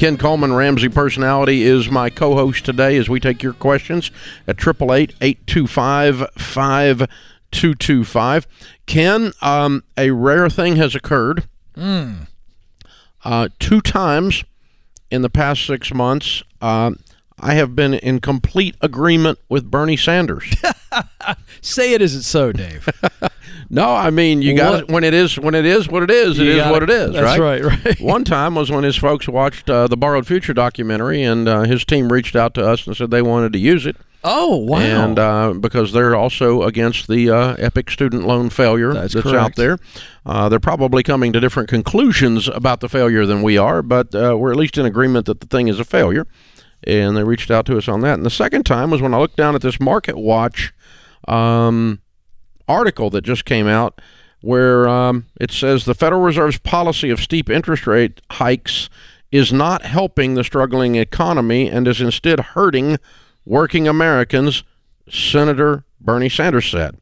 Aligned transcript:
Ken 0.00 0.16
Coleman, 0.16 0.54
Ramsey 0.54 0.88
Personality, 0.88 1.62
is 1.62 1.90
my 1.90 2.08
co 2.08 2.34
host 2.34 2.64
today 2.64 2.96
as 2.96 3.10
we 3.10 3.20
take 3.20 3.42
your 3.42 3.52
questions 3.52 4.10
at 4.48 4.58
888 4.58 5.14
825 5.20 6.26
5225. 6.38 8.46
Ken, 8.86 9.32
um, 9.42 9.84
a 9.98 10.12
rare 10.12 10.48
thing 10.48 10.76
has 10.76 10.94
occurred. 10.94 11.44
Uh, 13.22 13.48
two 13.58 13.82
times 13.82 14.42
in 15.10 15.20
the 15.20 15.28
past 15.28 15.66
six 15.66 15.92
months, 15.92 16.42
uh, 16.62 16.92
I 17.38 17.52
have 17.52 17.76
been 17.76 17.92
in 17.92 18.20
complete 18.20 18.76
agreement 18.80 19.38
with 19.50 19.70
Bernie 19.70 19.98
Sanders. 19.98 20.50
Say 21.62 21.92
it 21.94 22.02
isn't 22.02 22.22
so, 22.22 22.52
Dave. 22.52 22.88
No, 23.72 23.94
I 23.94 24.10
mean 24.10 24.42
you 24.42 24.56
got 24.56 24.90
when 24.90 25.04
it 25.04 25.14
is 25.14 25.38
when 25.38 25.54
it 25.54 25.64
is 25.64 25.86
what 25.88 26.02
it 26.02 26.10
is. 26.10 26.40
It 26.40 26.46
You 26.46 26.60
is 26.60 26.66
what 26.72 26.82
it. 26.82 26.90
is. 26.90 27.12
That's 27.12 27.38
right, 27.38 27.62
right. 27.62 28.00
One 28.00 28.24
time 28.24 28.56
was 28.56 28.68
when 28.68 28.82
his 28.82 28.96
folks 28.96 29.28
watched 29.28 29.70
uh, 29.70 29.86
the 29.86 29.96
Borrowed 29.96 30.26
Future 30.26 30.52
documentary, 30.52 31.22
and 31.22 31.46
uh, 31.48 31.60
his 31.62 31.84
team 31.84 32.10
reached 32.10 32.34
out 32.34 32.52
to 32.54 32.66
us 32.68 32.84
and 32.88 32.96
said 32.96 33.12
they 33.12 33.22
wanted 33.22 33.52
to 33.52 33.60
use 33.60 33.86
it, 33.86 33.94
Oh, 34.24 34.56
wow. 34.56 34.78
and 34.80 35.18
uh, 35.20 35.52
because 35.52 35.92
they're 35.92 36.16
also 36.16 36.62
against 36.64 37.06
the 37.06 37.30
uh, 37.30 37.54
epic 37.60 37.92
student 37.92 38.26
loan 38.26 38.50
failure 38.50 38.92
That's 38.92 39.14
out 39.14 39.54
there. 39.54 39.78
Uh, 40.26 40.48
they're 40.48 40.58
probably 40.58 41.04
coming 41.04 41.32
to 41.32 41.38
different 41.38 41.68
conclusions 41.68 42.48
about 42.48 42.80
the 42.80 42.88
failure 42.88 43.24
than 43.24 43.40
we 43.40 43.56
are, 43.56 43.82
but 43.82 44.12
uh, 44.16 44.36
we're 44.36 44.50
at 44.50 44.56
least 44.56 44.78
in 44.78 44.84
agreement 44.84 45.26
that 45.26 45.38
the 45.38 45.46
thing 45.46 45.68
is 45.68 45.78
a 45.78 45.84
failure. 45.84 46.26
And 46.82 47.16
they 47.16 47.22
reached 47.22 47.50
out 47.52 47.66
to 47.66 47.76
us 47.76 47.86
on 47.88 48.00
that. 48.00 48.14
And 48.14 48.24
the 48.26 48.30
second 48.30 48.64
time 48.64 48.90
was 48.90 49.00
when 49.02 49.12
I 49.14 49.18
looked 49.18 49.36
down 49.36 49.54
at 49.54 49.60
this 49.60 49.76
MarketWatch 49.76 50.70
um, 51.30 52.00
article 52.68 53.10
that 53.10 53.22
just 53.22 53.44
came 53.44 53.66
out 53.66 54.00
where 54.42 54.88
um, 54.88 55.26
it 55.38 55.50
says 55.50 55.84
the 55.84 55.94
Federal 55.94 56.22
Reserve's 56.22 56.58
policy 56.58 57.10
of 57.10 57.20
steep 57.20 57.50
interest 57.50 57.86
rate 57.86 58.20
hikes 58.32 58.88
is 59.30 59.52
not 59.52 59.82
helping 59.82 60.34
the 60.34 60.44
struggling 60.44 60.96
economy 60.96 61.68
and 61.68 61.86
is 61.86 62.00
instead 62.00 62.40
hurting 62.40 62.98
working 63.44 63.86
Americans, 63.86 64.64
Senator 65.08 65.84
Bernie 66.00 66.28
Sanders 66.28 66.68
said. 66.68 66.96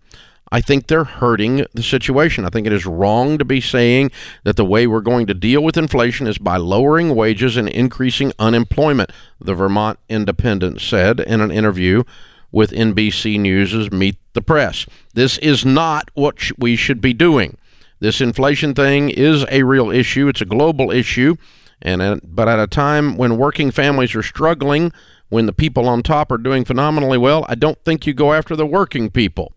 I 0.50 0.60
think 0.62 0.86
they're 0.86 1.04
hurting 1.04 1.66
the 1.74 1.82
situation. 1.82 2.44
I 2.44 2.48
think 2.48 2.66
it 2.66 2.72
is 2.72 2.86
wrong 2.86 3.36
to 3.36 3.44
be 3.44 3.60
saying 3.60 4.10
that 4.44 4.56
the 4.56 4.64
way 4.64 4.86
we're 4.86 5.00
going 5.00 5.26
to 5.26 5.34
deal 5.34 5.62
with 5.62 5.76
inflation 5.76 6.26
is 6.26 6.38
by 6.38 6.56
lowering 6.56 7.14
wages 7.14 7.56
and 7.56 7.68
increasing 7.68 8.32
unemployment, 8.38 9.12
the 9.38 9.54
Vermont 9.54 9.98
Independent 10.08 10.80
said 10.80 11.20
in 11.20 11.42
an 11.42 11.50
interview 11.50 12.02
with 12.50 12.70
NBC 12.70 13.38
News' 13.38 13.90
Meet 13.90 14.16
the 14.32 14.42
Press. 14.42 14.86
This 15.14 15.38
is 15.38 15.64
not 15.64 16.10
what 16.14 16.40
sh- 16.40 16.52
we 16.58 16.76
should 16.76 17.00
be 17.00 17.12
doing. 17.12 17.56
This 18.00 18.20
inflation 18.20 18.74
thing 18.74 19.10
is 19.10 19.44
a 19.50 19.64
real 19.64 19.90
issue. 19.90 20.28
It's 20.28 20.40
a 20.40 20.46
global 20.46 20.90
issue, 20.90 21.36
and 21.82 22.00
at, 22.00 22.34
but 22.34 22.48
at 22.48 22.60
a 22.60 22.66
time 22.66 23.16
when 23.16 23.36
working 23.36 23.70
families 23.70 24.14
are 24.14 24.22
struggling, 24.22 24.92
when 25.28 25.46
the 25.46 25.52
people 25.52 25.88
on 25.88 26.02
top 26.02 26.30
are 26.30 26.38
doing 26.38 26.64
phenomenally 26.64 27.18
well, 27.18 27.44
I 27.48 27.54
don't 27.54 27.82
think 27.84 28.06
you 28.06 28.14
go 28.14 28.32
after 28.32 28.56
the 28.56 28.66
working 28.66 29.10
people. 29.10 29.52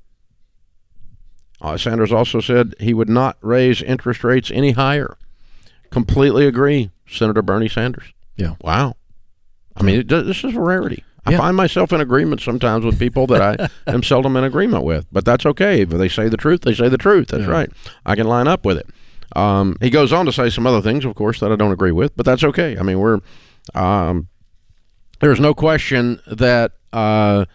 Uh, 1.62 1.78
Sanders 1.78 2.12
also 2.12 2.42
said 2.42 2.74
he 2.80 2.94
would 2.94 3.10
not 3.10 3.38
raise 3.42 3.82
interest 3.82 4.24
rates 4.24 4.50
any 4.52 4.72
higher. 4.72 5.16
Completely 5.92 6.48
agree, 6.48 6.90
Senator 7.08 7.42
Bernie 7.42 7.70
Sanders. 7.70 8.14
Yeah. 8.36 8.56
Wow. 8.62 8.96
I 9.76 9.84
mean, 9.84 10.00
it, 10.00 10.08
this 10.08 10.44
is 10.44 10.56
a 10.56 10.60
rarity. 10.60 11.04
I 11.26 11.32
Yeah. 11.32 11.38
find 11.38 11.56
myself 11.56 11.94
in 11.94 12.02
agreement 12.02 12.42
sometimes 12.42 12.84
with 12.84 12.98
people 12.98 13.28
that 13.28 13.42
I 13.60 13.70
am 13.92 14.02
seldom 14.04 14.36
in 14.38 14.44
agreement 14.44 14.84
with, 14.84 15.06
but 15.12 15.24
that's 15.26 15.46
okay. 15.46 15.82
If 15.82 15.90
they 15.90 16.10
say 16.10 16.30
the 16.30 16.38
truth, 16.38 16.62
they 16.62 16.74
say 16.74 16.90
the 16.90 16.98
truth. 16.98 17.28
That's 17.30 17.46
right. 17.46 17.70
I 18.06 18.16
can 18.16 18.28
line 18.28 18.48
up 18.48 18.66
with 18.66 18.78
it. 18.78 18.88
Um, 19.36 19.78
he 19.82 19.90
goes 19.90 20.12
on 20.12 20.26
to 20.26 20.32
say 20.32 20.50
some 20.50 20.66
other 20.68 20.82
things, 20.82 21.06
of 21.06 21.16
course, 21.16 21.40
that 21.40 21.52
I 21.52 21.56
don't 21.56 21.72
agree 21.72 21.92
with, 21.92 22.16
but 22.18 22.26
that's 22.26 22.44
okay. 22.44 22.78
I 22.78 22.82
mean, 22.84 23.00
we're 23.00 23.20
um, 23.76 24.28
there's 25.20 25.40
no 25.40 25.54
question 25.54 26.20
that, 26.26 26.72
uh, 26.92 27.46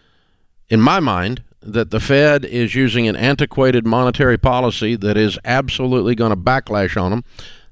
in 0.69 0.81
my 0.81 1.01
mind, 1.01 1.43
that 1.61 1.91
the 1.91 1.99
Fed 1.99 2.45
is 2.45 2.77
using 2.77 3.09
an 3.09 3.17
antiquated 3.17 3.85
monetary 3.85 4.39
policy 4.39 4.95
that 4.95 5.17
is 5.17 5.37
absolutely 5.45 6.15
going 6.15 6.31
to 6.31 6.37
backlash 6.37 7.01
on 7.01 7.11
them. 7.11 7.25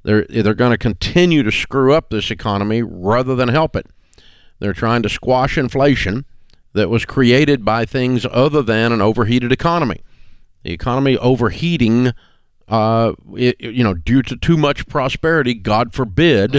They're 0.02 0.26
they're 0.28 0.52
going 0.54 0.72
to 0.72 0.78
continue 0.78 1.42
to 1.44 1.52
screw 1.52 1.94
up 1.94 2.10
this 2.10 2.30
economy 2.30 2.82
rather 2.82 3.34
than 3.36 3.48
help 3.48 3.76
it. 3.76 3.86
They're 4.58 4.72
trying 4.72 5.02
to 5.02 5.08
squash 5.08 5.58
inflation 5.58 6.24
that 6.72 6.88
was 6.88 7.04
created 7.04 7.64
by 7.64 7.84
things 7.84 8.26
other 8.30 8.62
than 8.62 8.92
an 8.92 9.00
overheated 9.00 9.52
economy. 9.52 10.02
The 10.62 10.72
economy 10.72 11.16
overheating, 11.18 12.12
uh, 12.68 13.12
it, 13.36 13.60
you 13.60 13.84
know, 13.84 13.94
due 13.94 14.22
to 14.22 14.36
too 14.36 14.56
much 14.56 14.86
prosperity, 14.86 15.54
God 15.54 15.94
forbid, 15.94 16.56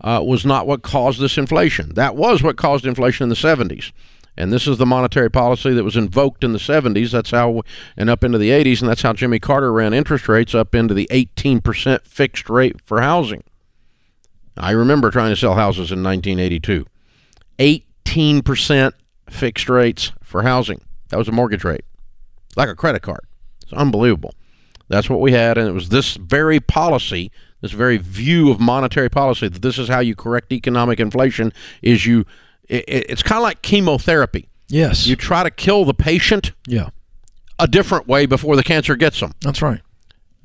uh, 0.00 0.22
was 0.24 0.44
not 0.44 0.66
what 0.66 0.82
caused 0.82 1.20
this 1.20 1.38
inflation. 1.38 1.94
That 1.94 2.16
was 2.16 2.42
what 2.42 2.56
caused 2.56 2.84
inflation 2.84 3.24
in 3.24 3.28
the 3.28 3.34
70s. 3.36 3.92
And 4.36 4.52
this 4.52 4.66
is 4.66 4.78
the 4.78 4.86
monetary 4.86 5.30
policy 5.30 5.72
that 5.74 5.84
was 5.84 5.96
invoked 5.96 6.42
in 6.42 6.52
the 6.52 6.58
70s. 6.58 7.12
That's 7.12 7.30
how, 7.30 7.62
and 7.96 8.10
up 8.10 8.24
into 8.24 8.36
the 8.36 8.50
80s, 8.50 8.80
and 8.80 8.90
that's 8.90 9.02
how 9.02 9.12
Jimmy 9.12 9.38
Carter 9.38 9.72
ran 9.72 9.94
interest 9.94 10.28
rates 10.28 10.54
up 10.54 10.74
into 10.74 10.92
the 10.92 11.08
18% 11.12 12.04
fixed 12.04 12.50
rate 12.50 12.80
for 12.84 13.00
housing. 13.00 13.44
I 14.56 14.72
remember 14.72 15.10
trying 15.10 15.30
to 15.30 15.36
sell 15.36 15.54
houses 15.54 15.92
in 15.92 16.02
1982. 16.02 16.84
18% 17.58 18.92
fixed 19.30 19.68
rates 19.68 20.12
for 20.22 20.42
housing. 20.42 20.80
That 21.08 21.18
was 21.18 21.28
a 21.28 21.32
mortgage 21.32 21.64
rate, 21.64 21.84
like 22.56 22.68
a 22.68 22.74
credit 22.74 23.02
card. 23.02 23.24
It's 23.62 23.72
unbelievable. 23.72 24.34
That's 24.88 25.08
what 25.08 25.20
we 25.20 25.32
had, 25.32 25.56
and 25.56 25.68
it 25.68 25.72
was 25.72 25.88
this 25.88 26.16
very 26.16 26.60
policy, 26.60 27.32
this 27.60 27.72
very 27.72 27.96
view 27.96 28.50
of 28.50 28.60
monetary 28.60 29.08
policy 29.08 29.48
that 29.48 29.62
this 29.62 29.78
is 29.78 29.88
how 29.88 30.00
you 30.00 30.14
correct 30.14 30.52
economic 30.52 31.00
inflation. 31.00 31.52
Is 31.82 32.04
you, 32.04 32.26
it, 32.68 32.84
it's 32.86 33.22
kind 33.22 33.38
of 33.38 33.42
like 33.42 33.62
chemotherapy. 33.62 34.48
yes. 34.68 35.06
You 35.06 35.16
try 35.16 35.42
to 35.42 35.50
kill 35.50 35.84
the 35.84 35.94
patient 35.94 36.52
yeah. 36.66 36.90
a 37.58 37.66
different 37.66 38.06
way 38.06 38.26
before 38.26 38.56
the 38.56 38.62
cancer 38.62 38.94
gets 38.94 39.20
them. 39.20 39.32
That's 39.40 39.62
right. 39.62 39.80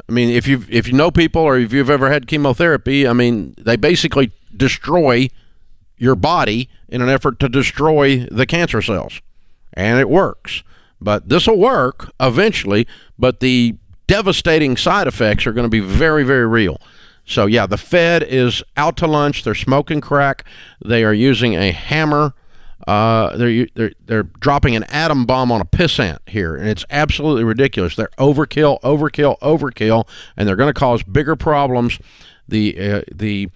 I 0.07 0.11
mean, 0.11 0.29
if 0.29 0.47
you 0.47 0.65
if 0.69 0.87
you 0.87 0.93
know 0.93 1.11
people 1.11 1.41
or 1.41 1.57
if 1.57 1.71
you've 1.73 1.89
ever 1.89 2.09
had 2.09 2.25
chemotherapy, 2.27 3.07
I 3.07 3.13
mean, 3.13 3.53
they 3.57 3.75
basically 3.75 4.31
destroy 4.55 5.29
your 5.99 6.15
body 6.15 6.69
in 6.87 7.01
an 7.01 7.09
effort 7.09 7.39
to 7.39 7.49
destroy 7.49 8.25
the 8.31 8.45
cancer 8.45 8.81
cells, 8.81 9.21
and 9.73 9.99
it 9.99 10.09
works. 10.09 10.63
But 11.01 11.29
this 11.29 11.47
will 11.47 11.59
work 11.59 12.11
eventually, 12.19 12.87
but 13.17 13.39
the 13.39 13.75
devastating 14.07 14.75
side 14.75 15.07
effects 15.07 15.45
are 15.45 15.53
going 15.53 15.65
to 15.65 15.69
be 15.69 15.79
very, 15.79 16.23
very 16.23 16.47
real. 16.47 16.81
So 17.25 17.45
yeah, 17.45 17.67
the 17.67 17.77
Fed 17.77 18.23
is 18.23 18.63
out 18.75 18.97
to 18.97 19.07
lunch. 19.07 19.43
They're 19.43 19.53
smoking 19.53 20.01
crack. 20.01 20.43
They 20.83 21.03
are 21.03 21.13
using 21.13 21.53
a 21.53 21.71
hammer. 21.71 22.33
Uh, 22.87 23.37
they're 23.37 23.67
they're 23.75 23.91
they're 24.05 24.23
dropping 24.23 24.75
an 24.75 24.83
atom 24.85 25.25
bomb 25.25 25.51
on 25.51 25.61
a 25.61 25.65
pissant 25.65 26.17
here, 26.27 26.55
and 26.55 26.67
it's 26.67 26.85
absolutely 26.89 27.43
ridiculous. 27.43 27.95
They're 27.95 28.09
overkill, 28.17 28.81
overkill, 28.81 29.37
overkill, 29.41 30.07
and 30.35 30.47
they're 30.47 30.55
going 30.55 30.73
to 30.73 30.79
cause 30.79 31.03
bigger 31.03 31.35
problems. 31.35 31.99
The 32.47 32.79
uh, 32.79 33.01
the 33.13 33.49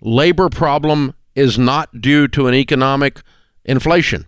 labor 0.00 0.48
problem 0.48 1.12
is 1.38 1.58
not 1.58 2.00
due 2.00 2.26
to 2.28 2.48
an 2.48 2.54
economic 2.54 3.22
inflation. 3.64 4.26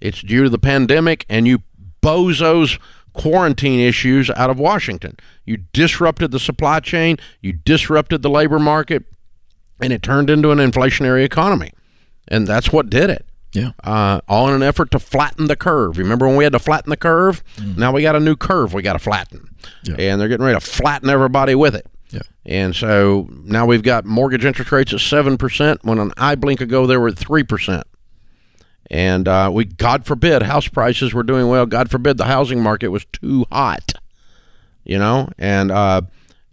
It's 0.00 0.22
due 0.22 0.44
to 0.44 0.48
the 0.48 0.58
pandemic 0.58 1.26
and 1.28 1.46
you 1.46 1.62
bozos 2.00 2.78
quarantine 3.12 3.80
issues 3.80 4.30
out 4.30 4.48
of 4.48 4.58
Washington. 4.58 5.16
You 5.44 5.58
disrupted 5.72 6.30
the 6.30 6.40
supply 6.40 6.80
chain, 6.80 7.18
you 7.40 7.52
disrupted 7.52 8.22
the 8.22 8.30
labor 8.30 8.58
market, 8.58 9.04
and 9.80 9.92
it 9.92 10.02
turned 10.02 10.30
into 10.30 10.50
an 10.50 10.58
inflationary 10.58 11.24
economy. 11.24 11.72
And 12.28 12.46
that's 12.46 12.72
what 12.72 12.88
did 12.88 13.10
it. 13.10 13.26
Yeah. 13.52 13.72
Uh, 13.84 14.20
all 14.28 14.48
in 14.48 14.54
an 14.54 14.62
effort 14.62 14.90
to 14.92 14.98
flatten 14.98 15.46
the 15.46 15.56
curve. 15.56 15.98
Remember 15.98 16.26
when 16.26 16.36
we 16.36 16.44
had 16.44 16.54
to 16.54 16.58
flatten 16.58 16.90
the 16.90 16.96
curve? 16.96 17.42
Now 17.76 17.92
we 17.92 18.02
got 18.02 18.16
a 18.16 18.20
new 18.20 18.36
curve 18.36 18.72
we 18.72 18.82
got 18.82 18.94
to 18.94 18.98
flatten. 18.98 19.54
Yeah. 19.82 19.96
And 19.98 20.20
they're 20.20 20.28
getting 20.28 20.46
ready 20.46 20.58
to 20.58 20.64
flatten 20.64 21.10
everybody 21.10 21.54
with 21.54 21.74
it. 21.74 21.86
Yeah. 22.12 22.22
And 22.44 22.76
so 22.76 23.28
now 23.30 23.66
we've 23.66 23.82
got 23.82 24.04
mortgage 24.04 24.44
interest 24.44 24.70
rates 24.70 24.92
at 24.92 24.98
7%, 24.98 25.78
when 25.82 25.98
an 25.98 26.12
eye 26.16 26.34
blink 26.34 26.60
ago 26.60 26.86
they 26.86 26.96
were 26.96 27.08
at 27.08 27.14
3%. 27.14 27.82
And 28.90 29.26
uh, 29.26 29.50
we, 29.52 29.64
God 29.64 30.04
forbid, 30.04 30.42
house 30.42 30.68
prices 30.68 31.14
were 31.14 31.22
doing 31.22 31.48
well. 31.48 31.64
God 31.66 31.90
forbid 31.90 32.18
the 32.18 32.26
housing 32.26 32.62
market 32.62 32.88
was 32.88 33.06
too 33.06 33.46
hot, 33.50 33.94
you 34.84 34.98
know? 34.98 35.30
And 35.38 35.70
uh, 35.70 36.02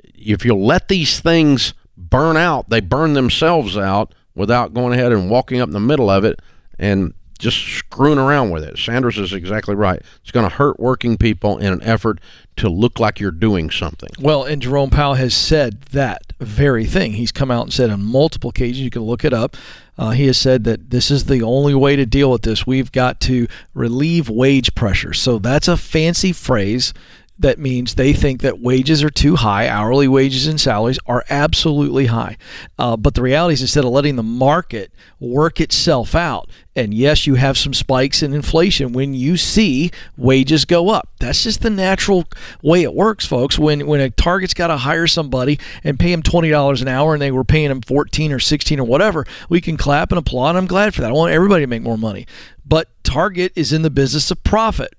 if 0.04 0.46
you 0.46 0.56
let 0.56 0.88
these 0.88 1.20
things 1.20 1.74
burn 1.98 2.38
out, 2.38 2.70
they 2.70 2.80
burn 2.80 3.14
themselves 3.14 3.78
out 3.78 4.14
without 4.36 4.74
going 4.74 4.94
ahead 4.94 5.12
and 5.12 5.30
walking 5.30 5.60
up 5.60 5.68
in 5.68 5.74
the 5.74 5.80
middle 5.80 6.10
of 6.10 6.24
it 6.24 6.40
and 6.78 7.14
just 7.40 7.58
screwing 7.58 8.20
around 8.20 8.52
with 8.52 8.64
it. 8.64 8.78
Sanders 8.78 9.18
is 9.18 9.34
exactly 9.34 9.76
right. 9.76 10.02
It's 10.22 10.32
going 10.32 10.48
to 10.48 10.56
hurt 10.56 10.80
working 10.80 11.18
people 11.18 11.58
in 11.58 11.74
an 11.74 11.84
effort 11.84 12.20
to 12.60 12.70
look 12.70 13.00
like 13.00 13.20
you're 13.20 13.32
doing 13.32 13.70
something. 13.70 14.10
Well, 14.20 14.44
and 14.44 14.62
Jerome 14.62 14.90
Powell 14.90 15.16
has 15.16 15.34
said 15.34 15.82
that 15.92 16.34
very 16.40 16.86
thing. 16.86 17.14
He's 17.14 17.32
come 17.32 17.52
out 17.52 17.64
and 17.64 17.74
said 17.74 17.90
on 17.90 18.04
multiple 18.04 18.50
occasions, 18.50 18.80
you 18.80 18.90
can 18.90 19.04
look 19.04 19.26
it 19.26 19.34
up. 19.34 19.58
Uh, 19.98 20.12
he 20.12 20.28
has 20.28 20.38
said 20.38 20.64
that 20.64 20.92
this 20.92 21.12
is 21.12 21.26
the 21.26 21.42
only 21.42 21.76
way 21.76 21.96
to 21.96 22.06
deal 22.06 22.32
with 22.32 22.44
this. 22.44 22.66
We've 22.66 22.92
got 22.92 23.20
to 23.22 23.48
relieve 23.74 24.30
wage 24.30 24.74
pressure. 24.76 25.14
So 25.14 25.40
that's 25.40 25.68
a 25.68 25.76
fancy 25.76 26.32
phrase 26.32 26.94
that 27.40 27.58
means 27.58 27.96
they 27.96 28.12
think 28.12 28.42
that 28.42 28.60
wages 28.60 29.02
are 29.02 29.10
too 29.10 29.38
high, 29.38 29.68
hourly 29.68 30.10
wages 30.10 30.46
and 30.46 30.60
salaries 30.60 31.00
are 31.08 31.24
absolutely 31.30 32.08
high. 32.08 32.38
Uh, 32.78 32.98
but 32.98 33.14
the 33.14 33.22
reality 33.22 33.54
is, 33.54 33.62
instead 33.62 33.86
of 33.86 33.92
letting 33.92 34.18
the 34.18 34.24
market 34.24 34.92
work 35.22 35.62
itself 35.62 36.16
out, 36.16 36.50
and 36.80 36.94
yes, 36.94 37.28
you 37.28 37.36
have 37.36 37.58
some 37.58 37.74
spikes 37.74 38.24
in 38.24 38.34
inflation 38.34 38.94
when 38.94 39.14
you 39.14 39.38
see 39.38 39.92
wages 40.18 40.66
go 40.66 40.90
up. 40.90 41.10
That's 41.20 41.44
just 41.44 41.62
the 41.62 41.70
natural 41.70 42.26
way 42.62 42.84
it 42.84 42.94
works, 42.94 43.26
folks. 43.26 43.60
When 43.60 43.86
when 43.86 44.00
a 44.02 44.10
target's 44.10 44.54
got 44.54 44.68
to 44.68 44.78
hire 44.78 45.08
somebody 45.08 45.60
and 45.84 46.00
pay 46.00 46.12
them 46.12 46.24
twenty 46.24 46.50
dollars 46.50 46.82
an 46.82 46.88
hour, 46.88 47.14
and 47.14 47.22
they 47.22 47.32
were 47.32 47.44
paying 47.44 47.70
them 47.70 47.82
fourteen 47.82 48.32
or 48.32 48.40
sixteen 48.40 48.80
or 48.80 48.86
whatever, 48.86 49.26
we 49.50 49.62
can 49.62 49.78
clap 49.78 50.12
and 50.12 50.20
applaud. 50.20 50.56
I'm 50.56 50.68
glad 50.68 50.96
for 50.96 51.02
that. 51.02 51.10
I 51.10 51.14
want 51.14 51.34
everybody 51.34 51.64
to 51.64 51.68
make 51.68 51.82
more 51.82 51.98
money. 51.98 52.26
But 52.66 52.88
Target 53.04 53.52
is 53.56 53.74
in 53.74 53.82
the 53.82 53.90
business 53.90 54.32
of 54.32 54.44
profit. 54.44 54.94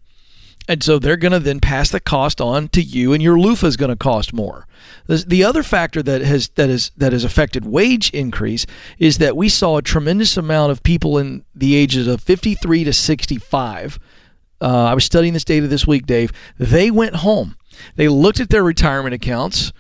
And 0.69 0.83
so 0.83 0.99
they're 0.99 1.17
going 1.17 1.33
to 1.33 1.41
then 1.41 1.59
pass 1.59 1.91
the 1.91 2.01
cost 2.01 2.41
on 2.41 2.69
to 2.69 2.83
you, 2.83 3.13
and 3.13 3.23
your 3.23 3.39
loofah 3.39 3.67
is 3.67 3.77
going 3.77 3.91
to 3.91 3.97
cost 3.97 4.33
more. 4.33 4.67
The 5.07 5.43
other 5.43 5.63
factor 5.63 6.03
that 6.03 6.21
has 6.21 6.49
that 6.51 6.71
is 6.71 6.93
that 6.97 7.13
has 7.13 7.25
affected 7.25 7.65
wage 7.65 8.11
increase 8.11 8.67
is 8.99 9.19
that 9.19 9.37
we 9.37 9.49
saw 9.49 9.79
a 9.79 9.83
tremendous 9.83 10.37
amount 10.37 10.71
of 10.71 10.83
people 10.83 11.19
in 11.19 11.45
the 11.55 11.75
ages 11.75 12.07
of 12.07 12.21
53 12.23 12.85
to 12.85 12.93
65. 12.93 13.99
Uh, 14.61 14.67
I 14.67 14.95
was 14.95 15.05
studying 15.05 15.33
this 15.33 15.45
data 15.45 15.67
this 15.67 15.87
week, 15.87 16.07
Dave. 16.07 16.33
They 16.59 16.91
went 16.91 17.17
home. 17.17 17.57
They 17.97 18.09
looked 18.09 18.39
at 18.39 18.51
their 18.51 18.63
retirement 18.63 19.15
accounts, 19.15 19.73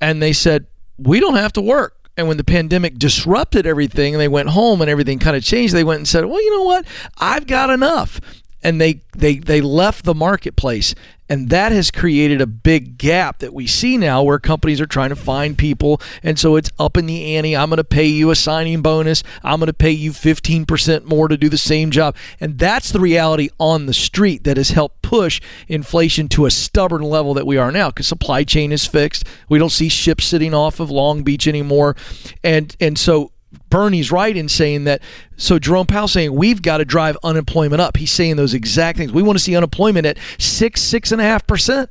and 0.00 0.22
they 0.22 0.34
said, 0.34 0.66
"We 0.98 1.20
don't 1.20 1.36
have 1.36 1.52
to 1.54 1.62
work." 1.62 1.96
And 2.18 2.28
when 2.28 2.36
the 2.36 2.44
pandemic 2.44 2.98
disrupted 2.98 3.66
everything 3.66 4.14
and 4.14 4.20
they 4.20 4.28
went 4.28 4.50
home 4.50 4.80
and 4.80 4.90
everything 4.90 5.18
kind 5.18 5.36
of 5.36 5.44
changed, 5.44 5.74
they 5.74 5.84
went 5.84 5.98
and 5.98 6.08
said, 6.08 6.24
Well, 6.24 6.42
you 6.42 6.50
know 6.50 6.62
what? 6.62 6.86
I've 7.18 7.46
got 7.46 7.68
enough 7.68 8.20
and 8.66 8.80
they 8.80 9.00
they 9.12 9.36
they 9.36 9.60
left 9.60 10.04
the 10.04 10.14
marketplace. 10.14 10.92
And 11.28 11.50
that 11.50 11.72
has 11.72 11.90
created 11.90 12.40
a 12.40 12.46
big 12.46 12.98
gap 12.98 13.38
that 13.40 13.52
we 13.52 13.66
see 13.66 13.96
now 13.96 14.22
where 14.22 14.38
companies 14.38 14.80
are 14.80 14.86
trying 14.86 15.08
to 15.08 15.16
find 15.16 15.58
people. 15.58 16.00
And 16.22 16.38
so 16.38 16.54
it's 16.54 16.70
up 16.78 16.96
in 16.96 17.06
the 17.06 17.36
ante. 17.36 17.56
I'm 17.56 17.68
going 17.68 17.78
to 17.78 17.84
pay 17.84 18.06
you 18.06 18.30
a 18.30 18.36
signing 18.36 18.80
bonus. 18.80 19.24
I'm 19.42 19.58
going 19.58 19.66
to 19.66 19.72
pay 19.72 19.90
you 19.90 20.12
15% 20.12 21.04
more 21.04 21.26
to 21.26 21.36
do 21.36 21.48
the 21.48 21.58
same 21.58 21.90
job. 21.90 22.14
And 22.38 22.60
that's 22.60 22.92
the 22.92 23.00
reality 23.00 23.48
on 23.58 23.86
the 23.86 23.94
street 23.94 24.44
that 24.44 24.56
has 24.56 24.70
helped 24.70 25.02
push 25.02 25.40
inflation 25.66 26.28
to 26.28 26.46
a 26.46 26.50
stubborn 26.50 27.02
level 27.02 27.34
that 27.34 27.46
we 27.46 27.56
are 27.56 27.72
now 27.72 27.90
because 27.90 28.06
supply 28.06 28.44
chain 28.44 28.70
is 28.70 28.86
fixed. 28.86 29.24
We 29.48 29.58
don't 29.58 29.70
see 29.70 29.88
ships 29.88 30.26
sitting 30.26 30.54
off 30.54 30.78
of 30.78 30.92
Long 30.92 31.24
Beach 31.24 31.48
anymore. 31.48 31.96
And 32.44 32.76
and 32.78 32.96
so 32.96 33.32
Bernie's 33.76 34.10
right 34.10 34.34
in 34.34 34.48
saying 34.48 34.84
that. 34.84 35.02
So 35.36 35.58
Jerome 35.58 35.86
Powell 35.86 36.08
saying 36.08 36.34
we've 36.34 36.62
got 36.62 36.78
to 36.78 36.86
drive 36.86 37.18
unemployment 37.22 37.82
up. 37.82 37.98
He's 37.98 38.10
saying 38.10 38.36
those 38.36 38.54
exact 38.54 38.96
things. 38.96 39.12
We 39.12 39.22
want 39.22 39.36
to 39.36 39.44
see 39.44 39.54
unemployment 39.54 40.06
at 40.06 40.16
six, 40.38 40.80
six 40.80 41.12
and 41.12 41.20
a 41.20 41.24
half 41.24 41.46
percent. 41.46 41.90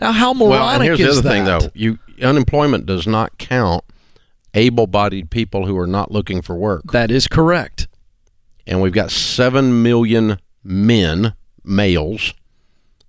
Now, 0.00 0.12
how 0.12 0.32
moronic 0.32 0.58
well, 0.58 0.68
and 0.70 0.82
here's 0.82 1.00
is 1.00 1.04
the 1.04 1.10
other 1.12 1.28
that? 1.28 1.30
thing, 1.30 1.44
though. 1.44 1.70
You 1.74 1.98
unemployment 2.22 2.86
does 2.86 3.06
not 3.06 3.36
count 3.36 3.84
able-bodied 4.54 5.30
people 5.30 5.66
who 5.66 5.76
are 5.76 5.86
not 5.86 6.10
looking 6.10 6.40
for 6.40 6.56
work. 6.56 6.90
That 6.90 7.10
is 7.10 7.28
correct. 7.28 7.86
And 8.66 8.80
we've 8.80 8.94
got 8.94 9.10
seven 9.10 9.82
million 9.82 10.38
men, 10.64 11.34
males, 11.62 12.32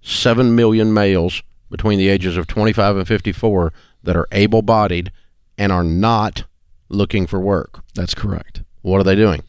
seven 0.02 0.54
million 0.54 0.94
males 0.94 1.44
between 1.70 1.98
the 1.98 2.10
ages 2.10 2.36
of 2.36 2.46
25 2.46 2.98
and 2.98 3.08
54 3.08 3.72
that 4.04 4.18
are 4.18 4.28
able-bodied 4.34 5.14
and 5.58 5.72
are 5.72 5.84
not 5.86 6.44
looking 6.92 7.28
for 7.28 7.40
work. 7.40 7.82
That's 7.96 8.14
correct. 8.14 8.62
What 8.82 9.00
are 9.00 9.04
they 9.04 9.16
doing? 9.16 9.44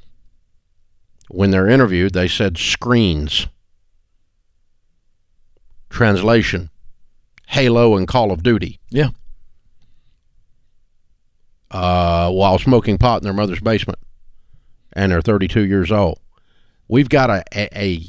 When 1.29 1.51
they're 1.51 1.69
interviewed, 1.69 2.13
they 2.13 2.29
said 2.29 2.59
screens. 2.59 3.47
Translation 5.91 6.71
Halo 7.49 7.97
and 7.97 8.09
Call 8.09 8.33
of 8.33 8.43
Duty. 8.43 8.81
Yeah. 8.91 9.11
Uh, 11.71 12.31
while 12.31 12.59
smoking 12.59 12.99
pot 12.99 13.21
in 13.21 13.25
their 13.25 13.33
mother's 13.33 13.61
basement. 13.61 13.99
And 14.95 15.13
they're 15.13 15.23
32 15.23 15.63
years 15.63 15.93
old. 15.93 16.19
We've 16.89 17.09
got 17.09 17.31
a, 17.31 17.45
a, 17.55 17.79
a 17.79 18.03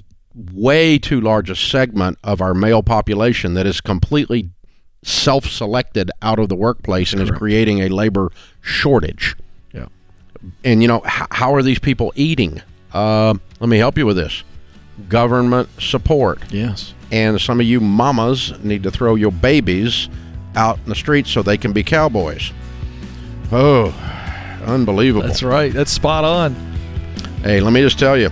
way 0.53 0.97
too 0.97 1.21
large 1.21 1.50
a 1.50 1.56
segment 1.56 2.18
of 2.24 2.41
our 2.41 2.53
male 2.53 2.83
population 2.83 3.53
that 3.53 3.65
is 3.65 3.81
completely 3.81 4.50
self 5.03 5.45
selected 5.45 6.09
out 6.21 6.39
of 6.39 6.50
the 6.50 6.55
workplace 6.55 7.13
and 7.13 7.21
is 7.21 7.31
creating 7.31 7.81
a 7.81 7.89
labor 7.89 8.31
shortage. 8.61 9.35
Yeah. 9.73 9.88
And, 10.63 10.81
you 10.81 10.88
know, 10.88 11.01
h- 11.05 11.27
how 11.31 11.53
are 11.53 11.61
these 11.61 11.79
people 11.79 12.11
eating? 12.15 12.61
Uh, 12.94 13.35
let 13.59 13.69
me 13.69 13.77
help 13.77 13.97
you 13.97 14.05
with 14.05 14.17
this 14.17 14.44
government 15.09 15.69
support. 15.79 16.39
Yes. 16.51 16.94
And 17.11 17.39
some 17.41 17.59
of 17.59 17.65
you 17.65 17.79
mamas 17.79 18.53
need 18.63 18.83
to 18.83 18.91
throw 18.91 19.15
your 19.15 19.31
babies 19.31 20.09
out 20.55 20.77
in 20.83 20.89
the 20.89 20.95
streets 20.95 21.31
so 21.31 21.41
they 21.41 21.57
can 21.57 21.73
be 21.73 21.83
cowboys. 21.83 22.51
Oh, 23.51 23.89
unbelievable. 24.65 25.27
That's 25.27 25.44
right. 25.44 25.73
That's 25.73 25.91
spot 25.91 26.23
on. 26.23 26.53
Hey, 27.44 27.59
let 27.59 27.73
me 27.73 27.81
just 27.81 27.99
tell 27.99 28.17
you 28.17 28.29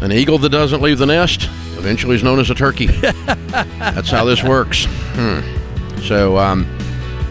an 0.00 0.12
eagle 0.12 0.38
that 0.38 0.50
doesn't 0.50 0.82
leave 0.82 0.98
the 0.98 1.06
nest 1.06 1.48
eventually 1.78 2.16
is 2.16 2.22
known 2.22 2.38
as 2.38 2.50
a 2.50 2.54
turkey. 2.54 2.86
That's 2.86 4.10
how 4.10 4.24
this 4.24 4.42
works. 4.42 4.86
Hmm. 4.88 5.40
So, 6.00 6.36
um, 6.38 6.66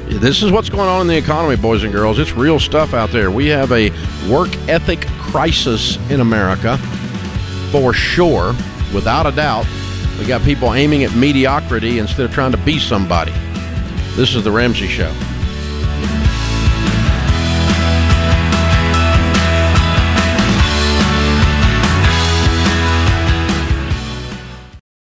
this 0.08 0.44
is 0.44 0.52
what's 0.52 0.70
going 0.70 0.88
on 0.88 1.02
in 1.02 1.08
the 1.08 1.18
economy, 1.18 1.56
boys 1.56 1.84
and 1.84 1.92
girls. 1.92 2.20
It's 2.20 2.32
real 2.34 2.60
stuff 2.60 2.94
out 2.94 3.10
there. 3.10 3.32
We 3.32 3.48
have 3.48 3.72
a 3.72 3.90
work 4.30 4.56
ethic 4.68 5.02
crisis 5.18 5.98
in 6.10 6.22
America 6.22 6.78
for 7.72 7.94
sure, 7.94 8.54
without 8.94 9.26
a 9.26 9.32
doubt. 9.32 9.66
We 10.20 10.26
got 10.26 10.42
people 10.44 10.74
aiming 10.74 11.04
at 11.04 11.14
mediocrity 11.16 12.00
instead 12.00 12.26
of 12.26 12.34
trying 12.34 12.52
to 12.52 12.58
be 12.60 12.80
somebody. 12.80 13.34
This 14.16 14.36
is 14.36 14.44
The 14.44 14.52
Ramsey 14.52 14.88
Show. 14.88 15.14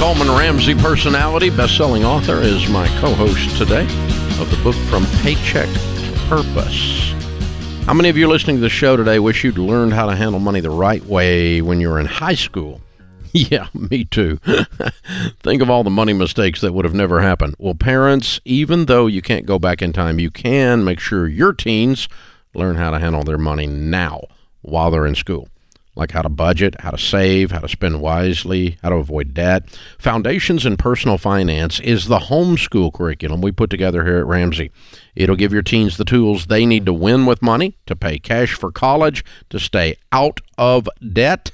Coleman 0.00 0.30
Ramsey 0.30 0.74
personality, 0.74 1.50
best-selling 1.50 2.06
author, 2.06 2.40
is 2.40 2.70
my 2.70 2.88
co-host 3.00 3.54
today 3.58 3.82
of 4.40 4.50
the 4.50 4.58
book 4.64 4.74
From 4.88 5.04
Paycheck 5.20 5.68
to 5.68 6.20
Purpose. 6.26 7.12
How 7.84 7.92
many 7.92 8.08
of 8.08 8.16
you 8.16 8.26
listening 8.26 8.56
to 8.56 8.62
the 8.62 8.70
show 8.70 8.96
today 8.96 9.18
wish 9.18 9.44
you'd 9.44 9.58
learned 9.58 9.92
how 9.92 10.06
to 10.06 10.16
handle 10.16 10.40
money 10.40 10.60
the 10.60 10.70
right 10.70 11.04
way 11.04 11.60
when 11.60 11.82
you 11.82 11.90
were 11.90 12.00
in 12.00 12.06
high 12.06 12.34
school? 12.34 12.80
Yeah, 13.32 13.68
me 13.74 14.06
too. 14.06 14.40
Think 15.40 15.60
of 15.60 15.68
all 15.68 15.84
the 15.84 15.90
money 15.90 16.14
mistakes 16.14 16.62
that 16.62 16.72
would 16.72 16.86
have 16.86 16.94
never 16.94 17.20
happened. 17.20 17.54
Well, 17.58 17.74
parents, 17.74 18.40
even 18.46 18.86
though 18.86 19.06
you 19.06 19.20
can't 19.20 19.44
go 19.44 19.58
back 19.58 19.82
in 19.82 19.92
time, 19.92 20.18
you 20.18 20.30
can 20.30 20.82
make 20.82 20.98
sure 20.98 21.28
your 21.28 21.52
teens 21.52 22.08
learn 22.54 22.76
how 22.76 22.90
to 22.90 22.98
handle 22.98 23.22
their 23.22 23.38
money 23.38 23.66
now 23.66 24.22
while 24.62 24.90
they're 24.90 25.06
in 25.06 25.14
school. 25.14 25.48
Like 26.00 26.12
how 26.12 26.22
to 26.22 26.30
budget, 26.30 26.80
how 26.80 26.90
to 26.90 26.98
save, 26.98 27.50
how 27.52 27.60
to 27.60 27.68
spend 27.68 28.00
wisely, 28.00 28.78
how 28.82 28.88
to 28.88 28.96
avoid 28.96 29.34
debt. 29.34 29.68
Foundations 29.98 30.64
in 30.64 30.78
Personal 30.78 31.18
Finance 31.18 31.78
is 31.80 32.06
the 32.06 32.18
homeschool 32.18 32.92
curriculum 32.92 33.42
we 33.42 33.52
put 33.52 33.68
together 33.68 34.04
here 34.04 34.16
at 34.16 34.26
Ramsey. 34.26 34.72
It'll 35.14 35.36
give 35.36 35.52
your 35.52 35.62
teens 35.62 35.98
the 35.98 36.06
tools 36.06 36.46
they 36.46 36.64
need 36.64 36.86
to 36.86 36.92
win 36.94 37.26
with 37.26 37.42
money, 37.42 37.76
to 37.84 37.94
pay 37.94 38.18
cash 38.18 38.54
for 38.54 38.72
college, 38.72 39.22
to 39.50 39.60
stay 39.60 39.96
out 40.10 40.40
of 40.56 40.88
debt. 41.12 41.50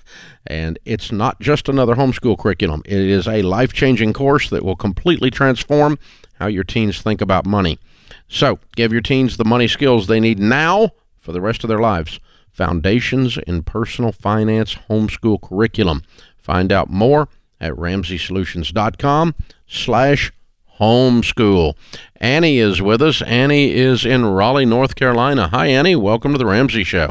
And 0.47 0.79
it's 0.85 1.11
not 1.11 1.41
just 1.41 1.69
another 1.69 1.97
homeschool 1.97 2.39
curriculum, 2.39 2.83
it 2.87 3.01
is 3.01 3.27
a 3.27 3.43
life 3.43 3.73
changing 3.73 4.13
course 4.13 4.49
that 4.51 4.65
will 4.65 4.77
completely 4.77 5.31
transform 5.31 5.99
how 6.35 6.47
your 6.47 6.65
teens 6.65 7.03
think 7.03 7.21
about 7.21 7.47
money. 7.47 7.81
So, 8.29 8.61
give 8.77 8.93
your 8.93 9.03
teens 9.03 9.37
the 9.37 9.45
money 9.45 9.67
skills 9.67 10.07
they 10.07 10.21
need 10.21 10.39
now 10.39 10.93
for 11.19 11.33
the 11.33 11.41
rest 11.41 11.65
of 11.65 11.69
their 11.69 11.81
lives. 11.81 12.21
Foundations 12.57 13.37
in 13.47 13.63
Personal 13.63 14.13
Finance 14.13 14.77
Homeschool 14.89 15.43
Curriculum. 15.43 16.03
Find 16.39 16.73
out 16.73 16.89
more 16.89 17.29
at 17.61 17.75
ramseysolutions.com 17.75 19.35
slash 19.67 20.33
homeschool. 20.81 21.75
Annie 22.17 22.59
is 22.59 22.81
with 22.81 23.03
us. 23.03 23.21
Annie 23.21 23.73
is 23.73 24.07
in 24.07 24.25
Raleigh, 24.25 24.65
North 24.65 24.95
Carolina. 24.95 25.49
Hi, 25.49 25.67
Annie. 25.67 25.97
Welcome 25.97 26.33
to 26.33 26.39
the 26.39 26.47
Ramsey 26.47 26.83
Show. 26.83 27.11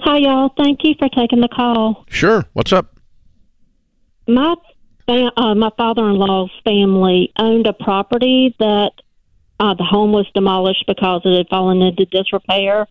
Hi, 0.00 0.18
y'all. 0.18 0.50
Thank 0.56 0.80
you 0.82 0.94
for 0.98 1.10
taking 1.10 1.42
the 1.42 1.48
call. 1.48 2.06
Sure. 2.08 2.46
What's 2.54 2.72
up? 2.72 2.98
My 4.26 4.56
uh, 5.06 5.54
my 5.54 5.70
father-in-law's 5.76 6.50
family 6.64 7.30
owned 7.38 7.66
a 7.66 7.74
property 7.74 8.56
that 8.58 8.92
uh, 9.60 9.74
the 9.74 9.84
home 9.84 10.12
was 10.12 10.26
demolished 10.34 10.84
because 10.86 11.20
it 11.26 11.36
had 11.36 11.48
fallen 11.48 11.82
into 11.82 12.06
disrepair. 12.06 12.86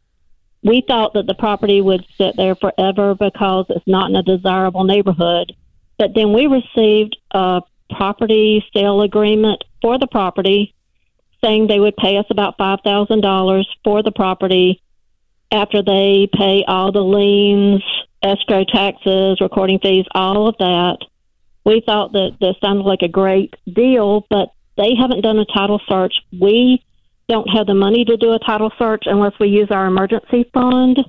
We 0.64 0.84
thought 0.88 1.14
that 1.14 1.28
the 1.28 1.34
property 1.34 1.82
would 1.82 2.06
sit 2.18 2.36
there 2.38 2.56
forever 2.56 3.16
because 3.16 3.66
it's 3.70 3.88
not 3.88 4.10
in 4.10 4.16
a 4.16 4.24
desirable 4.24 4.86
neighborhood. 4.86 5.54
But 5.98 6.12
then 6.16 6.34
we 6.34 6.48
received 6.48 7.18
a 7.32 7.62
property 7.90 8.66
sale 8.74 9.02
agreement 9.02 9.64
for 9.82 10.00
the 10.00 10.08
property 10.08 10.74
saying 11.44 11.68
they 11.68 11.80
would 11.80 11.98
pay 11.98 12.18
us 12.18 12.26
about 12.30 12.58
$5,000 12.58 13.66
for 13.84 14.02
the 14.02 14.12
property 14.12 14.82
after 15.52 15.84
they 15.84 16.28
pay 16.34 16.64
all 16.68 16.92
the 16.92 17.02
liens, 17.02 17.84
escrow 18.24 18.64
taxes, 18.64 19.40
recording 19.42 19.80
fees, 19.80 20.06
all 20.16 20.48
of 20.48 20.56
that. 20.58 20.98
We 21.66 21.82
thought 21.86 22.14
that 22.14 22.38
this 22.40 22.56
sounded 22.62 22.84
like 22.84 23.02
a 23.02 23.08
great 23.08 23.54
deal, 23.72 24.26
but 24.30 24.50
they 24.78 24.96
haven't 24.96 25.22
done 25.22 25.38
a 25.38 25.46
title 25.46 25.82
search. 25.88 26.14
We 26.32 26.84
don't 27.28 27.48
have 27.48 27.68
the 27.68 27.74
money 27.74 28.06
to 28.06 28.18
do 28.18 28.34
a 28.34 28.40
title 28.40 28.72
search 28.78 29.04
unless 29.06 29.34
we 29.40 29.48
use 29.48 29.70
our 29.72 29.86
emergency 29.86 30.50
fund. 30.54 31.00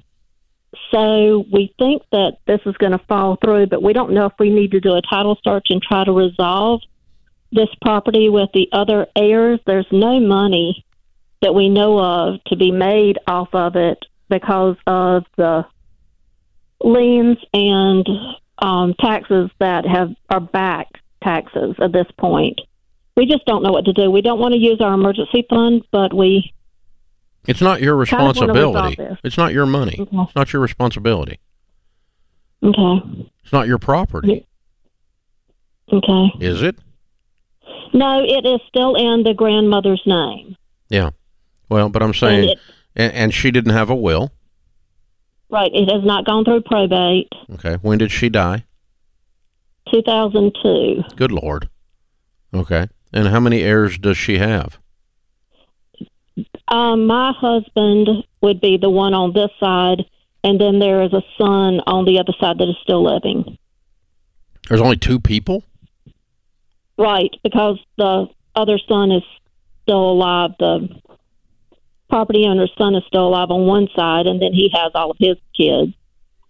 So 0.91 1.45
we 1.53 1.75
think 1.79 2.03
that 2.13 2.39
this 2.47 2.61
is 2.67 2.77
going 2.77 2.93
to 2.93 3.05
fall 3.07 3.37
through, 3.43 3.67
but 3.67 3.83
we 3.83 3.93
don't 3.93 4.13
know 4.13 4.27
if 4.27 4.33
we 4.39 4.51
need 4.51 4.73
to 4.73 4.81
do 4.81 4.95
a 4.95 5.03
title 5.03 5.39
search 5.45 5.67
and 5.71 5.83
try 5.83 6.05
to 6.05 6.13
resolve 6.13 6.81
this 7.53 7.69
property 7.83 8.29
with 8.29 8.51
the 8.53 8.69
other 8.73 9.07
heirs. 9.17 9.61
There's 9.67 9.87
no 9.91 10.21
money 10.21 10.85
that 11.43 11.55
we 11.55 11.69
know 11.69 11.99
of 11.99 12.43
to 12.45 12.57
be 12.57 12.71
made 12.71 13.19
off 13.27 13.49
of 13.53 13.77
it 13.77 13.99
because 14.29 14.77
of 14.87 15.25
the 15.37 15.67
liens 16.81 17.39
and 17.53 18.07
um, 18.59 18.95
taxes 18.99 19.51
that 19.61 19.87
have 19.87 20.15
are 20.31 20.41
back 20.41 20.89
taxes 21.23 21.75
at 21.81 21.93
this 21.93 22.07
point. 22.19 22.61
We 23.17 23.27
just 23.27 23.45
don't 23.47 23.63
know 23.63 23.71
what 23.71 23.85
to 23.85 23.93
do. 23.93 24.11
We 24.11 24.23
don't 24.23 24.41
want 24.41 24.55
to 24.55 24.59
use 24.61 24.81
our 24.81 24.93
emergency 24.95 25.47
fund, 25.49 25.83
but 25.93 26.13
we 26.13 26.53
It's 27.47 27.61
not 27.61 27.81
your 27.81 28.05
Kind 28.07 28.23
of 28.23 28.37
responsibility. 28.37 29.19
It's 29.23 29.37
not 29.39 29.53
your 29.53 29.67
money. 29.67 29.97
Okay. 30.01 30.17
It's 30.23 30.35
not 30.35 30.53
your 30.53 30.63
responsibility. 30.63 31.39
okay, 32.63 33.29
It's 33.45 33.53
not 33.53 33.67
your 33.69 33.79
property, 33.79 34.47
okay. 35.93 36.33
is 36.41 36.63
it? 36.63 36.79
No, 37.93 38.25
it 38.25 38.45
is 38.45 38.61
still 38.69 38.97
in 38.97 39.23
the 39.23 39.35
grandmother's 39.35 40.03
name. 40.07 40.57
Yeah. 40.89 41.11
Well, 41.69 41.89
but 41.91 42.03
I'm 42.03 42.09
And 42.09 42.17
saying, 42.17 42.49
it, 42.51 42.59
and, 42.97 43.13
and 43.13 43.35
she 43.35 43.51
didn't 43.53 43.73
have 43.75 43.91
a 43.91 43.95
will. 43.95 44.33
right, 45.51 45.71
it 45.73 45.89
has 45.93 46.05
not 46.05 46.25
gone 46.25 46.45
through 46.45 46.63
probate. 46.63 47.29
Okay. 47.53 47.75
When 47.83 47.99
did 47.99 48.11
she 48.11 48.29
die? 48.29 48.65
2002. 49.93 51.03
Good 51.17 51.31
Lord. 51.31 51.69
Okay. 52.53 52.89
And 53.15 53.29
how 53.29 53.39
many 53.39 53.63
heirs 53.63 53.97
does 53.97 54.19
she 54.19 54.39
have? 54.39 54.79
Um, 56.67 57.07
my 57.07 57.33
husband 57.33 58.09
would 58.41 58.61
be 58.61 58.77
the 58.77 58.91
one 58.91 59.15
on 59.15 59.33
this 59.33 59.51
side, 59.61 60.05
and 60.43 60.61
then 60.61 60.81
there 60.81 61.01
is 61.05 61.13
a 61.13 61.23
son 61.39 61.81
on 61.87 62.07
the 62.07 62.19
other 62.19 62.33
side 62.41 62.59
that 62.59 62.69
is 62.69 62.75
still 62.83 63.05
living. 63.05 63.57
There's 64.69 64.81
only 64.81 64.97
two 64.97 65.21
people? 65.21 65.63
Right, 66.99 67.31
because 67.45 67.79
the 67.97 68.27
other 68.57 68.81
son 68.89 69.13
is 69.13 69.23
still 69.85 70.11
alive. 70.11 70.51
The 70.59 70.89
property 72.11 72.47
owner's 72.47 72.73
son 72.77 72.97
is 72.97 73.05
still 73.07 73.29
alive 73.29 73.51
on 73.53 73.65
one 73.67 73.87
side, 73.95 74.27
and 74.27 74.43
then 74.43 74.53
he 74.53 74.73
has 74.75 74.91
all 74.97 75.13
of 75.13 75.19
his 75.21 75.37
kids. 75.57 75.93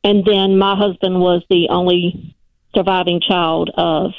And 0.02 0.24
then 0.24 0.56
my 0.56 0.76
husband 0.76 1.20
was 1.20 1.42
the 1.50 1.68
only 1.68 2.34
surviving 2.74 3.20
child 3.20 3.70
of 3.76 4.12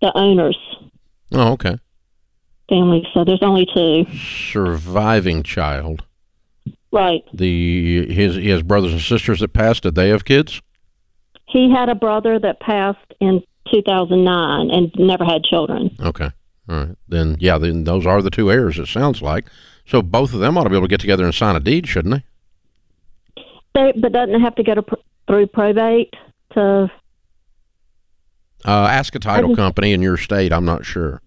the 0.00 0.10
owner's 0.16 0.58
Oh, 1.32 1.52
okay. 1.52 1.78
family. 2.68 3.06
So 3.14 3.24
there's 3.24 3.42
only 3.42 3.66
two. 3.74 4.06
Surviving 4.16 5.42
child. 5.42 6.02
Right. 6.92 7.22
The 7.32 8.12
his 8.12 8.36
he 8.36 8.48
has 8.50 8.62
brothers 8.62 8.92
and 8.92 9.00
sisters 9.00 9.40
that 9.40 9.52
passed. 9.52 9.82
Did 9.84 9.94
they 9.94 10.10
have 10.10 10.24
kids? 10.24 10.60
He 11.48 11.70
had 11.70 11.88
a 11.88 11.94
brother 11.94 12.38
that 12.38 12.60
passed 12.60 12.98
in 13.20 13.42
2009 13.72 14.70
and 14.70 14.92
never 14.98 15.24
had 15.24 15.42
children. 15.44 15.94
Okay. 16.00 16.30
All 16.68 16.76
right. 16.76 16.96
Then 17.08 17.36
yeah, 17.40 17.56
then 17.58 17.84
those 17.84 18.06
are 18.06 18.20
the 18.22 18.30
two 18.30 18.50
heirs. 18.50 18.78
It 18.78 18.88
sounds 18.88 19.22
like. 19.22 19.46
So 19.86 20.02
both 20.02 20.32
of 20.34 20.40
them 20.40 20.56
ought 20.58 20.64
to 20.64 20.70
be 20.70 20.76
able 20.76 20.86
to 20.86 20.90
get 20.90 21.00
together 21.00 21.24
and 21.24 21.34
sign 21.34 21.56
a 21.56 21.60
deed, 21.60 21.88
shouldn't 21.88 22.14
they? 22.14 23.42
They, 23.74 23.92
but 23.98 24.12
doesn't 24.12 24.34
it 24.34 24.40
have 24.40 24.54
to 24.56 24.62
go 24.62 24.74
to 24.74 24.82
pr- 24.82 24.94
through 25.26 25.46
probate 25.46 26.14
to 26.52 26.90
Uh, 28.66 28.70
ask 28.90 29.14
a 29.14 29.18
title 29.18 29.50
just- 29.50 29.56
company 29.58 29.92
in 29.92 30.02
your 30.02 30.18
state. 30.18 30.52
I'm 30.52 30.66
not 30.66 30.84
sure. 30.84 31.21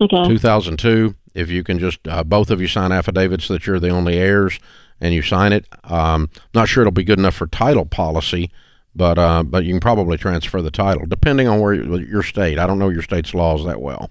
Okay 0.00 0.26
2002. 0.28 1.14
If 1.34 1.50
you 1.50 1.62
can 1.62 1.78
just 1.78 2.06
uh, 2.08 2.24
both 2.24 2.50
of 2.50 2.60
you 2.60 2.66
sign 2.66 2.92
affidavits 2.92 3.48
that 3.48 3.66
you're 3.66 3.80
the 3.80 3.90
only 3.90 4.16
heirs, 4.16 4.58
and 5.00 5.14
you 5.14 5.22
sign 5.22 5.52
it. 5.52 5.66
Um, 5.84 6.30
not 6.54 6.68
sure 6.68 6.82
it'll 6.82 6.92
be 6.92 7.04
good 7.04 7.18
enough 7.18 7.34
for 7.34 7.46
title 7.46 7.84
policy, 7.84 8.50
but 8.94 9.18
uh, 9.18 9.42
but 9.42 9.64
you 9.64 9.72
can 9.72 9.80
probably 9.80 10.16
transfer 10.16 10.62
the 10.62 10.70
title 10.70 11.06
depending 11.06 11.48
on 11.48 11.60
where 11.60 11.74
your 11.74 12.22
state. 12.22 12.58
I 12.58 12.66
don't 12.66 12.78
know 12.78 12.88
your 12.88 13.02
state's 13.02 13.34
laws 13.34 13.64
that 13.66 13.80
well. 13.80 14.10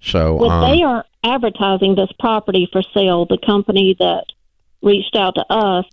So 0.00 0.36
Well, 0.36 0.50
um, 0.50 0.70
they 0.70 0.82
are 0.82 1.04
advertising 1.24 1.94
this 1.94 2.10
property 2.20 2.68
for 2.70 2.82
sale. 2.94 3.26
The 3.26 3.38
company 3.38 3.96
that 3.98 4.26
reached 4.82 5.16
out 5.16 5.34
to 5.34 5.44
us, 5.52 5.84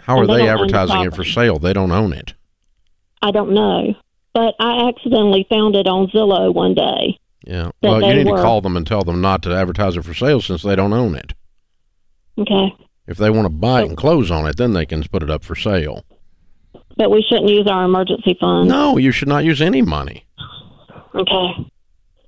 how 0.00 0.18
are 0.18 0.26
they 0.26 0.34
they 0.34 0.38
don't 0.46 0.46
the 0.46 0.52
advertising 0.52 1.02
it 1.02 1.14
for 1.14 1.24
sale? 1.24 1.58
They 1.58 1.72
don't 1.72 1.92
own 1.92 2.12
it. 2.12 2.34
I 3.22 3.30
don't 3.30 3.54
know, 3.54 3.94
but 4.34 4.54
I 4.60 4.88
accidentally 4.88 5.46
found 5.48 5.76
it 5.76 5.86
on 5.86 6.08
Zillow 6.08 6.52
one 6.52 6.74
day. 6.74 7.18
Yeah. 7.46 7.70
Well, 7.82 8.02
you 8.02 8.14
need 8.14 8.26
were. 8.30 8.36
to 8.36 8.42
call 8.42 8.60
them 8.60 8.76
and 8.76 8.86
tell 8.86 9.02
them 9.04 9.20
not 9.20 9.42
to 9.42 9.54
advertise 9.54 9.96
it 9.96 10.04
for 10.04 10.14
sale 10.14 10.40
since 10.40 10.62
they 10.62 10.74
don't 10.76 10.92
own 10.92 11.14
it. 11.14 11.34
Okay, 12.38 12.74
If 13.06 13.16
they 13.18 13.30
want 13.30 13.44
to 13.46 13.50
buy 13.50 13.82
it 13.82 13.88
and 13.88 13.96
close 13.96 14.30
on 14.30 14.46
it, 14.46 14.56
then 14.56 14.72
they 14.72 14.86
can 14.86 15.04
put 15.04 15.22
it 15.22 15.30
up 15.30 15.44
for 15.44 15.54
sale. 15.54 16.04
but 16.96 17.10
we 17.10 17.22
shouldn't 17.28 17.48
use 17.50 17.66
our 17.68 17.84
emergency 17.84 18.36
fund. 18.40 18.68
No, 18.68 18.96
you 18.96 19.12
should 19.12 19.28
not 19.28 19.44
use 19.44 19.60
any 19.62 19.82
money. 19.82 20.26
Okay, 21.14 21.70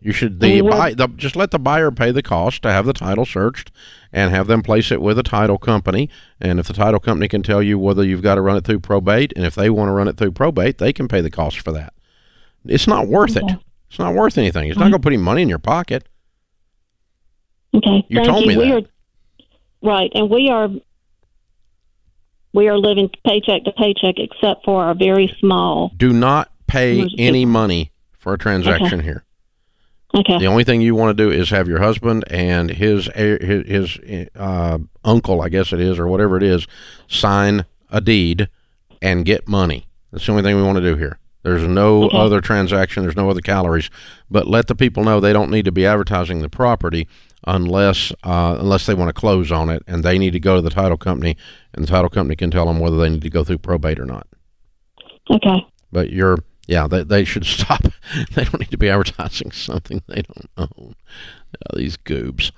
You 0.00 0.12
should 0.12 0.38
the, 0.38 0.60
buy, 0.60 0.94
the 0.94 1.08
just 1.08 1.34
let 1.34 1.50
the 1.50 1.58
buyer 1.58 1.90
pay 1.90 2.12
the 2.12 2.22
cost 2.22 2.62
to 2.62 2.70
have 2.70 2.86
the 2.86 2.92
title 2.92 3.24
searched, 3.24 3.72
and 4.12 4.30
have 4.30 4.46
them 4.46 4.62
place 4.62 4.92
it 4.92 5.02
with 5.02 5.18
a 5.18 5.24
title 5.24 5.58
company. 5.58 6.08
And 6.40 6.60
if 6.60 6.68
the 6.68 6.72
title 6.72 7.00
company 7.00 7.26
can 7.26 7.42
tell 7.42 7.62
you 7.62 7.80
whether 7.80 8.04
you've 8.04 8.22
got 8.22 8.36
to 8.36 8.42
run 8.42 8.56
it 8.56 8.64
through 8.64 8.78
probate, 8.80 9.32
and 9.34 9.44
if 9.44 9.56
they 9.56 9.70
want 9.70 9.88
to 9.88 9.92
run 9.92 10.06
it 10.06 10.16
through 10.16 10.32
probate, 10.32 10.78
they 10.78 10.92
can 10.92 11.08
pay 11.08 11.20
the 11.20 11.30
cost 11.30 11.58
for 11.58 11.72
that. 11.72 11.94
It's 12.64 12.86
not 12.86 13.08
worth 13.08 13.36
it. 13.36 13.44
Okay. 13.88 13.90
It's 13.90 13.98
not 13.98 14.14
worth 14.14 14.36
anything. 14.38 14.68
It's 14.68 14.78
not 14.78 14.84
going 14.84 14.92
to 14.92 14.98
put 15.00 15.12
any 15.12 15.22
money 15.22 15.42
in 15.42 15.48
your 15.48 15.58
pocket. 15.58 16.08
okay. 17.74 18.04
You 18.08 18.16
Thank 18.18 18.28
told 18.28 18.42
you. 18.42 18.48
me 18.48 18.56
we 18.56 18.68
that. 18.70 18.84
are 18.84 18.88
right, 19.82 20.10
and 20.14 20.28
we 20.30 20.48
are 20.48 20.68
we 22.52 22.68
are 22.68 22.78
living 22.78 23.10
paycheck 23.26 23.64
to 23.64 23.72
paycheck, 23.72 24.14
except 24.18 24.64
for 24.64 24.82
our 24.84 24.94
very 24.94 25.34
small. 25.40 25.92
Do 25.96 26.12
not 26.12 26.50
pay 26.66 27.06
any 27.18 27.44
money 27.44 27.92
for 28.18 28.32
a 28.34 28.38
transaction 28.38 29.00
here. 29.00 29.24
Okay, 30.14 30.38
The 30.38 30.46
only 30.46 30.64
thing 30.64 30.80
you 30.80 30.94
want 30.94 31.16
to 31.16 31.24
do 31.24 31.30
is 31.30 31.50
have 31.50 31.68
your 31.68 31.80
husband 31.80 32.24
and 32.30 32.70
his 32.70 33.06
his, 33.14 33.66
his 33.66 34.28
uh, 34.34 34.78
uncle, 35.04 35.42
I 35.42 35.48
guess 35.50 35.72
it 35.72 35.80
is, 35.80 35.98
or 35.98 36.06
whatever 36.06 36.36
it 36.38 36.42
is, 36.42 36.66
sign 37.08 37.66
a 37.90 38.00
deed 38.00 38.48
and 39.02 39.24
get 39.26 39.46
money. 39.46 39.86
That's 40.10 40.24
the 40.24 40.32
only 40.32 40.42
thing 40.42 40.56
we 40.56 40.62
want 40.62 40.76
to 40.78 40.82
do 40.82 40.96
here. 40.96 41.18
There's 41.46 41.62
no 41.68 42.06
Okay. 42.06 42.16
other 42.18 42.40
transaction. 42.40 43.04
There's 43.04 43.14
no 43.16 43.30
other 43.30 43.40
calories. 43.40 43.88
But 44.28 44.48
let 44.48 44.66
the 44.66 44.74
people 44.74 45.04
know 45.04 45.20
they 45.20 45.32
don't 45.32 45.48
need 45.52 45.64
to 45.66 45.70
be 45.70 45.86
advertising 45.86 46.40
the 46.40 46.48
property 46.48 47.06
unless 47.46 48.10
uh, 48.24 48.56
unless 48.58 48.86
they 48.86 48.94
want 48.94 49.10
to 49.10 49.12
close 49.12 49.52
on 49.52 49.68
it, 49.70 49.84
and 49.86 50.02
they 50.02 50.18
need 50.18 50.32
to 50.32 50.40
go 50.40 50.56
to 50.56 50.60
the 50.62 50.70
title 50.70 50.96
company, 50.96 51.36
and 51.72 51.84
the 51.84 51.88
title 51.88 52.08
company 52.10 52.34
can 52.34 52.50
tell 52.50 52.66
them 52.66 52.80
whether 52.80 52.96
they 52.96 53.08
need 53.08 53.22
to 53.22 53.30
go 53.30 53.44
through 53.44 53.58
probate 53.58 54.00
or 54.00 54.04
not. 54.06 54.26
Okay. 55.30 55.64
But 55.92 56.10
you're, 56.10 56.38
yeah, 56.66 56.88
they, 56.88 57.04
they 57.04 57.22
should 57.24 57.44
stop. 57.46 57.82
they 58.34 58.42
don't 58.42 58.58
need 58.58 58.72
to 58.72 58.76
be 58.76 58.88
advertising 58.90 59.52
something 59.52 60.02
they 60.08 60.22
don't 60.22 60.50
own. 60.58 60.94
Uh, 61.54 61.76
these 61.76 61.96
goobs. 61.96 62.50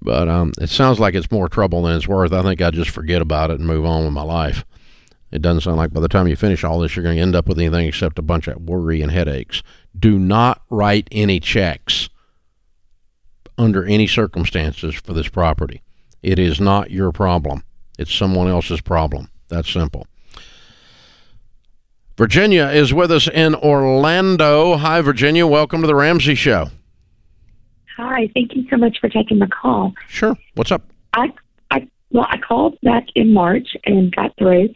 But 0.00 0.28
um, 0.30 0.52
it 0.58 0.70
sounds 0.70 0.98
like 0.98 1.14
it's 1.14 1.30
more 1.30 1.50
trouble 1.50 1.82
than 1.82 1.94
it's 1.96 2.08
worth. 2.08 2.32
I 2.32 2.42
think 2.42 2.62
I'd 2.62 2.72
just 2.72 2.88
forget 2.90 3.20
about 3.20 3.50
it 3.50 3.58
and 3.58 3.66
move 3.66 3.84
on 3.84 4.04
with 4.04 4.14
my 4.14 4.22
life. 4.22 4.64
It 5.30 5.42
doesn't 5.42 5.60
sound 5.60 5.76
like 5.76 5.92
by 5.92 6.00
the 6.00 6.08
time 6.08 6.26
you 6.26 6.36
finish 6.36 6.64
all 6.64 6.80
this, 6.80 6.96
you're 6.96 7.02
going 7.04 7.16
to 7.16 7.22
end 7.22 7.36
up 7.36 7.46
with 7.46 7.58
anything 7.58 7.86
except 7.86 8.18
a 8.18 8.22
bunch 8.22 8.48
of 8.48 8.62
worry 8.62 9.00
and 9.00 9.12
headaches. 9.12 9.62
Do 9.98 10.18
not 10.18 10.62
write 10.70 11.08
any 11.12 11.38
checks 11.38 12.08
under 13.56 13.84
any 13.84 14.06
circumstances 14.06 14.94
for 14.94 15.12
this 15.12 15.28
property. 15.28 15.82
It 16.22 16.38
is 16.38 16.60
not 16.60 16.90
your 16.90 17.12
problem. 17.12 17.62
It's 17.98 18.12
someone 18.12 18.48
else's 18.48 18.80
problem. 18.80 19.30
That's 19.48 19.70
simple. 19.70 20.06
Virginia 22.16 22.66
is 22.66 22.92
with 22.92 23.10
us 23.10 23.28
in 23.28 23.54
Orlando. 23.54 24.76
Hi, 24.76 25.00
Virginia. 25.00 25.46
Welcome 25.46 25.80
to 25.80 25.86
the 25.86 25.94
Ramsey 25.94 26.34
Show. 26.34 26.68
Hi, 27.96 28.28
thank 28.34 28.54
you 28.54 28.66
so 28.70 28.76
much 28.76 28.98
for 29.00 29.08
taking 29.08 29.38
the 29.38 29.46
call. 29.46 29.94
Sure. 30.08 30.36
What's 30.54 30.72
up? 30.72 30.82
I, 31.14 31.32
I, 31.70 31.88
well, 32.10 32.26
I 32.28 32.38
called 32.38 32.78
back 32.82 33.06
in 33.14 33.32
March 33.32 33.76
and 33.84 34.14
got 34.14 34.36
through, 34.36 34.68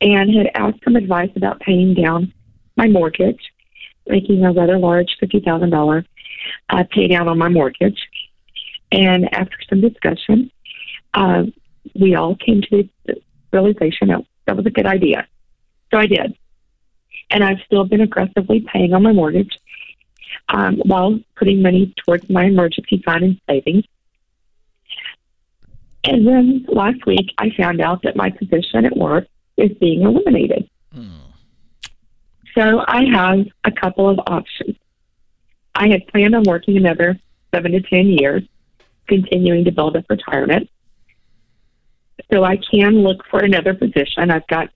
and 0.00 0.34
had 0.34 0.50
asked 0.54 0.82
some 0.84 0.96
advice 0.96 1.30
about 1.36 1.60
paying 1.60 1.94
down 1.94 2.32
my 2.76 2.86
mortgage, 2.86 3.40
making 4.06 4.44
a 4.44 4.52
rather 4.52 4.78
large 4.78 5.16
fifty 5.18 5.40
thousand 5.40 5.70
dollar 5.70 6.04
uh, 6.70 6.84
pay 6.90 7.08
down 7.08 7.28
on 7.28 7.38
my 7.38 7.48
mortgage. 7.48 7.98
And 8.92 9.28
after 9.34 9.56
some 9.68 9.80
discussion, 9.80 10.50
uh, 11.14 11.44
we 11.94 12.14
all 12.14 12.36
came 12.36 12.62
to 12.62 12.88
the 13.06 13.20
realization 13.52 14.08
that 14.08 14.24
that 14.46 14.56
was 14.56 14.66
a 14.66 14.70
good 14.70 14.86
idea. 14.86 15.26
So 15.90 15.98
I 15.98 16.06
did, 16.06 16.36
and 17.30 17.42
I've 17.42 17.60
still 17.66 17.84
been 17.84 18.00
aggressively 18.00 18.64
paying 18.72 18.94
on 18.94 19.02
my 19.02 19.12
mortgage 19.12 19.58
um, 20.48 20.76
while 20.84 21.18
putting 21.36 21.62
money 21.62 21.94
towards 22.04 22.28
my 22.30 22.44
emergency 22.44 23.02
fund 23.04 23.24
and 23.24 23.40
savings. 23.48 23.84
And 26.04 26.26
then 26.26 26.66
last 26.68 27.04
week, 27.06 27.32
I 27.38 27.50
found 27.58 27.80
out 27.80 28.02
that 28.04 28.16
my 28.16 28.30
position 28.30 28.86
at 28.86 28.96
work 28.96 29.26
is 29.58 29.76
being 29.78 30.02
eliminated. 30.02 30.68
Hmm. 30.92 31.18
So 32.56 32.82
I 32.86 33.04
have 33.12 33.46
a 33.64 33.72
couple 33.72 34.08
of 34.08 34.18
options. 34.26 34.76
I 35.74 35.88
had 35.88 36.06
planned 36.08 36.34
on 36.34 36.44
working 36.44 36.76
another 36.76 37.18
seven 37.54 37.72
to 37.72 37.80
10 37.80 38.06
years, 38.08 38.42
continuing 39.06 39.64
to 39.64 39.72
build 39.72 39.96
up 39.96 40.04
retirement. 40.08 40.68
So 42.32 42.44
I 42.44 42.56
can 42.56 43.02
look 43.02 43.24
for 43.30 43.40
another 43.40 43.74
position. 43.74 44.30
I've 44.30 44.46
got 44.48 44.70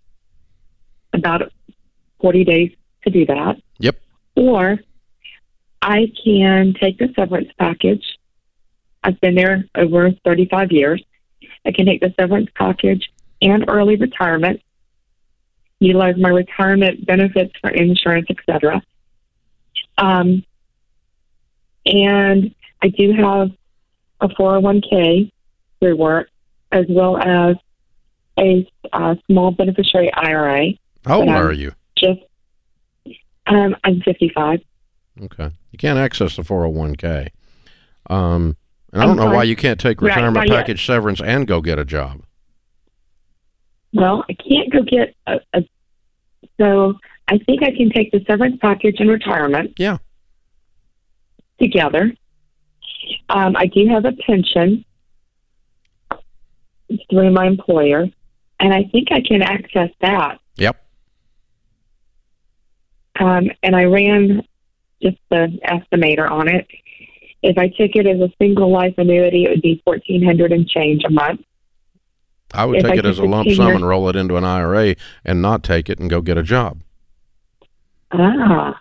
about 1.13 1.53
40 2.21 2.45
days 2.45 2.73
to 3.05 3.11
do 3.11 3.27
that. 3.27 3.57
Yep. 3.79 3.97
Or 4.37 4.79
I 5.83 6.13
can 6.25 6.75
take 6.81 6.99
the 6.99 7.13
severance 7.17 7.51
package. 7.59 8.05
I've 9.03 9.21
been 9.21 9.35
there 9.35 9.65
over 9.75 10.13
35 10.25 10.71
years. 10.71 11.03
I 11.67 11.73
can 11.73 11.87
take 11.87 12.01
the 12.01 12.15
severance 12.19 12.49
package 12.55 13.11
and 13.41 13.65
early 13.69 13.97
retirement, 13.97 14.63
utilize 15.83 16.17
my 16.17 16.29
retirement 16.29 17.05
benefits 17.07 17.53
for 17.61 17.71
insurance, 17.71 18.27
etc. 18.31 18.83
Um, 19.99 20.45
and 21.87 22.55
I 22.83 22.89
do 22.89 23.13
have 23.13 23.51
a 24.21 24.29
401k 24.29 25.31
through 25.81 25.97
work, 25.97 26.29
as 26.71 26.87
well 26.89 27.17
as 27.19 27.57
a, 28.39 28.67
uh 28.93 29.15
small 29.27 29.51
beneficiary 29.51 30.13
IRA. 30.15 30.73
How 31.05 31.21
old 31.21 31.29
are 31.29 31.53
you? 31.53 31.73
Just, 31.99 32.21
um, 33.47 33.77
I'm 33.85 34.01
55. 34.03 34.61
Okay. 35.23 35.51
You 35.73 35.79
can't 35.79 35.99
access 35.99 36.37
the 36.37 36.43
401k. 36.43 37.29
Um, 38.09 38.57
and 38.93 39.03
I 39.03 39.05
I'm 39.05 39.17
don't 39.17 39.17
know 39.17 39.35
why 39.35 39.43
you 39.45 39.57
can't 39.57 39.79
take 39.81 40.01
Right, 40.01 40.15
retirement 40.15 40.49
yet. 40.49 40.57
package 40.57 40.87
severance 40.87 41.21
and 41.21 41.47
go 41.47 41.61
get 41.61 41.79
a 41.79 41.85
job. 41.85 42.23
Well, 43.93 44.25
I 44.29 44.35
can't 44.35 44.73
go 44.73 44.83
get 44.83 45.15
a, 45.27 45.41
a. 45.53 45.65
So 46.61 46.95
I 47.29 47.39
think 47.39 47.63
I 47.63 47.71
can 47.77 47.91
take 47.91 48.11
the 48.11 48.25
severance 48.27 48.57
package 48.61 48.97
and 49.01 49.11
retirement 49.11 49.75
Yeah. 49.79 49.99
together. 51.61 52.13
Um, 53.29 53.57
I 53.57 53.67
do 53.67 53.87
have 53.89 54.05
a 54.05 54.13
pension 54.13 54.85
through 57.11 57.31
my 57.31 57.47
employer, 57.47 58.07
and 58.61 58.75
I 58.75 58.85
think 58.93 59.09
I 59.13 59.21
can 59.21 59.43
access 59.43 59.91
that. 60.01 60.39
Yep. 60.57 60.77
Um, 63.19 63.51
and 63.63 63.77
I 63.77 63.85
ran 63.85 64.43
just 65.03 65.19
the 65.31 65.59
estimator 65.67 66.31
on 66.31 66.49
it. 66.49 66.67
If 67.43 67.59
I 67.59 67.69
took 67.69 67.97
it 67.97 68.07
as 68.07 68.21
a 68.21 68.33
single 68.41 68.71
life 68.71 68.95
annuity, 68.99 69.45
it 69.45 69.51
would 69.51 69.63
be 69.63 69.83
fourteen 69.85 70.23
hundred 70.25 70.53
and 70.53 70.69
change 70.69 71.03
a 71.05 71.11
month. 71.11 71.41
I 72.55 72.65
would 72.65 72.77
If 72.79 72.83
take 72.85 72.93
I 72.93 72.97
it 72.99 73.05
as 73.07 73.19
a 73.19 73.25
lump 73.25 73.49
sum 73.51 73.67
years- 73.67 73.77
and 73.77 73.87
roll 73.89 74.09
it 74.09 74.17
into 74.17 74.37
an 74.37 74.45
IRA 74.45 74.95
and 75.25 75.41
not 75.43 75.63
take 75.63 75.89
it 75.91 75.99
and 75.99 76.09
go 76.11 76.21
get 76.21 76.37
a 76.39 76.43
job. 76.43 76.81
Ah. 78.13 78.81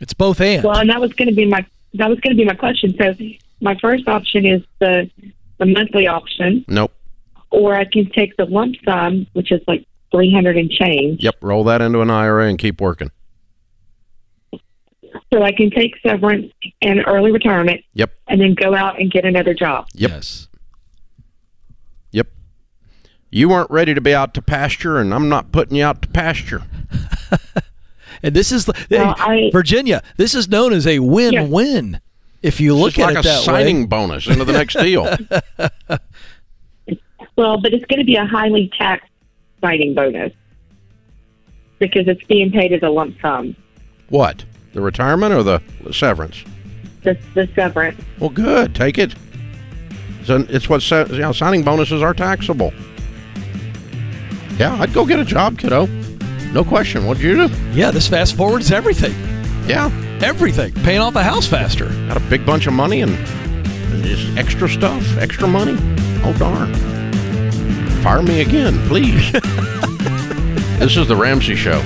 It's 0.00 0.14
both 0.14 0.40
and. 0.40 0.62
Well, 0.62 0.78
and 0.78 0.90
that 0.90 1.00
was 1.00 1.12
going 1.14 1.28
to 1.28 1.34
be 1.34 1.46
my 1.46 1.64
that 1.94 2.08
was 2.08 2.20
going 2.20 2.36
to 2.36 2.40
be 2.40 2.44
my 2.44 2.54
question. 2.54 2.94
So, 3.00 3.14
my 3.60 3.74
first 3.80 4.06
option 4.08 4.44
is 4.46 4.62
the 4.78 5.10
the 5.58 5.66
monthly 5.66 6.06
option, 6.06 6.64
Nope. 6.68 6.92
or 7.50 7.74
I 7.74 7.84
can 7.84 8.10
take 8.10 8.36
the 8.36 8.44
lump 8.44 8.76
sum, 8.84 9.26
which 9.32 9.50
is 9.50 9.60
like 9.66 9.86
three 10.12 10.30
hundred 10.32 10.58
and 10.58 10.70
change. 10.70 11.22
Yep. 11.22 11.36
Roll 11.40 11.64
that 11.64 11.80
into 11.80 12.00
an 12.02 12.10
IRA 12.10 12.48
and 12.48 12.58
keep 12.58 12.80
working. 12.80 13.10
So 15.32 15.42
I 15.42 15.50
can 15.52 15.70
take 15.70 15.94
severance 16.06 16.52
and 16.82 17.00
early 17.06 17.32
retirement, 17.32 17.80
Yep. 17.94 18.12
and 18.28 18.40
then 18.40 18.54
go 18.54 18.74
out 18.74 19.00
and 19.00 19.10
get 19.10 19.24
another 19.24 19.54
job. 19.54 19.86
Yep. 19.94 20.10
Yes. 20.10 20.48
Yep. 23.36 23.40
You 23.40 23.48
weren't 23.50 23.70
ready 23.70 23.92
to 23.94 24.00
be 24.00 24.14
out 24.14 24.32
to 24.34 24.42
pasture, 24.42 24.98
and 24.98 25.12
I'm 25.12 25.28
not 25.28 25.52
putting 25.52 25.76
you 25.76 25.84
out 25.84 26.02
to 26.02 26.08
pasture. 26.08 26.62
And 28.22 28.34
this 28.34 28.50
is 28.50 28.66
Well, 28.90 29.14
I- 29.18 29.50
Virginia. 29.52 30.02
This 30.16 30.34
is 30.34 30.48
known 30.48 30.72
as 30.72 30.86
a 30.86 31.00
win-win. 31.00 32.00
If 32.42 32.60
you 32.60 32.74
look 32.74 32.96
It's 32.96 32.98
like 32.98 33.10
at 33.10 33.16
a 33.16 33.20
it 33.20 33.22
that 33.24 33.42
signing 33.44 33.80
way. 33.80 33.86
bonus 33.86 34.26
into 34.26 34.44
the 34.46 34.54
next 34.54 34.74
deal. 34.74 35.04
Well, 37.36 37.60
but 37.60 37.74
it's 37.74 37.84
going 37.84 37.98
to 37.98 38.04
be 38.06 38.16
a 38.16 38.24
highly 38.24 38.70
taxed 38.78 39.10
signing 39.60 39.94
bonus 39.94 40.32
because 41.78 42.08
it's 42.08 42.24
being 42.24 42.50
paid 42.50 42.72
as 42.72 42.82
a 42.82 42.88
lump 42.88 43.20
sum. 43.20 43.54
what? 44.08 44.46
The 44.72 44.80
retirement 44.80 45.34
or 45.34 45.42
the 45.42 45.60
severance? 45.92 46.42
The 47.02 47.18
the 47.34 47.46
severance. 47.54 48.00
Well, 48.18 48.30
good. 48.30 48.74
Take 48.74 48.96
it. 48.96 49.14
So 50.24 50.46
it's 50.48 50.70
what 50.70 50.80
sa- 50.80 51.04
you 51.04 51.18
know, 51.18 51.32
signing 51.32 51.62
bonuses 51.62 52.00
are 52.02 52.14
taxable. 52.14 52.72
Yeah, 54.58 54.76
I'd 54.80 54.92
go 54.92 55.04
get 55.04 55.18
a 55.18 55.24
job, 55.24 55.58
kiddo. 55.58 55.86
No 56.52 56.64
question. 56.64 57.06
What'd 57.06 57.22
you 57.22 57.48
do? 57.48 57.54
Yeah, 57.72 57.90
this 57.90 58.08
fast 58.08 58.36
forwards 58.36 58.72
everything. 58.72 59.14
Yeah, 59.68 59.90
Everything. 60.22 60.72
Paying 60.72 61.00
off 61.00 61.14
a 61.14 61.22
house 61.22 61.46
faster. 61.46 61.88
got 62.08 62.16
a 62.16 62.20
big 62.20 62.46
bunch 62.46 62.66
of 62.66 62.72
money 62.72 63.02
and 63.02 63.14
just 64.02 64.34
extra 64.38 64.66
stuff, 64.66 65.04
extra 65.18 65.46
money. 65.46 65.76
Oh 66.24 66.34
darn! 66.38 66.72
Fire 68.02 68.22
me 68.22 68.40
again, 68.40 68.78
please. 68.88 69.30
this 70.78 70.96
is 70.96 71.06
the 71.06 71.16
Ramsey 71.16 71.54
Show. 71.54 71.82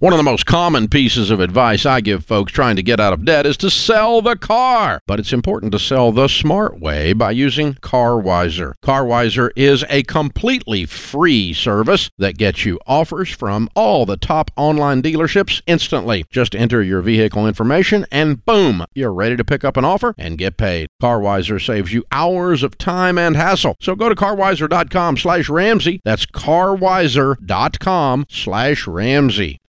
One 0.00 0.14
of 0.14 0.16
the 0.16 0.22
most 0.22 0.46
common 0.46 0.88
pieces 0.88 1.30
of 1.30 1.40
advice 1.40 1.84
I 1.84 2.00
give 2.00 2.24
folks 2.24 2.52
trying 2.52 2.76
to 2.76 2.82
get 2.82 3.00
out 3.00 3.12
of 3.12 3.26
debt 3.26 3.44
is 3.44 3.58
to 3.58 3.68
sell 3.68 4.22
the 4.22 4.34
car. 4.34 5.02
But 5.06 5.20
it's 5.20 5.30
important 5.30 5.72
to 5.72 5.78
sell 5.78 6.10
the 6.10 6.26
smart 6.26 6.80
way 6.80 7.12
by 7.12 7.32
using 7.32 7.74
CarWiser. 7.74 8.72
CarWiser 8.82 9.50
is 9.56 9.84
a 9.90 10.02
completely 10.04 10.86
free 10.86 11.52
service 11.52 12.08
that 12.16 12.38
gets 12.38 12.64
you 12.64 12.80
offers 12.86 13.28
from 13.28 13.68
all 13.76 14.06
the 14.06 14.16
top 14.16 14.50
online 14.56 15.02
dealerships 15.02 15.60
instantly. 15.66 16.24
Just 16.30 16.54
enter 16.54 16.82
your 16.82 17.02
vehicle 17.02 17.46
information 17.46 18.06
and 18.10 18.42
boom, 18.42 18.86
you're 18.94 19.12
ready 19.12 19.36
to 19.36 19.44
pick 19.44 19.64
up 19.64 19.76
an 19.76 19.84
offer 19.84 20.14
and 20.16 20.38
get 20.38 20.56
paid. 20.56 20.88
CarWiser 21.02 21.62
saves 21.62 21.92
you 21.92 22.06
hours 22.10 22.62
of 22.62 22.78
time 22.78 23.18
and 23.18 23.36
hassle. 23.36 23.76
So 23.82 23.94
go 23.94 24.08
to 24.08 24.14
carwiser.com 24.14 25.18
slash 25.18 25.50
Ramsey. 25.50 26.00
That's 26.06 26.24
carwiser.com 26.24 28.24
slash 28.30 28.86
Ramsey. 28.86 29.60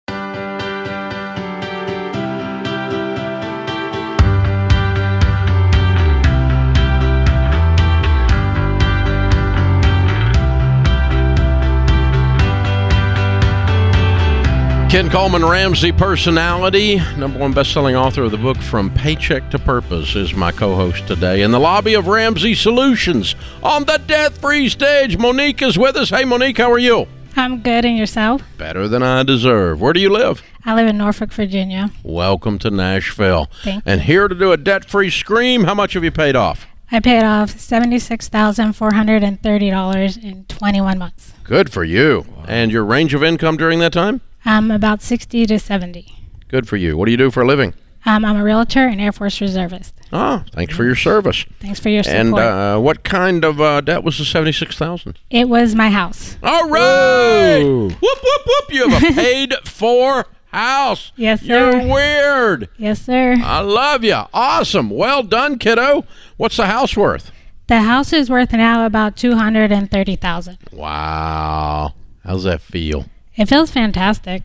Ken 14.91 15.09
Coleman, 15.09 15.45
Ramsey 15.45 15.93
personality, 15.93 16.97
number 17.17 17.39
one 17.39 17.53
best-selling 17.53 17.95
author 17.95 18.25
of 18.25 18.33
the 18.33 18.37
book 18.37 18.57
From 18.57 18.93
Paycheck 18.93 19.49
to 19.53 19.59
Purpose, 19.61 20.17
is 20.17 20.35
my 20.35 20.51
co-host 20.51 21.07
today 21.07 21.43
in 21.43 21.53
the 21.53 21.61
lobby 21.61 21.95
of 21.95 22.09
Ramsey 22.09 22.57
Solutions 22.57 23.37
on 23.63 23.85
the 23.85 23.99
debt-free 23.99 24.69
stage. 24.69 25.17
Monique 25.17 25.63
is 25.63 25.79
with 25.79 25.95
us. 25.95 26.11
Hey, 26.11 26.25
Monique, 26.25 26.59
how 26.59 26.73
are 26.73 26.79
you? 26.79 27.07
I'm 27.37 27.61
good, 27.63 27.85
and 27.85 27.97
yourself? 27.97 28.43
Better 28.59 28.89
than 28.89 29.05
I 29.05 29.23
deserve. 29.23 29.81
Where 29.81 29.93
do 29.93 30.01
you 30.01 30.11
live? 30.11 30.43
I 30.65 30.75
live 30.75 30.89
in 30.89 30.99
Norfolk, 30.99 31.33
Virginia. 31.33 31.93
Welcome 32.03 32.59
to 32.59 32.71
Nashville. 32.73 33.49
Thank 33.63 33.87
you. 33.87 33.93
and 33.93 34.01
here 34.01 34.27
to 34.27 34.35
do 34.35 34.51
a 34.51 34.57
debt-free 34.57 35.11
scream. 35.11 35.65
How 35.65 35.75
much 35.75 35.93
have 35.93 36.03
you 36.03 36.11
paid 36.11 36.35
off? 36.35 36.67
I 36.91 36.99
paid 36.99 37.23
off 37.23 37.51
seventy-six 37.51 38.29
thousand 38.29 38.73
four 38.73 38.93
hundred 38.95 39.23
and 39.23 39.41
thirty 39.41 39.71
dollars 39.71 40.17
in 40.17 40.47
twenty-one 40.47 40.99
months. 40.99 41.33
Good 41.45 41.71
for 41.73 41.85
you. 41.85 42.27
And 42.49 42.73
your 42.73 42.85
range 42.85 43.15
of 43.15 43.23
income 43.23 43.57
during 43.57 43.79
that 43.79 43.93
time? 43.93 44.21
Um, 44.45 44.71
about 44.71 45.03
sixty 45.03 45.45
to 45.47 45.59
seventy. 45.59 46.15
Good 46.49 46.67
for 46.69 46.77
you. 46.77 46.97
What 46.97 47.05
do 47.07 47.11
you 47.11 47.17
do 47.17 47.31
for 47.31 47.43
a 47.43 47.47
living? 47.47 47.75
Um, 48.07 48.25
I'm 48.25 48.37
a 48.37 48.43
realtor 48.43 48.87
and 48.87 48.99
Air 49.01 49.13
Force 49.13 49.41
reservist. 49.43 49.95
Oh, 50.13 50.43
thanks 50.55 50.75
for 50.75 50.85
your 50.85 50.97
service. 50.97 51.45
Thanks 51.61 51.79
for 51.79 51.91
your 51.91 52.03
support. 52.03 52.19
And 52.21 52.35
uh, 52.39 52.79
what 52.81 53.05
kind 53.05 53.45
of 53.45 53.61
uh, 53.61 53.83
debt 53.83 54.03
was 54.03 54.17
the 54.19 54.25
seventy-six 54.25 54.77
thousand? 54.77 55.19
it 55.31 55.49
was 55.49 55.75
my 55.75 55.91
house. 55.91 56.37
All 56.43 56.69
right. 56.69 57.63
Whoop 57.63 58.01
whoop 58.03 58.43
whoop! 58.47 58.71
You 58.73 58.89
have 58.89 59.03
a 59.03 59.15
paid-for 59.15 60.27
house. 60.47 61.13
Yes, 61.17 61.43
sir. 61.43 61.73
You're 61.83 61.93
weird. 61.93 62.69
Yes, 62.79 63.03
sir. 63.03 63.37
I 63.39 63.61
love 63.61 64.03
you. 64.03 64.23
Awesome. 64.33 64.89
Well 64.91 65.23
done, 65.23 65.59
kiddo. 65.59 66.05
What's 66.39 66.57
the 66.57 66.67
house 66.67 66.97
worth? 66.97 67.31
The 67.69 67.83
house 67.83 68.13
is 68.13 68.29
worth 68.31 68.53
now 68.53 68.87
about 68.87 69.17
two 69.17 69.37
hundred 69.37 69.71
and 69.71 69.91
thirty 69.91 70.17
thousand. 70.17 70.59
Wow. 70.73 71.93
How's 72.25 72.45
that 72.45 72.61
feel? 72.63 73.05
It 73.41 73.49
feels 73.49 73.71
fantastic. 73.71 74.43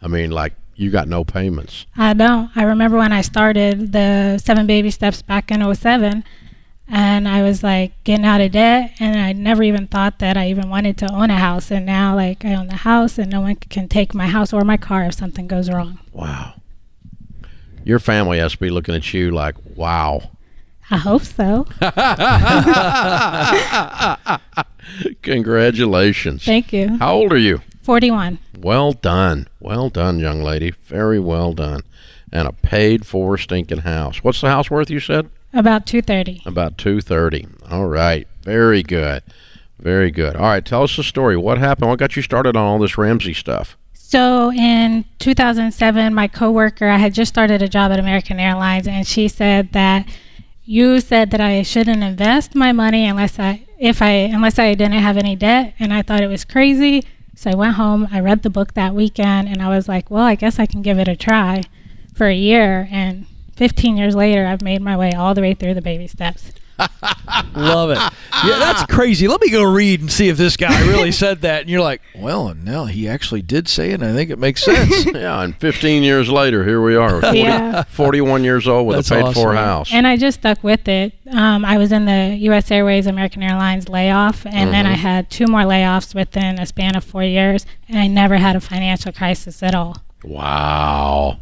I 0.00 0.06
mean, 0.06 0.30
like 0.30 0.54
you 0.76 0.92
got 0.92 1.08
no 1.08 1.24
payments. 1.24 1.86
I 1.96 2.14
don't. 2.14 2.48
I 2.54 2.62
remember 2.62 2.96
when 2.96 3.12
I 3.12 3.22
started 3.22 3.90
the 3.90 4.38
Seven 4.38 4.68
Baby 4.68 4.92
Steps 4.92 5.20
back 5.20 5.50
in 5.50 5.74
07, 5.74 6.22
and 6.86 7.28
I 7.28 7.42
was 7.42 7.64
like 7.64 7.92
getting 8.04 8.24
out 8.24 8.40
of 8.40 8.52
debt, 8.52 8.92
and 9.00 9.18
I 9.18 9.32
never 9.32 9.64
even 9.64 9.88
thought 9.88 10.20
that 10.20 10.36
I 10.36 10.48
even 10.48 10.70
wanted 10.70 10.96
to 10.98 11.12
own 11.12 11.30
a 11.30 11.38
house. 11.38 11.72
And 11.72 11.84
now, 11.84 12.14
like, 12.14 12.44
I 12.44 12.54
own 12.54 12.68
the 12.68 12.76
house, 12.76 13.18
and 13.18 13.32
no 13.32 13.40
one 13.40 13.56
can 13.56 13.88
take 13.88 14.14
my 14.14 14.28
house 14.28 14.52
or 14.52 14.62
my 14.62 14.76
car 14.76 15.06
if 15.06 15.14
something 15.14 15.48
goes 15.48 15.68
wrong. 15.68 15.98
Wow. 16.12 16.54
Your 17.82 17.98
family 17.98 18.38
has 18.38 18.52
to 18.52 18.58
be 18.58 18.70
looking 18.70 18.94
at 18.94 19.12
you 19.12 19.32
like, 19.32 19.56
wow. 19.74 20.30
I 20.90 20.96
hope 20.96 21.22
so. 21.22 21.66
Congratulations. 25.22 26.44
Thank 26.44 26.72
you. 26.72 26.96
How 26.98 27.14
old 27.14 27.32
are 27.32 27.38
you? 27.38 27.60
41. 27.82 28.38
Well 28.58 28.92
done. 28.92 29.48
Well 29.60 29.88
done, 29.88 30.18
young 30.18 30.42
lady. 30.42 30.72
Very 30.84 31.20
well 31.20 31.52
done. 31.52 31.82
And 32.32 32.46
a 32.46 32.52
paid 32.52 33.06
for 33.06 33.36
stinking 33.38 33.78
house. 33.78 34.22
What's 34.22 34.40
the 34.40 34.48
house 34.48 34.70
worth, 34.70 34.90
you 34.90 35.00
said? 35.00 35.30
About 35.52 35.86
230. 35.86 36.42
About 36.46 36.78
230. 36.78 37.46
All 37.70 37.86
right. 37.86 38.26
Very 38.42 38.82
good. 38.82 39.22
Very 39.78 40.10
good. 40.10 40.36
All 40.36 40.42
right. 40.42 40.64
Tell 40.64 40.84
us 40.84 40.96
the 40.96 41.02
story. 41.02 41.36
What 41.36 41.58
happened? 41.58 41.88
What 41.88 41.98
got 41.98 42.16
you 42.16 42.22
started 42.22 42.56
on 42.56 42.64
all 42.64 42.78
this 42.78 42.98
Ramsey 42.98 43.34
stuff? 43.34 43.76
So 43.94 44.52
in 44.52 45.04
2007, 45.20 46.14
my 46.14 46.28
coworker, 46.28 46.88
I 46.88 46.98
had 46.98 47.14
just 47.14 47.28
started 47.28 47.62
a 47.62 47.68
job 47.68 47.92
at 47.92 47.98
American 47.98 48.38
Airlines, 48.40 48.86
and 48.88 49.06
she 49.06 49.28
said 49.28 49.72
that 49.72 50.06
you 50.64 51.00
said 51.00 51.30
that 51.30 51.40
I 51.40 51.62
shouldn't 51.62 52.02
invest 52.02 52.54
my 52.54 52.72
money 52.72 53.06
unless 53.06 53.38
I, 53.38 53.66
if 53.78 54.02
I, 54.02 54.10
unless 54.10 54.58
I 54.58 54.74
didn't 54.74 54.92
have 54.94 55.16
any 55.16 55.36
debt, 55.36 55.74
and 55.78 55.92
I 55.92 56.02
thought 56.02 56.22
it 56.22 56.28
was 56.28 56.44
crazy. 56.44 57.04
So 57.34 57.50
I 57.50 57.54
went 57.54 57.76
home, 57.76 58.08
I 58.12 58.20
read 58.20 58.42
the 58.42 58.50
book 58.50 58.74
that 58.74 58.94
weekend, 58.94 59.48
and 59.48 59.62
I 59.62 59.68
was 59.68 59.88
like, 59.88 60.10
well, 60.10 60.24
I 60.24 60.34
guess 60.34 60.58
I 60.58 60.66
can 60.66 60.82
give 60.82 60.98
it 60.98 61.08
a 61.08 61.16
try 61.16 61.62
for 62.14 62.26
a 62.26 62.34
year. 62.34 62.88
And 62.90 63.26
15 63.56 63.96
years 63.96 64.14
later, 64.14 64.46
I've 64.46 64.62
made 64.62 64.82
my 64.82 64.96
way 64.96 65.12
all 65.12 65.34
the 65.34 65.40
way 65.40 65.54
through 65.54 65.74
the 65.74 65.82
baby 65.82 66.06
steps. 66.06 66.52
Love 67.54 67.90
it. 67.90 67.98
Yeah, 68.44 68.58
that's 68.58 68.84
crazy. 68.86 69.28
Let 69.28 69.40
me 69.40 69.50
go 69.50 69.62
read 69.62 70.00
and 70.00 70.10
see 70.10 70.28
if 70.28 70.36
this 70.36 70.56
guy 70.56 70.86
really 70.88 71.12
said 71.12 71.42
that. 71.42 71.62
And 71.62 71.70
you're 71.70 71.80
like, 71.80 72.00
well, 72.16 72.54
no, 72.54 72.86
he 72.86 73.08
actually 73.08 73.42
did 73.42 73.68
say 73.68 73.90
it. 73.90 73.94
And 74.00 74.04
I 74.04 74.14
think 74.14 74.30
it 74.30 74.38
makes 74.38 74.62
sense. 74.64 75.06
Yeah, 75.20 75.42
and 75.42 75.54
15 75.56 76.02
years 76.02 76.30
later, 76.30 76.64
here 76.64 76.80
we 76.80 76.96
are, 76.96 77.20
40, 77.20 77.38
Yeah. 77.38 77.82
41 77.84 78.44
years 78.44 78.66
old 78.68 78.86
with 78.86 78.96
That's 78.96 79.10
a 79.10 79.24
paid 79.24 79.34
for 79.34 79.54
house. 79.54 79.92
And 79.92 80.06
I 80.06 80.16
just 80.16 80.40
stuck 80.40 80.62
with 80.64 80.88
it. 80.88 81.12
Um, 81.30 81.64
I 81.64 81.76
was 81.78 81.92
in 81.92 82.04
the 82.06 82.36
U.S. 82.42 82.70
Airways 82.70 83.06
American 83.06 83.42
Airlines 83.42 83.88
layoff, 83.88 84.46
and 84.46 84.72
then 84.72 84.86
I 84.86 84.92
had 84.92 85.28
two 85.30 85.46
more 85.46 85.62
layoffs 85.62 86.14
within 86.14 86.58
a 86.58 86.64
span 86.66 86.96
of 86.96 87.04
four 87.04 87.24
years, 87.24 87.66
and 87.88 87.98
I 87.98 88.06
never 88.06 88.36
had 88.36 88.56
a 88.56 88.60
financial 88.60 89.12
crisis 89.12 89.62
at 89.62 89.74
all. 89.74 89.98
Wow. 90.24 91.38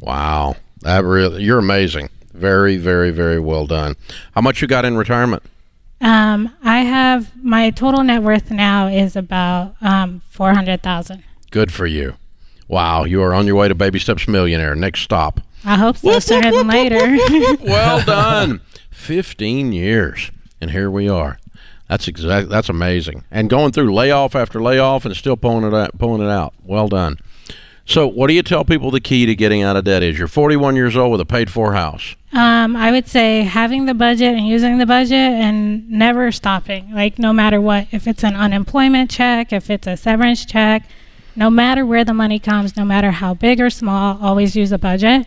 Wow. 0.00 0.56
That 0.80 1.04
really, 1.04 1.44
you're 1.44 1.58
amazing. 1.58 2.08
Very, 2.32 2.76
very, 2.76 3.10
very 3.10 3.38
well 3.38 3.66
done. 3.66 3.96
How 4.34 4.40
much 4.40 4.62
you 4.62 4.68
got 4.68 4.84
in 4.84 4.96
retirement? 4.96 5.42
Um, 6.00 6.54
I 6.64 6.78
have 6.80 7.30
my 7.44 7.70
total 7.70 8.02
net 8.02 8.22
worth 8.22 8.50
now 8.50 8.88
is 8.88 9.14
about 9.14 9.74
um, 9.80 10.22
four 10.30 10.52
hundred 10.54 10.82
thousand. 10.82 11.22
Good 11.50 11.72
for 11.72 11.86
you. 11.86 12.16
Wow, 12.66 13.04
you 13.04 13.22
are 13.22 13.34
on 13.34 13.46
your 13.46 13.56
way 13.56 13.68
to 13.68 13.74
Baby 13.74 13.98
Steps 13.98 14.26
Millionaire. 14.26 14.74
Next 14.74 15.00
stop. 15.02 15.40
I 15.64 15.76
hope 15.76 15.96
so 15.98 16.18
sooner 16.18 16.50
than 16.50 16.66
later. 16.66 16.98
well 17.64 18.02
done. 18.06 18.60
15 18.90 19.72
years, 19.72 20.30
and 20.60 20.70
here 20.70 20.90
we 20.90 21.08
are. 21.08 21.38
That's 21.88 22.08
exact. 22.08 22.48
That's 22.48 22.68
amazing. 22.68 23.24
And 23.30 23.50
going 23.50 23.72
through 23.72 23.92
layoff 23.92 24.34
after 24.34 24.60
layoff 24.62 25.04
and 25.04 25.14
still 25.14 25.36
pulling 25.36 25.64
it 25.64 25.74
out, 25.74 25.98
pulling 25.98 26.22
it 26.22 26.30
out. 26.30 26.54
Well 26.64 26.88
done. 26.88 27.18
So, 27.84 28.06
what 28.06 28.28
do 28.28 28.34
you 28.34 28.42
tell 28.42 28.64
people 28.64 28.90
the 28.90 29.00
key 29.00 29.26
to 29.26 29.34
getting 29.34 29.62
out 29.62 29.76
of 29.76 29.84
debt 29.84 30.02
is? 30.02 30.18
You're 30.18 30.28
41 30.28 30.76
years 30.76 30.96
old 30.96 31.12
with 31.12 31.20
a 31.20 31.26
paid-for 31.26 31.72
house. 31.74 32.14
Um, 32.32 32.76
I 32.76 32.90
would 32.90 33.08
say 33.08 33.42
having 33.42 33.86
the 33.86 33.94
budget 33.94 34.34
and 34.34 34.46
using 34.46 34.78
the 34.78 34.86
budget 34.86 35.12
and 35.12 35.90
never 35.90 36.32
stopping. 36.32 36.92
Like 36.94 37.18
no 37.18 37.32
matter 37.32 37.60
what, 37.60 37.88
if 37.90 38.06
it's 38.06 38.24
an 38.24 38.34
unemployment 38.34 39.10
check, 39.10 39.52
if 39.52 39.68
it's 39.68 39.86
a 39.86 39.96
severance 39.96 40.46
check, 40.46 40.88
no 41.36 41.50
matter 41.50 41.84
where 41.84 42.04
the 42.04 42.14
money 42.14 42.38
comes, 42.38 42.76
no 42.76 42.84
matter 42.84 43.10
how 43.10 43.34
big 43.34 43.60
or 43.60 43.68
small, 43.68 44.18
always 44.22 44.56
use 44.56 44.72
a 44.72 44.78
budget. 44.78 45.26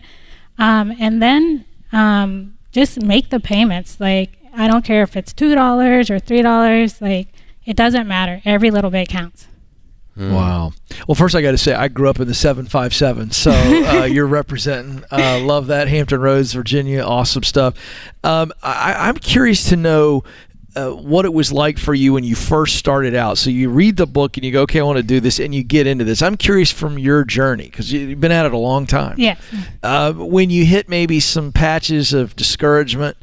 Um, 0.58 0.96
and 0.98 1.22
then 1.22 1.64
um, 1.92 2.56
just 2.72 3.00
make 3.02 3.30
the 3.30 3.38
payments. 3.38 4.00
Like 4.00 4.30
I 4.54 4.66
don't 4.66 4.84
care 4.84 5.02
if 5.02 5.16
it's 5.16 5.32
two 5.32 5.54
dollars 5.54 6.10
or 6.10 6.18
three 6.18 6.42
dollars. 6.42 7.00
Like 7.00 7.28
it 7.64 7.76
doesn't 7.76 8.08
matter. 8.08 8.40
Every 8.44 8.70
little 8.70 8.90
bit 8.90 9.08
counts. 9.08 9.46
Wow. 10.16 10.72
Well, 11.06 11.14
first 11.14 11.34
I 11.34 11.42
got 11.42 11.50
to 11.50 11.58
say 11.58 11.74
I 11.74 11.88
grew 11.88 12.08
up 12.08 12.20
in 12.20 12.26
the 12.26 12.34
757, 12.34 13.32
so 13.32 13.50
uh, 13.50 14.04
you're 14.10 14.26
representing. 14.26 15.04
Uh, 15.10 15.40
love 15.40 15.66
that 15.66 15.88
Hampton 15.88 16.20
Roads, 16.20 16.54
Virginia. 16.54 17.02
Awesome 17.02 17.42
stuff. 17.42 17.74
Um, 18.24 18.52
I, 18.62 19.08
I'm 19.08 19.16
curious 19.16 19.68
to 19.68 19.76
know. 19.76 20.24
Uh, 20.74 20.90
what 20.90 21.24
it 21.24 21.32
was 21.32 21.50
like 21.50 21.78
for 21.78 21.94
you 21.94 22.12
when 22.12 22.22
you 22.22 22.34
first 22.34 22.76
started 22.76 23.14
out. 23.14 23.38
So 23.38 23.48
you 23.48 23.70
read 23.70 23.96
the 23.96 24.06
book 24.06 24.36
and 24.36 24.44
you 24.44 24.52
go, 24.52 24.60
"Okay, 24.64 24.78
I 24.78 24.82
want 24.82 24.98
to 24.98 25.02
do 25.02 25.20
this," 25.20 25.38
and 25.40 25.54
you 25.54 25.64
get 25.64 25.86
into 25.86 26.04
this. 26.04 26.20
I'm 26.20 26.36
curious 26.36 26.70
from 26.70 26.98
your 26.98 27.24
journey 27.24 27.64
because 27.64 27.90
you've 27.90 28.20
been 28.20 28.30
at 28.30 28.44
it 28.44 28.52
a 28.52 28.58
long 28.58 28.84
time. 28.84 29.14
Yeah. 29.18 29.36
Uh, 29.82 30.12
when 30.12 30.50
you 30.50 30.66
hit 30.66 30.86
maybe 30.86 31.18
some 31.18 31.50
patches 31.50 32.12
of 32.12 32.36
discouragement, 32.36 33.16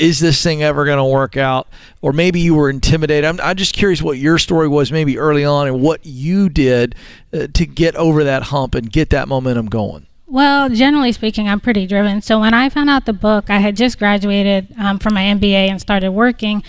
is 0.00 0.18
this 0.18 0.42
thing 0.42 0.62
ever 0.62 0.84
going 0.86 0.98
to 0.98 1.04
work 1.04 1.36
out? 1.36 1.68
Or 2.00 2.12
maybe 2.12 2.40
you 2.40 2.54
were 2.54 2.70
intimidated. 2.70 3.26
I'm, 3.26 3.38
I'm 3.40 3.56
just 3.56 3.74
curious 3.74 4.00
what 4.00 4.16
your 4.18 4.38
story 4.38 4.66
was 4.66 4.90
maybe 4.90 5.18
early 5.18 5.44
on 5.44 5.66
and 5.66 5.80
what 5.82 6.00
you 6.04 6.48
did 6.48 6.94
uh, 7.32 7.46
to 7.52 7.66
get 7.66 7.94
over 7.96 8.24
that 8.24 8.44
hump 8.44 8.74
and 8.74 8.90
get 8.90 9.10
that 9.10 9.28
momentum 9.28 9.66
going. 9.66 10.06
Well, 10.26 10.68
generally 10.70 11.12
speaking, 11.12 11.48
I'm 11.48 11.60
pretty 11.60 11.86
driven. 11.86 12.22
So 12.22 12.40
when 12.40 12.54
I 12.54 12.70
found 12.70 12.88
out 12.88 13.04
the 13.04 13.12
book, 13.12 13.50
I 13.50 13.58
had 13.58 13.76
just 13.76 13.98
graduated 13.98 14.68
um, 14.78 14.98
from 14.98 15.14
my 15.14 15.22
MBA 15.22 15.68
and 15.68 15.80
started 15.80 16.12
working, 16.12 16.62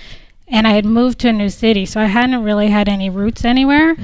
and 0.48 0.67
I 0.67 0.72
had 0.72 0.84
moved 0.84 1.20
to 1.20 1.30
a 1.30 1.34
new 1.34 1.50
city. 1.50 1.86
So 1.86 2.02
I 2.02 2.06
hadn't 2.06 2.44
really 2.44 2.70
had 2.70 2.89
any 2.89 3.10
roots 3.10 3.46
anywhere. 3.46 3.96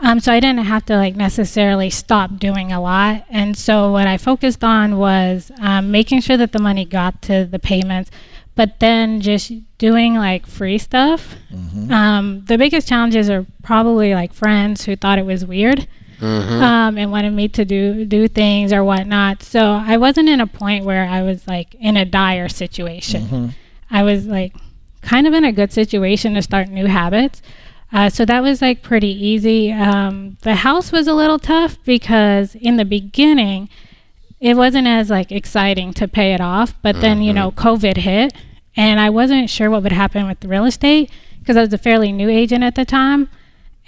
Um, 0.00 0.20
so 0.20 0.32
I 0.32 0.40
didn't 0.40 0.64
have 0.66 0.84
to 0.86 0.96
like 0.96 1.16
necessarily 1.16 1.90
stop 1.90 2.36
doing 2.38 2.70
a 2.70 2.80
lot. 2.80 3.24
And 3.30 3.56
so 3.56 3.90
what 3.90 4.06
I 4.06 4.18
focused 4.18 4.62
on 4.62 4.98
was 4.98 5.50
um, 5.58 5.90
making 5.90 6.20
sure 6.20 6.36
that 6.36 6.52
the 6.52 6.60
money 6.60 6.84
got 6.84 7.22
to 7.22 7.46
the 7.46 7.58
payments, 7.58 8.10
but 8.56 8.80
then 8.80 9.20
just 9.20 9.52
doing 9.78 10.14
like 10.16 10.46
free 10.46 10.78
stuff. 10.78 11.36
Um, 11.92 12.44
the 12.46 12.58
biggest 12.58 12.88
challenges 12.88 13.30
are 13.30 13.46
probably 13.62 14.14
like 14.14 14.32
friends 14.32 14.84
who 14.84 14.96
thought 14.96 15.18
it 15.18 15.26
was 15.26 15.44
weird 15.46 15.86
um, 16.62 16.96
and 16.98 17.12
wanted 17.12 17.32
me 17.34 17.46
to 17.48 17.64
do 17.64 18.04
do 18.06 18.26
things 18.26 18.72
or 18.72 18.82
whatnot. 18.82 19.42
So 19.42 19.60
I 19.60 19.98
wasn't 19.98 20.28
in 20.30 20.40
a 20.40 20.46
point 20.46 20.84
where 20.84 21.06
I 21.06 21.22
was 21.22 21.46
like 21.46 21.74
in 21.78 21.96
a 21.96 22.04
dire 22.06 22.48
situation. 22.48 23.22
I 23.90 24.02
was 24.02 24.26
like 24.26 24.54
kind 25.02 25.26
of 25.26 25.34
in 25.34 25.44
a 25.44 25.52
good 25.52 25.72
situation 25.72 26.34
to 26.34 26.42
start 26.42 26.68
new 26.68 26.86
habits. 26.86 27.42
Uh, 27.92 28.08
so 28.10 28.24
that 28.24 28.42
was 28.42 28.60
like 28.62 28.82
pretty 28.82 29.08
easy. 29.26 29.70
Um, 29.72 30.38
the 30.42 30.56
house 30.56 30.90
was 30.90 31.06
a 31.06 31.14
little 31.14 31.38
tough 31.38 31.76
because 31.84 32.54
in 32.56 32.76
the 32.78 32.84
beginning, 32.84 33.68
it 34.46 34.56
wasn't 34.56 34.86
as 34.86 35.10
like 35.10 35.32
exciting 35.32 35.92
to 35.94 36.06
pay 36.06 36.32
it 36.32 36.40
off. 36.40 36.74
But 36.80 37.00
then 37.00 37.20
you 37.20 37.32
know, 37.32 37.50
mm-hmm. 37.50 37.68
COVID 37.68 37.96
hit, 37.96 38.32
and 38.76 39.00
I 39.00 39.10
wasn't 39.10 39.50
sure 39.50 39.70
what 39.70 39.82
would 39.82 39.92
happen 39.92 40.26
with 40.28 40.38
the 40.40 40.48
real 40.48 40.64
estate 40.64 41.10
because 41.40 41.56
I 41.56 41.62
was 41.62 41.72
a 41.72 41.78
fairly 41.78 42.12
new 42.12 42.28
agent 42.28 42.64
at 42.64 42.74
the 42.74 42.84
time 42.84 43.28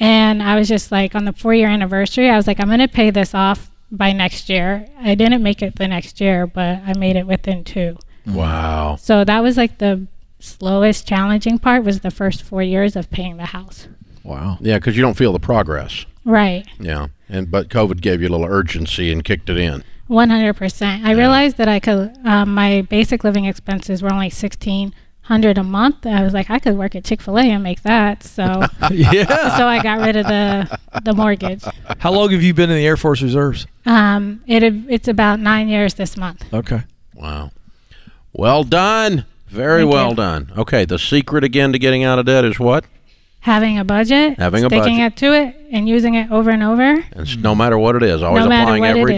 And 0.01 0.42
I 0.42 0.57
was 0.57 0.68
just 0.68 0.92
like, 0.92 1.14
on 1.14 1.25
the 1.25 1.33
four 1.33 1.55
year 1.55 1.68
anniversary, 1.68 2.31
I 2.31 2.37
was 2.37 2.47
like, 2.47 2.61
I'm 2.61 2.68
going 2.68 2.79
to 2.81 2.88
pay 2.88 3.11
this 3.11 3.35
off 3.35 3.71
by 3.90 4.12
next 4.12 4.49
year. 4.49 4.87
I 5.01 5.14
didn't 5.14 5.42
make 5.42 5.62
it 5.62 5.77
the 5.77 5.88
next 5.88 6.21
year, 6.21 6.47
but 6.47 6.81
I 6.87 6.92
made 6.97 7.16
it 7.16 7.27
within 7.27 7.64
two. 7.64 7.97
Wow. 8.27 8.97
So 9.01 9.25
that 9.25 9.42
was 9.42 9.57
like 9.57 9.79
the 9.79 10.07
slowest, 10.38 11.07
challenging 11.07 11.59
part 11.59 11.85
was 11.85 12.01
the 12.01 12.11
first 12.11 12.42
four 12.42 12.62
years 12.62 12.94
of 12.97 13.11
paying 13.11 13.38
the 13.38 13.47
house. 13.47 13.88
Wow. 14.23 14.59
Yeah, 14.61 14.79
because 14.79 14.97
you 14.97 15.03
don't 15.03 15.16
feel 15.16 15.33
the 15.33 15.40
progress. 15.40 16.07
Right. 16.25 16.66
Yeah, 16.79 17.09
and 17.29 17.51
but 17.51 17.68
COVID 17.71 18.03
gave 18.03 18.21
you 18.21 18.29
a 18.29 18.31
little 18.31 18.47
urgency 18.47 19.11
and 19.11 19.25
kicked 19.25 19.49
it 19.49 19.57
in. 19.57 19.83
100%. 20.09 21.05
I 21.05 21.12
realized 21.12 21.57
that 21.59 21.68
I 21.68 21.81
could, 21.81 22.16
um, 22.25 22.55
my 22.55 22.83
basic 22.83 23.25
living 23.25 23.44
expenses 23.44 24.03
were 24.03 24.12
only 24.12 24.27
1600 24.27 25.59
a 25.59 25.62
month. 25.62 26.07
I 26.07 26.23
was 26.23 26.33
like, 26.33 26.51
I 26.51 26.59
could 26.59 26.77
work 26.77 26.94
at 26.94 27.05
Chick 27.05 27.21
fil 27.21 27.38
A 27.38 27.42
and 27.42 27.62
make 27.62 27.83
that. 27.83 28.23
So, 28.23 28.42
yeah. 28.90 29.25
so 29.59 29.66
I 29.66 29.83
got 29.83 30.01
rid 30.01 30.16
of 30.16 30.27
the, 30.27 30.79
the 31.05 31.12
mortgage. 31.12 31.62
How 31.99 32.12
long 32.12 32.31
have 32.31 32.42
you 32.42 32.55
been 32.55 32.71
in 32.71 32.77
the 32.77 32.87
Air 32.87 32.97
Force 32.97 33.23
Reserves? 33.23 33.66
Um, 33.87 34.42
it, 34.47 34.62
it's 34.62 35.09
about 35.09 35.40
nine 35.40 35.68
years 35.68 35.94
this 35.94 36.16
month. 36.16 36.44
Okay. 36.53 36.83
Wow. 37.14 37.51
Well 38.33 38.64
done. 38.64 39.25
Very 39.49 39.83
Thank 39.83 39.92
well 39.92 40.11
you. 40.11 40.16
done. 40.16 40.53
Okay, 40.59 40.85
the 40.85 40.99
secret 40.99 41.42
again 41.42 41.73
to 41.73 41.79
getting 41.79 42.05
out 42.05 42.18
of 42.18 42.27
debt 42.27 42.44
is 42.44 42.59
what? 42.59 42.85
Having 43.40 43.79
a 43.79 43.85
budget, 43.85 44.38
Having 44.38 44.64
a 44.64 44.68
sticking 44.68 44.99
budget. 44.99 45.12
it 45.12 45.16
to 45.16 45.33
it, 45.33 45.57
and 45.71 45.88
using 45.88 46.14
it 46.14 46.31
over 46.31 46.51
and 46.51 46.62
over, 46.62 47.03
And 47.12 47.42
no 47.42 47.55
matter 47.55 47.79
what 47.79 47.97
it 47.97 48.03
is, 48.03 48.23
always 48.23 48.44
No 48.44 48.47
applying 48.51 48.81
what 48.81 48.90
it 48.97 49.01
every 49.01 49.14
is. 49.14 49.16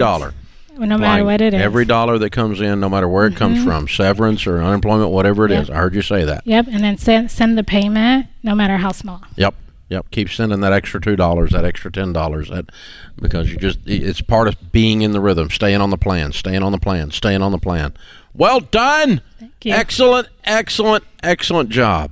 No 0.77 0.97
matter 0.97 1.23
what 1.23 1.41
it 1.41 1.53
is. 1.53 1.61
Every 1.61 1.85
dollar 1.85 2.17
that 2.17 2.31
comes 2.31 2.61
in, 2.61 2.79
no 2.79 2.89
matter 2.89 3.07
where 3.07 3.27
it 3.27 3.35
comes 3.35 3.59
mm-hmm. 3.59 3.67
from, 3.67 3.87
severance 3.87 4.47
or 4.47 4.61
unemployment, 4.61 5.11
whatever 5.11 5.45
it 5.45 5.51
is. 5.51 5.67
Yep. 5.67 5.77
I 5.77 5.79
heard 5.79 5.95
you 5.95 6.01
say 6.01 6.23
that. 6.25 6.45
Yep, 6.45 6.67
and 6.67 6.83
then 6.83 6.97
send 6.97 7.31
send 7.31 7.57
the 7.57 7.63
payment, 7.63 8.27
no 8.43 8.55
matter 8.55 8.77
how 8.77 8.91
small. 8.91 9.21
Yep. 9.35 9.55
Yep. 9.89 10.11
Keep 10.11 10.29
sending 10.29 10.61
that 10.61 10.71
extra 10.71 11.01
two 11.01 11.15
dollars, 11.15 11.51
that 11.51 11.65
extra 11.65 11.91
ten 11.91 12.13
dollars, 12.13 12.49
that 12.49 12.69
because 13.17 13.51
you 13.51 13.57
just 13.57 13.79
it's 13.85 14.21
part 14.21 14.47
of 14.47 14.71
being 14.71 15.01
in 15.01 15.11
the 15.11 15.19
rhythm, 15.19 15.49
staying 15.49 15.81
on 15.81 15.89
the 15.89 15.97
plan, 15.97 16.31
staying 16.31 16.63
on 16.63 16.71
the 16.71 16.79
plan, 16.79 17.11
staying 17.11 17.41
on 17.41 17.51
the 17.51 17.57
plan. 17.57 17.93
Well 18.33 18.61
done. 18.61 19.21
Thank 19.39 19.65
you. 19.65 19.73
Excellent, 19.73 20.29
excellent, 20.45 21.03
excellent 21.21 21.69
job. 21.69 22.11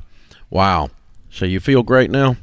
Wow. 0.49 0.89
So 1.31 1.45
you 1.45 1.59
feel 1.59 1.83
great 1.83 2.11
now? 2.11 2.35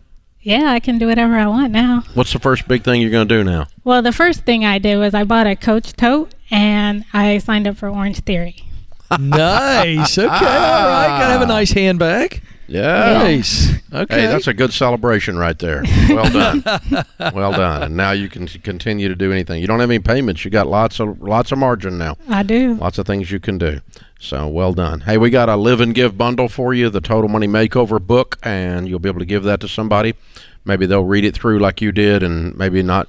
Yeah, 0.47 0.71
I 0.71 0.79
can 0.79 0.99
do 0.99 1.09
whatever 1.09 1.35
I 1.35 1.49
want 1.49 1.73
now. 1.73 2.05
What's 2.15 2.33
the 2.33 2.39
first 2.39 2.69
big 2.69 2.85
thing 2.85 3.03
you're 3.03 3.11
going 3.11 3.27
to 3.27 3.39
do 3.39 3.43
now? 3.43 3.67
Well, 3.83 4.01
the 4.01 4.13
first 4.13 4.45
thing 4.45 4.65
I 4.65 4.79
did 4.79 4.97
was 4.97 5.13
I 5.13 5.25
bought 5.25 5.49
a 5.49 5.57
Coach 5.57 5.93
tote 5.95 6.33
and 6.53 7.05
I 7.13 7.39
signed 7.39 7.67
up 7.67 7.79
for 7.79 7.89
Orange 7.89 8.21
Theory. 8.21 8.55
Nice. 9.19 10.19
Okay. 10.19 10.27
All 10.27 10.33
right. 10.33 11.09
Gotta 11.09 11.33
have 11.33 11.42
a 11.42 11.47
nice 11.47 11.73
handbag. 11.73 12.42
Yeah. 12.69 13.12
Nice. 13.23 13.73
Okay. 13.92 14.23
Hey, 14.23 14.27
that's 14.27 14.49
a 14.49 14.55
good 14.55 14.73
celebration 14.73 15.38
right 15.38 15.59
there. 15.59 15.85
Well 16.09 16.31
done. 16.33 16.64
well 17.35 17.53
done. 17.53 17.83
And 17.85 17.97
now 17.97 18.11
you 18.11 18.29
can 18.29 18.47
continue 18.49 19.09
to 19.09 19.14
do 19.14 19.31
anything. 19.33 19.61
You 19.61 19.69
don't 19.69 19.81
have 19.81 19.90
any 19.90 20.01
payments. 20.01 20.45
You 20.45 20.51
got 20.51 20.66
lots 20.66 20.99
of 20.99 21.23
lots 21.23 21.53
of 21.53 21.59
margin 21.59 21.97
now. 21.97 22.16
I 22.29 22.42
do. 22.42 22.75
Lots 22.75 22.99
of 22.99 23.07
things 23.07 23.31
you 23.31 23.38
can 23.38 23.59
do. 23.59 23.81
So 24.19 24.49
well 24.49 24.73
done. 24.73 25.01
Hey, 25.03 25.19
we 25.19 25.31
got 25.31 25.49
a 25.49 25.57
live 25.57 25.81
and 25.81 25.95
give 25.95 26.19
bundle 26.19 26.49
for 26.49 26.75
you, 26.75 26.88
the 26.90 27.01
Total 27.01 27.29
Money 27.29 27.47
Makeover 27.47 28.05
book, 28.05 28.38
and 28.42 28.88
you'll 28.88 28.99
be 28.99 29.09
able 29.09 29.21
to 29.21 29.27
give 29.27 29.45
that 29.45 29.61
to 29.61 29.69
somebody. 29.69 30.14
Maybe 30.66 30.87
they'll 30.87 31.05
read 31.05 31.24
it 31.24 31.35
through 31.35 31.61
like 31.61 31.81
you 31.81 31.92
did, 31.92 32.22
and 32.22 32.57
maybe 32.57 32.83
not, 32.83 33.09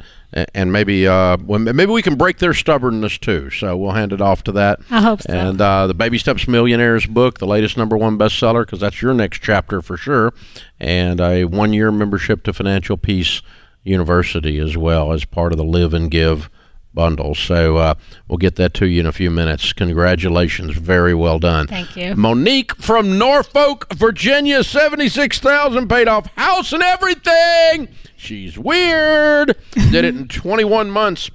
and 0.54 0.72
maybe 0.72 1.08
uh, 1.08 1.38
maybe 1.38 1.92
we 1.92 2.02
can 2.02 2.16
break 2.16 2.38
their 2.38 2.54
stubbornness 2.54 3.18
too. 3.18 3.50
So 3.50 3.76
we'll 3.76 3.92
hand 3.92 4.14
it 4.14 4.22
off 4.22 4.44
to 4.44 4.52
that. 4.54 4.80
I 4.90 5.02
hope 5.02 5.22
so. 5.24 5.34
And 5.34 5.60
uh, 5.60 5.88
the 5.88 5.94
Baby 5.94 6.18
Steps 6.18 6.48
Millionaires 6.48 7.06
book, 7.06 7.40
the 7.40 7.48
latest 7.48 7.78
number 7.78 7.98
one 7.98 8.18
bestseller, 8.18 8.66
because 8.66 8.80
that's 8.80 9.02
your 9.02 9.14
next 9.14 9.42
chapter 9.42 9.82
for 9.82 9.98
sure, 9.98 10.34
and 10.80 11.20
a 11.20 11.46
one-year 11.46 11.92
membership 11.92 12.44
to 12.44 12.54
Financial 12.54 12.98
Peace 12.98 13.42
University 13.84 14.60
as 14.60 14.78
well 14.78 15.12
as 15.12 15.26
part 15.26 15.52
of 15.52 15.58
the 15.58 15.64
Live 15.64 15.94
and 15.94 16.12
Give 16.12 16.50
bundle. 16.98 17.36
So 17.36 17.78
uh, 17.78 17.94
we'll 18.28 18.40
get 18.40 18.56
that 18.56 18.74
to 18.74 18.88
you 18.88 19.00
in 19.02 19.06
a 19.06 19.12
few 19.12 19.30
minutes. 19.30 19.72
Congratulations, 19.72 20.76
very 20.76 21.14
well 21.14 21.38
done. 21.38 21.68
Thank 21.68 21.96
you. 21.96 22.16
Monique 22.16 22.76
from 22.76 23.18
Norfolk, 23.20 23.94
Virginia, 23.94 24.64
seventy-six 24.64 25.40
thousand 25.40 25.88
paid 25.88 26.08
off 26.08 26.26
house 26.36 26.74
and 26.74 26.82
everything. 26.84 27.88
She's 28.18 28.58
weird. 28.58 29.56
Did 29.74 29.94
it 30.04 30.16
in 30.16 30.28
twenty-one 30.42 30.90
months, 30.90 31.30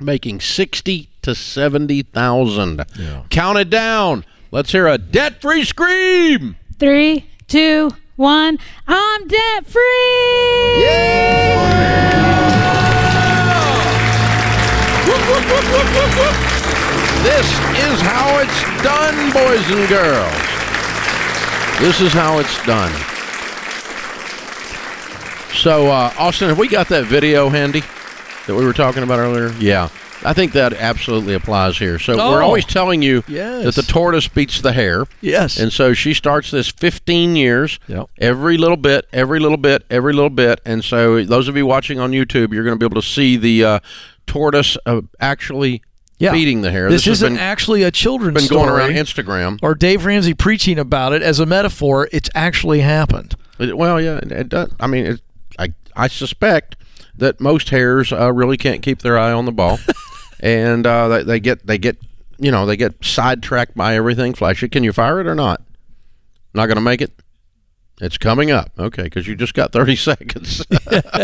making 0.00 0.40
sixty 0.40 1.08
to 1.22 1.34
seventy 1.34 2.02
thousand. 2.02 2.84
Count 3.30 3.56
it 3.58 3.70
down. 3.70 4.24
Let's 4.50 4.72
hear 4.72 4.88
a 4.88 4.98
debt-free 4.98 5.64
scream. 5.64 6.56
Three, 6.78 7.30
two, 7.46 7.90
one. 8.16 8.58
I'm 8.88 9.28
debt 9.28 9.66
free. 9.66 9.78
This 17.22 17.46
is 17.78 18.00
how 18.00 18.38
it's 18.38 18.62
done, 18.82 19.32
boys 19.32 19.70
and 19.70 19.88
girls. 19.88 20.32
This 21.80 22.00
is 22.00 22.12
how 22.12 22.38
it's 22.38 22.66
done. 22.66 22.92
So, 25.54 25.88
uh, 25.88 26.12
Austin, 26.18 26.48
have 26.48 26.58
we 26.58 26.68
got 26.68 26.88
that 26.88 27.04
video 27.04 27.48
handy 27.48 27.82
that 28.46 28.54
we 28.54 28.64
were 28.64 28.72
talking 28.72 29.02
about 29.02 29.18
earlier? 29.20 29.52
Yeah. 29.58 29.88
I 30.24 30.32
think 30.32 30.52
that 30.52 30.72
absolutely 30.72 31.34
applies 31.34 31.78
here. 31.78 31.98
So, 31.98 32.16
we're 32.16 32.42
Oh. 32.42 32.46
always 32.46 32.64
telling 32.64 33.02
you 33.02 33.22
Yes. 33.28 33.64
that 33.64 33.74
the 33.74 33.82
tortoise 33.82 34.28
beats 34.28 34.60
the 34.60 34.72
hare. 34.72 35.04
yes. 35.20 35.58
And 35.58 35.72
so 35.72 35.92
she 35.94 36.12
starts 36.14 36.50
this 36.50 36.68
15 36.68 37.36
years, 37.36 37.78
Yep. 37.88 38.06
every 38.18 38.56
little 38.56 38.76
bit, 38.76 39.06
every 39.12 39.38
little 39.40 39.56
bit, 39.56 39.84
every 39.90 40.12
little 40.12 40.30
bit. 40.30 40.60
And 40.64 40.82
so 40.84 41.24
those 41.24 41.48
of 41.48 41.56
you 41.56 41.66
watching 41.66 41.98
on 42.00 42.12
YouTube, 42.12 42.52
you're 42.52 42.64
going 42.64 42.76
to 42.76 42.78
be 42.78 42.86
able 42.86 43.00
to 43.00 43.06
see 43.06 43.36
the 43.36 43.64
uh, 43.64 43.78
tortoise 44.26 44.76
uh, 44.86 45.02
actually 45.20 45.82
Yeah. 46.18 46.32
beating 46.32 46.62
the 46.62 46.70
hare. 46.72 46.90
this, 46.90 47.04
has 47.04 47.18
isn't 47.18 47.34
been, 47.34 47.40
actually 47.42 47.84
a 47.84 47.90
children's 47.92 48.48
been 48.48 48.58
going 48.58 48.68
around 48.68 48.90
Instagram. 48.90 49.58
or 49.62 49.74
Dave 49.76 50.04
Ramsey 50.04 50.34
preaching 50.34 50.78
about 50.78 51.12
it 51.12 51.22
as 51.22 51.38
a 51.38 51.46
metaphor. 51.46 52.08
It's 52.12 52.28
actually 52.34 52.80
happened. 52.80 53.36
It- 53.60 53.78
well, 53.78 54.00
yeah, 54.00 54.16
it, 54.18 54.32
it 54.32 54.48
does. 54.48 54.70
I 54.80 54.86
mean, 54.88 55.06
it, 55.06 55.20
I 55.58 55.68
I 55.96 56.08
suspect 56.08 56.74
that 57.16 57.40
most 57.40 57.70
hares 57.70 58.12
uh, 58.12 58.32
really 58.32 58.56
can't 58.56 58.82
keep 58.82 59.02
their 59.02 59.18
eye 59.18 59.32
on 59.32 59.44
the 59.44 59.50
ball, 59.52 59.80
and 60.40 60.86
uh, 60.86 61.08
they, 61.08 61.22
they 61.22 61.40
get 61.40 61.66
they 61.66 61.78
get 61.78 61.96
you 62.38 62.50
know 62.50 62.66
they 62.66 62.76
get 62.76 63.04
sidetracked 63.04 63.76
by 63.76 63.94
everything 63.94 64.34
flashy. 64.34 64.68
Can 64.68 64.84
you 64.84 64.92
fire 64.92 65.20
it 65.20 65.26
or 65.26 65.34
not? 65.34 65.62
Not 66.54 66.66
going 66.66 66.76
to 66.76 66.82
make 66.82 67.00
it. 67.00 67.12
It's 68.00 68.16
coming 68.16 68.52
up, 68.52 68.70
okay, 68.78 69.02
because 69.02 69.26
you 69.26 69.34
just 69.34 69.54
got 69.54 69.72
thirty 69.72 69.96
seconds. 70.10 70.64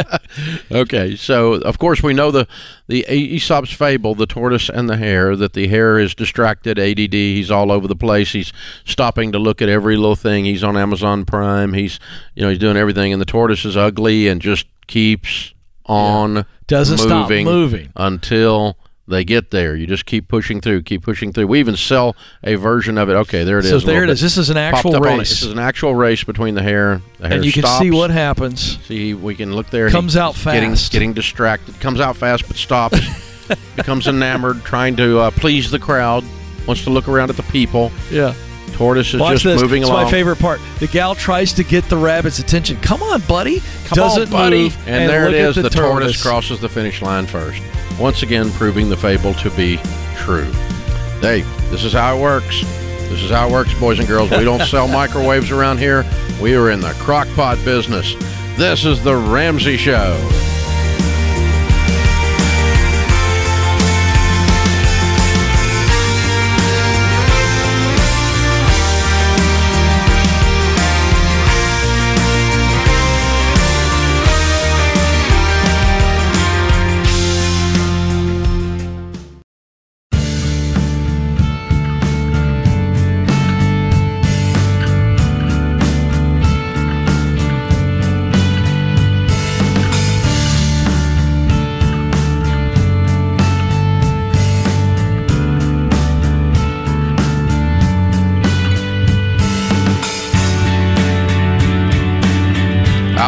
okay, 0.72 1.14
so 1.14 1.54
of 1.54 1.78
course 1.78 2.02
we 2.02 2.12
know 2.12 2.32
the 2.32 2.48
the 2.88 3.06
Aesop's 3.08 3.72
fable, 3.72 4.16
the 4.16 4.26
tortoise 4.26 4.68
and 4.68 4.90
the 4.90 4.96
hare. 4.96 5.36
That 5.36 5.52
the 5.52 5.68
hare 5.68 5.98
is 6.00 6.16
distracted, 6.16 6.76
ADD. 6.78 7.12
He's 7.12 7.50
all 7.50 7.70
over 7.70 7.86
the 7.86 7.94
place. 7.94 8.32
He's 8.32 8.52
stopping 8.84 9.30
to 9.32 9.38
look 9.38 9.62
at 9.62 9.68
every 9.68 9.96
little 9.96 10.16
thing. 10.16 10.46
He's 10.46 10.64
on 10.64 10.76
Amazon 10.76 11.24
Prime. 11.24 11.74
He's 11.74 12.00
you 12.34 12.42
know 12.42 12.48
he's 12.48 12.58
doing 12.58 12.76
everything, 12.76 13.12
and 13.12 13.20
the 13.20 13.26
tortoise 13.26 13.64
is 13.64 13.76
ugly 13.76 14.26
and 14.26 14.42
just 14.42 14.66
keeps 14.88 15.54
on 15.86 16.44
Doesn't 16.66 16.98
stop 16.98 17.30
moving 17.30 17.44
moving. 17.44 17.92
until 17.94 18.78
they 19.06 19.24
get 19.24 19.50
there. 19.50 19.76
You 19.76 19.86
just 19.86 20.06
keep 20.06 20.28
pushing 20.28 20.60
through, 20.60 20.82
keep 20.82 21.02
pushing 21.02 21.32
through. 21.32 21.46
We 21.46 21.60
even 21.60 21.76
sell 21.76 22.16
a 22.42 22.54
version 22.54 22.96
of 22.98 23.08
it. 23.10 23.14
Okay, 23.14 23.44
there 23.44 23.58
it 23.58 23.64
is. 23.64 23.70
So 23.70 23.86
there 23.86 24.04
it 24.04 24.10
is. 24.10 24.20
This 24.20 24.36
is 24.36 24.50
an 24.50 24.56
actual 24.56 24.96
up 24.96 25.02
on 25.02 25.08
it. 25.08 25.18
race. 25.18 25.30
This 25.30 25.42
is 25.42 25.52
an 25.52 25.58
actual 25.58 25.94
race 25.94 26.24
between 26.24 26.54
the 26.54 26.62
hare. 26.62 27.02
The 27.18 27.28
hare 27.28 27.36
and 27.36 27.44
you 27.44 27.52
can 27.52 27.64
see 27.80 27.90
what 27.90 28.10
happens. 28.10 28.78
See, 28.86 29.14
we 29.14 29.34
can 29.34 29.54
look 29.54 29.68
there. 29.70 29.90
Comes 29.90 30.16
out 30.16 30.34
he's 30.34 30.44
Getting, 30.44 30.70
fast. 30.70 30.92
getting 30.92 31.12
distracted. 31.12 31.78
Comes 31.80 32.00
out 32.00 32.16
fast, 32.16 32.46
but 32.46 32.56
stops. 32.56 32.98
becomes 33.76 34.06
enamored, 34.06 34.62
trying 34.64 34.96
to 34.96 35.18
uh, 35.18 35.30
please 35.32 35.70
the 35.70 35.78
crowd. 35.78 36.24
Wants 36.66 36.84
to 36.84 36.90
look 36.90 37.08
around 37.08 37.28
at 37.30 37.36
the 37.36 37.42
people. 37.44 37.92
Yeah. 38.10 38.34
Tortoise 38.74 39.14
is 39.14 39.20
Watch 39.20 39.32
just 39.34 39.44
this. 39.44 39.62
moving 39.62 39.82
it's 39.82 39.90
along. 39.90 40.04
my 40.04 40.10
favorite 40.10 40.38
part. 40.40 40.60
The 40.80 40.88
gal 40.88 41.14
tries 41.14 41.52
to 41.54 41.62
get 41.64 41.84
the 41.88 41.96
rabbit's 41.96 42.40
attention. 42.40 42.76
Come 42.80 43.02
on, 43.02 43.20
buddy. 43.22 43.60
Come 43.86 43.96
Doesn't 43.96 44.24
on, 44.24 44.30
buddy. 44.30 44.64
move. 44.64 44.88
And, 44.88 45.08
there 45.08 45.28
it 45.28 45.34
is. 45.34 45.54
The, 45.54 45.62
The, 45.62 45.70
tortoise 45.70 46.20
crosses 46.20 46.60
the 46.60 46.68
finish 46.68 47.00
line 47.00 47.26
first. 47.26 47.62
Once 48.00 48.22
again, 48.24 48.50
proving 48.52 48.88
the 48.90 48.96
fable 48.96 49.32
to 49.34 49.50
be 49.50 49.76
true. 50.16 50.50
Hey, 51.20 51.42
this 51.70 51.84
is 51.84 51.92
how 51.92 52.16
it 52.16 52.20
works. 52.20 52.62
This 52.62 53.22
is 53.22 53.30
how 53.30 53.48
it 53.48 53.52
works, 53.52 53.72
boys 53.78 54.00
and 54.00 54.08
girls. 54.08 54.30
We 54.30 54.42
don't 54.44 54.62
sell 54.66 54.88
microwaves 54.88 55.52
around 55.52 55.78
here. 55.78 56.04
We 56.42 56.56
are 56.56 56.70
in 56.70 56.80
the 56.80 56.92
crock 56.94 57.28
pot 57.36 57.58
business. 57.64 58.14
This 58.56 58.84
is 58.84 59.02
the 59.04 59.14
Ramsey 59.14 59.76
Show. 59.76 60.16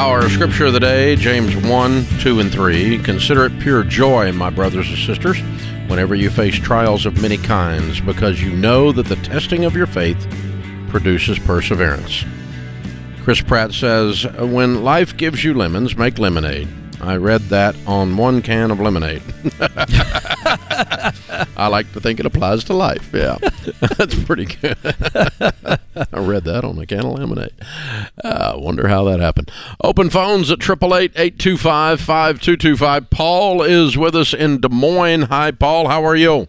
Our 0.07 0.31
scripture 0.31 0.67
of 0.67 0.73
the 0.73 0.79
day, 0.79 1.17
James 1.17 1.57
1, 1.57 2.07
2, 2.21 2.39
and 2.39 2.53
3. 2.53 3.01
Consider 3.01 3.47
it 3.47 3.59
pure 3.59 3.83
joy, 3.83 4.31
my 4.31 4.51
brothers 4.51 4.89
and 4.89 4.97
sisters, 4.99 5.41
whenever 5.89 6.15
you 6.15 6.31
face 6.31 6.55
trials 6.55 7.07
of 7.07 7.21
many 7.21 7.37
kinds, 7.37 8.01
because 8.01 8.41
you 8.41 8.55
know 8.55 8.93
that 8.93 9.07
the 9.07 9.17
testing 9.17 9.65
of 9.65 9.75
your 9.75 9.89
faith 9.89 10.17
produces 10.89 11.41
perseverance. 11.41 12.25
Chris 13.25 13.41
Pratt 13.41 13.73
says, 13.73 14.25
When 14.39 14.85
life 14.85 15.17
gives 15.17 15.43
you 15.43 15.55
lemons, 15.55 15.97
make 15.97 16.21
lemonade. 16.21 16.69
I 17.01 17.17
read 17.17 17.41
that 17.49 17.75
on 17.85 18.17
one 18.17 18.43
can 18.43 18.71
of 18.71 18.79
lemonade. 18.79 19.23
I 21.57 21.69
like 21.69 21.93
to 21.93 22.01
think 22.01 22.19
it 22.21 22.27
applies 22.27 22.65
to 22.65 22.75
life. 22.75 23.11
Yeah, 23.13 23.39
that's 23.97 24.21
pretty 24.25 24.47
good. 24.47 24.77
I 24.85 26.19
read 26.19 26.45
that 26.45 26.65
on 26.65 26.79
a 26.79 26.87
can 26.87 27.07
of 27.07 27.19
lemonade. 27.19 27.55
I 28.23 28.29
uh, 28.29 28.59
wonder 28.59 28.89
how 28.89 29.05
that 29.05 29.21
happened. 29.21 29.51
Open 29.83 30.11
phones 30.11 30.51
at 30.51 30.59
888-825-5225. 30.61 33.11
Paul 33.11 33.63
is 33.63 33.97
with 33.97 34.15
us 34.15 34.35
in 34.35 34.61
Des 34.61 34.69
Moines. 34.69 35.23
Hi, 35.23 35.51
Paul. 35.51 35.89
How 35.89 36.05
are 36.05 36.17
you? 36.17 36.49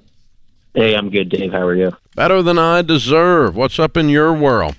Hey, 0.74 0.96
I'm 0.96 1.10
good, 1.10 1.30
Dave. 1.30 1.52
How 1.52 1.66
are 1.66 1.76
you? 1.76 1.96
Better 2.16 2.42
than 2.42 2.60
I 2.60 2.82
deserve. 2.82 3.56
What's 3.56 3.80
up 3.80 3.98
in 3.98 4.10
your 4.10 4.34
world? 4.34 4.76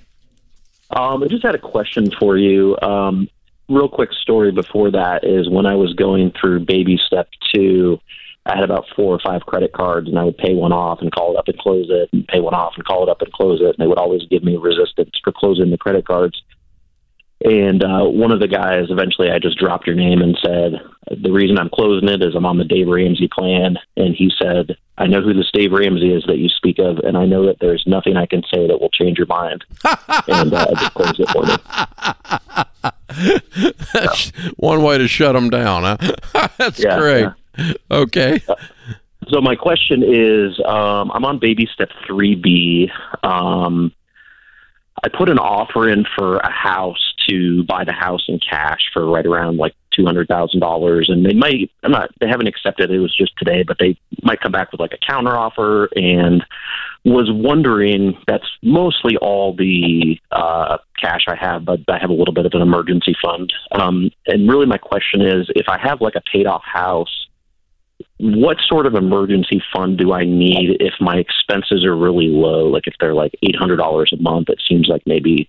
Um, 0.90 1.23
I 1.23 1.27
just 1.27 1.44
had 1.44 1.55
a 1.55 1.59
question 1.59 2.11
for 2.18 2.37
you. 2.37 2.77
Um, 2.81 3.29
real 3.68 3.88
quick 3.88 4.12
story 4.12 4.51
before 4.51 4.90
that 4.90 5.25
is 5.25 5.49
when 5.49 5.66
I 5.66 5.75
was 5.75 5.92
going 5.94 6.33
through 6.33 6.61
baby 6.61 6.99
step 7.07 7.29
two, 7.53 8.01
I 8.48 8.54
had 8.56 8.64
about 8.64 8.87
four 8.96 9.14
or 9.14 9.20
five 9.24 9.42
credit 9.42 9.72
cards, 9.72 10.08
and 10.08 10.18
I 10.18 10.24
would 10.24 10.38
pay 10.38 10.54
one 10.54 10.72
off 10.72 11.00
and 11.00 11.12
call 11.12 11.32
it 11.34 11.38
up 11.38 11.48
and 11.48 11.58
close 11.58 11.87
it, 11.90 12.08
and 12.12 12.26
pay 12.26 12.40
one 12.40 12.54
off 12.54 12.72
and 12.76 12.84
call 12.84 13.02
it 13.02 13.08
up 13.11 13.20
and 13.22 13.32
close 13.32 13.61
it. 13.61 13.66
And 13.66 13.76
they 13.78 13.87
would 13.87 13.98
always 13.98 14.22
give 14.30 14.42
me 14.42 14.56
resistance 14.56 15.11
for 15.22 15.32
closing 15.32 15.70
the 15.70 15.78
credit 15.78 16.06
cards. 16.06 16.42
And 17.44 17.84
uh, 17.84 18.02
one 18.04 18.32
of 18.32 18.40
the 18.40 18.48
guys, 18.48 18.87
eventually, 18.90 19.30
I 19.30 19.38
just 19.38 19.58
dropped 19.58 19.87
your 19.87 19.94
name 19.94 20.22
and 20.22 20.37
said, 20.44 20.72
The 21.22 21.30
reason 21.30 21.56
I'm 21.56 21.70
closing 21.70 22.08
it 22.08 22.20
is 22.20 22.34
I'm 22.34 22.44
on 22.46 22.58
the 22.58 22.64
Dave 22.64 22.88
Ramsey 22.88 23.28
plan. 23.32 23.76
And 23.96 24.12
he 24.16 24.28
said, 24.42 24.76
I 24.96 25.06
know 25.06 25.22
who 25.22 25.32
this 25.34 25.48
Dave 25.52 25.70
Ramsey 25.70 26.12
is 26.12 26.24
that 26.26 26.38
you 26.38 26.48
speak 26.48 26.80
of, 26.80 26.98
and 26.98 27.16
I 27.16 27.26
know 27.26 27.46
that 27.46 27.58
there's 27.61 27.84
nothing 27.87 28.16
I 28.16 28.26
can 28.26 28.42
say 28.52 28.66
that 28.66 28.80
will 28.80 28.90
change 28.90 29.18
your 29.18 29.28
mind. 29.28 29.64
and 30.26 30.52
uh, 30.52 30.66
I 30.68 30.74
just 30.80 30.94
closed 30.94 31.20
it 31.20 31.30
for 31.30 31.46
me. 31.46 31.54
That's 33.92 34.30
one 34.56 34.82
way 34.82 34.98
to 34.98 35.06
shut 35.08 35.34
them 35.34 35.50
down, 35.50 35.82
huh? 35.84 36.48
That's 36.58 36.80
Yeah, 36.82 36.98
great. 36.98 37.20
yeah. 37.22 37.32
Okay. 37.90 38.40
So 39.29 39.40
my 39.40 39.57
question 39.57 40.03
is, 40.03 40.59
um, 40.64 41.11
I'm 41.12 41.25
on 41.25 41.38
baby 41.38 41.68
step 41.73 41.90
three 42.07 42.35
B. 42.35 42.90
Um, 43.23 43.92
I 45.03 45.09
put 45.09 45.29
an 45.29 45.38
offer 45.38 45.88
in 45.88 46.07
for 46.16 46.38
a 46.38 46.51
house 46.51 47.14
to 47.29 47.62
buy 47.64 47.85
the 47.85 47.92
house 47.92 48.25
in 48.29 48.38
cash 48.38 48.81
for 48.92 49.07
right 49.07 49.27
around 49.27 49.59
like 49.59 49.75
two 49.94 50.05
hundred 50.05 50.29
thousand 50.29 50.61
dollars, 50.61 51.09
and 51.09 51.27
they 51.27 51.35
might. 51.35 51.71
I'm 51.83 51.90
not. 51.90 52.11
They 52.21 52.29
haven't 52.29 52.47
accepted. 52.47 52.90
It 52.90 52.97
it 52.97 52.99
was 53.01 53.14
just 53.14 53.37
today, 53.37 53.64
but 53.64 53.77
they 53.79 53.99
might 54.23 54.40
come 54.40 54.53
back 54.53 54.73
with 54.73 54.81
like 54.81 54.92
a 54.92 55.07
counter 55.07 55.37
offer. 55.37 55.88
And 55.94 56.44
was 57.05 57.29
wondering. 57.31 58.18
That's 58.27 58.47
mostly 58.62 59.16
all 59.18 59.55
the 59.55 60.18
uh, 60.31 60.79
cash 61.01 61.25
I 61.29 61.37
have, 61.37 61.64
but 61.64 61.81
I 61.88 61.99
have 61.99 62.11
a 62.11 62.14
little 62.14 62.35
bit 62.35 62.47
of 62.47 62.53
an 62.55 62.62
emergency 62.62 63.14
fund. 63.21 63.53
Um, 63.73 64.11
and 64.27 64.49
really, 64.49 64.66
my 64.66 64.79
question 64.79 65.21
is, 65.21 65.49
if 65.55 65.68
I 65.68 65.79
have 65.79 66.01
like 66.01 66.14
a 66.14 66.23
paid 66.33 66.47
off 66.47 66.62
house 66.64 67.27
what 68.18 68.59
sort 68.66 68.87
of 68.87 68.94
emergency 68.94 69.62
fund 69.72 69.96
do 69.96 70.12
I 70.12 70.24
need 70.24 70.76
if 70.81 70.94
my 71.00 71.16
expenses 71.16 71.85
are 71.85 71.96
really 71.96 72.28
low? 72.28 72.66
Like 72.66 72.87
if 72.87 72.94
they're 73.00 73.14
like 73.14 73.33
eight 73.42 73.57
hundred 73.57 73.76
dollars 73.76 74.12
a 74.12 74.20
month, 74.20 74.48
it 74.48 74.61
seems 74.68 74.88
like 74.88 75.02
maybe 75.07 75.48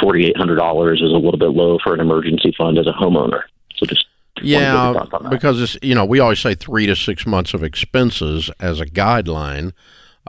forty 0.00 0.26
eight 0.26 0.36
hundred 0.36 0.56
dollars 0.56 1.00
is 1.00 1.12
a 1.12 1.16
little 1.16 1.38
bit 1.38 1.50
low 1.50 1.78
for 1.82 1.94
an 1.94 2.00
emergency 2.00 2.52
fund 2.56 2.78
as 2.78 2.86
a 2.86 2.92
homeowner. 2.92 3.42
So 3.76 3.86
just 3.86 4.06
wanted 4.36 4.42
to 4.42 4.46
get 4.46 5.12
your 5.12 5.22
Yeah, 5.22 5.30
because 5.30 5.62
it's 5.62 5.78
you 5.80 5.94
know 5.94 6.04
we 6.04 6.18
always 6.18 6.40
say 6.40 6.54
three 6.54 6.86
to 6.86 6.96
six 6.96 7.26
months 7.26 7.54
of 7.54 7.62
expenses 7.62 8.50
as 8.58 8.80
a 8.80 8.86
guideline, 8.86 9.72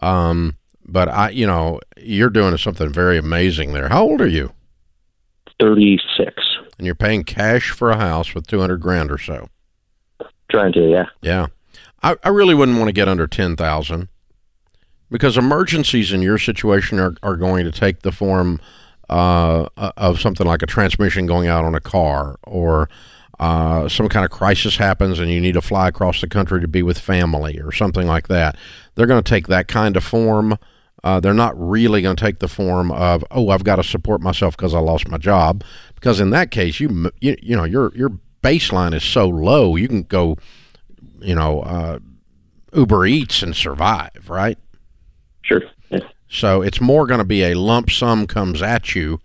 um, 0.02 0.58
but 0.86 1.10
I 1.10 1.30
you 1.30 1.48
know 1.48 1.80
you're 1.98 2.30
doing 2.30 2.56
something 2.58 2.94
very 2.94 3.18
amazing 3.18 3.74
there. 3.74 3.90
How 3.90 4.04
old 4.04 4.22
are 4.22 4.28
you? 4.28 4.54
thirty 5.60 6.00
six. 6.18 6.36
And 6.78 6.86
you're 6.86 6.96
paying 6.96 7.24
cash 7.24 7.72
for 7.72 7.90
a 7.90 7.98
house 7.98 8.34
with 8.34 8.48
two 8.48 8.60
hundred 8.60 8.80
grand 8.80 9.12
or 9.12 9.18
so. 9.18 9.50
Trying 10.50 10.72
to 10.74 10.90
yeah. 10.90 11.06
Yeah, 11.22 11.48
I, 12.02 12.16
I 12.24 12.30
really 12.30 12.54
wouldn't 12.54 12.78
want 12.78 12.90
to 12.90 12.94
get 12.94 13.08
under 13.08 13.28
ten 13.28 13.56
thousand 13.56 14.10
because 15.12 15.38
emergencies 15.38 16.12
in 16.12 16.22
your 16.22 16.38
situation 16.38 17.00
are, 17.00 17.16
are 17.24 17.36
going 17.36 17.66
to 17.66 17.72
take 17.72 18.02
the 18.02 18.12
form 18.12 18.60
uh, 19.10 19.68
of 19.76 20.20
something 20.20 20.46
like 20.46 20.62
a 20.62 20.68
transmission 20.68 21.26
going 21.26 21.48
out 21.48 21.66
on 21.66 21.74
a 21.76 21.80
car 21.80 22.38
or 22.44 22.90
uh, 23.40 23.88
some 23.88 24.10
kind 24.10 24.26
of 24.26 24.32
crisis 24.32 24.78
happens 24.78 25.20
and 25.20 25.32
you 25.32 25.40
need 25.40 25.54
to 25.54 25.62
fly 25.62 25.88
across 25.88 26.22
the 26.22 26.28
country 26.28 26.60
to 26.60 26.68
be 26.68 26.84
with 26.84 27.00
family 27.00 27.60
or 27.60 27.72
something 27.72 28.06
like 28.06 28.28
that. 28.28 28.56
They're 28.96 29.08
going 29.08 29.24
to 29.24 29.30
take 29.30 29.48
that 29.48 29.68
kind 29.68 29.96
of 29.96 30.04
form. 30.04 30.58
Uh, 31.04 31.20
they're 31.20 31.34
not 31.34 31.58
really 31.58 32.02
going 32.02 32.16
to 32.16 32.24
take 32.24 32.40
the 32.40 32.50
form 32.50 32.92
of 32.92 33.24
oh 33.32 33.50
I've 33.50 33.64
got 33.64 33.78
to 33.78 33.84
support 33.84 34.22
myself 34.22 34.58
because 34.58 34.76
I 34.76 34.80
lost 34.80 35.08
my 35.08 35.18
job 35.18 35.64
because 35.96 36.20
in 36.20 36.32
that 36.32 36.52
case 36.52 36.82
you 36.82 37.10
you, 37.22 37.38
you 37.42 37.56
know 37.56 37.64
your 37.64 37.96
your 37.96 38.12
baseline 38.44 38.94
is 38.94 39.04
so 39.04 39.28
low 39.30 39.78
you 39.78 39.88
can 39.88 40.04
go 40.04 40.38
you 41.22 41.36
know 41.36 41.62
uh, 41.62 42.00
Uber 42.74 43.06
Eats 43.06 43.42
and 43.44 43.56
survive 43.56 44.30
right 44.30 44.58
Sure. 45.42 45.62
Yeah. 45.90 46.00
so 46.28 46.62
it's 46.62 46.80
more 46.80 47.08
going 47.08 47.20
to 47.20 47.26
be 47.26 47.44
a 47.44 47.56
lump 47.56 47.90
sum 47.90 48.28
comes 48.28 48.62
at 48.62 48.94
you 48.96 49.20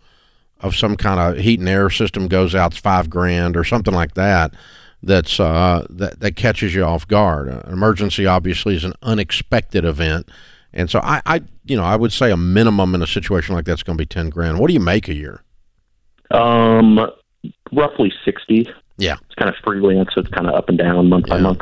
of 0.61 0.75
some 0.75 0.97
kind 0.97 1.21
of 1.21 1.43
heat 1.43 1.61
and 1.61 1.69
air 1.69 1.91
system 1.91 2.27
goes 2.29 2.55
out 2.55 2.73
it's 2.73 2.81
five 2.81 3.11
grand 3.11 3.55
or 3.57 3.65
something 3.65 3.93
like 3.93 4.15
that. 4.15 4.55
That's 5.03 5.39
uh, 5.39 5.87
that 5.91 6.21
that 6.21 6.37
catches 6.37 6.75
you 6.75 6.83
off 6.83 7.07
guard. 7.07 7.49
An 7.49 7.71
emergency 7.71 8.25
obviously 8.25 8.75
is 8.75 8.85
an 8.85 8.95
unexpected 9.03 9.85
event, 9.85 10.31
and 10.73 10.89
so 10.89 11.01
I, 11.01 11.21
I 11.27 11.43
you 11.67 11.77
know 11.77 11.85
I 11.85 11.95
would 11.95 12.11
say 12.11 12.31
a 12.31 12.39
minimum 12.39 12.95
in 12.95 13.03
a 13.03 13.07
situation 13.07 13.55
like 13.55 13.67
that's 13.67 13.83
going 13.83 13.99
to 13.99 14.01
be 14.01 14.07
ten 14.07 14.31
grand. 14.31 14.59
What 14.59 14.69
do 14.69 14.73
you 14.73 14.81
make 14.81 15.07
a 15.09 15.13
year? 15.15 15.43
Um, 16.31 16.99
roughly 17.71 18.15
sixty. 18.25 18.67
Yeah. 18.97 19.17
It's 19.27 19.35
kind 19.35 19.51
of 19.51 19.57
freelance, 19.63 20.09
so 20.15 20.23
it's 20.23 20.31
kind 20.31 20.47
of 20.49 20.55
up 20.55 20.71
and 20.71 20.79
down 20.79 21.11
month 21.11 21.27
by 21.27 21.39
month. 21.39 21.61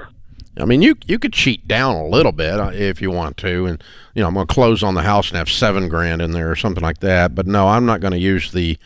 I 0.58 0.66
mean, 0.66 0.82
you 0.82 0.96
you 1.06 1.18
could 1.18 1.32
cheat 1.32 1.66
down 1.66 1.96
a 1.96 2.06
little 2.06 2.32
bit 2.32 2.60
uh, 2.60 2.70
if 2.72 3.00
you 3.00 3.10
want 3.10 3.36
to, 3.38 3.66
and 3.66 3.82
you 4.14 4.22
know 4.22 4.28
I'm 4.28 4.34
going 4.34 4.46
to 4.46 4.52
close 4.52 4.82
on 4.82 4.94
the 4.94 5.02
house 5.02 5.28
and 5.28 5.38
have 5.38 5.48
seven 5.48 5.88
grand 5.88 6.20
in 6.20 6.32
there 6.32 6.50
or 6.50 6.56
something 6.56 6.82
like 6.82 6.98
that. 6.98 7.34
But 7.34 7.46
no, 7.46 7.68
I'm 7.68 7.86
not 7.86 8.00
going 8.00 8.12
to 8.12 8.18
use 8.18 8.52
the 8.52 8.78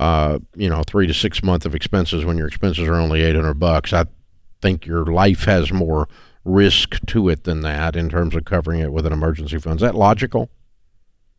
uh, 0.00 0.38
you 0.56 0.70
know 0.70 0.82
three 0.86 1.06
to 1.06 1.14
six 1.14 1.42
month 1.42 1.66
of 1.66 1.74
expenses 1.74 2.24
when 2.24 2.38
your 2.38 2.46
expenses 2.46 2.88
are 2.88 2.94
only 2.94 3.22
eight 3.22 3.36
hundred 3.36 3.58
bucks. 3.58 3.92
I 3.92 4.06
think 4.62 4.86
your 4.86 5.04
life 5.04 5.44
has 5.44 5.72
more 5.72 6.08
risk 6.44 6.98
to 7.06 7.28
it 7.28 7.44
than 7.44 7.60
that 7.60 7.94
in 7.94 8.08
terms 8.08 8.34
of 8.34 8.44
covering 8.44 8.80
it 8.80 8.92
with 8.92 9.06
an 9.06 9.12
emergency 9.12 9.58
fund. 9.58 9.76
Is 9.76 9.82
that 9.82 9.94
logical? 9.94 10.50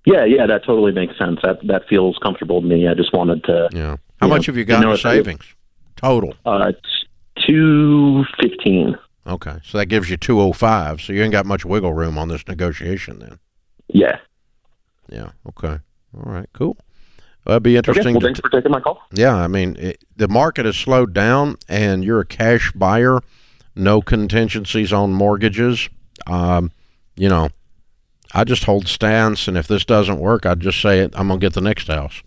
Yeah, 0.05 0.25
yeah, 0.25 0.45
that 0.45 0.65
totally 0.65 0.91
makes 0.91 1.17
sense. 1.17 1.39
That 1.41 1.65
that 1.67 1.87
feels 1.87 2.17
comfortable 2.21 2.61
to 2.61 2.67
me. 2.67 2.87
I 2.87 2.93
just 2.93 3.13
wanted 3.13 3.43
to. 3.45 3.69
Yeah. 3.71 3.97
How 4.19 4.27
much 4.27 4.45
have 4.45 4.55
you 4.55 4.65
got 4.65 4.83
in 4.83 4.97
savings 4.97 5.55
total? 5.95 6.35
Uh, 6.45 6.73
two 7.47 8.23
fifteen. 8.39 8.97
Okay, 9.25 9.57
so 9.63 9.77
that 9.77 9.85
gives 9.85 10.09
you 10.09 10.17
two 10.17 10.39
oh 10.41 10.51
five. 10.53 11.01
So 11.01 11.13
you 11.13 11.23
ain't 11.23 11.31
got 11.31 11.45
much 11.45 11.63
wiggle 11.65 11.93
room 11.93 12.17
on 12.17 12.27
this 12.27 12.45
negotiation 12.47 13.19
then. 13.19 13.39
Yeah. 13.87 14.17
Yeah. 15.09 15.29
Okay. 15.47 15.79
All 16.15 16.23
right. 16.31 16.47
Cool. 16.53 16.77
Well, 17.45 17.53
that'd 17.53 17.63
be 17.63 17.71
Okay. 17.77 17.89
interesting. 17.89 18.13
Well, 18.15 18.21
thanks 18.21 18.39
for 18.39 18.49
taking 18.49 18.71
my 18.71 18.79
call. 18.79 19.01
Yeah, 19.13 19.35
I 19.35 19.47
mean, 19.47 19.75
it, 19.77 20.03
the 20.15 20.27
market 20.27 20.65
has 20.65 20.75
slowed 20.77 21.13
down, 21.13 21.57
and 21.67 22.03
you're 22.03 22.21
a 22.21 22.25
cash 22.25 22.71
buyer, 22.73 23.19
no 23.75 24.01
contingencies 24.01 24.93
on 24.93 25.13
mortgages. 25.13 25.89
Um, 26.27 26.71
you 27.15 27.27
know, 27.29 27.49
I 28.33 28.43
just 28.45 28.63
hold 28.63 28.87
stance, 28.87 29.47
and 29.47 29.57
if 29.57 29.67
this 29.67 29.83
doesn't 29.85 30.19
work, 30.19 30.45
I'd 30.45 30.61
just 30.61 30.81
say 30.81 30.99
it. 30.99 31.13
I'm 31.15 31.27
gonna 31.27 31.39
get 31.39 31.53
the 31.53 31.61
next 31.61 31.87
house. 31.87 32.23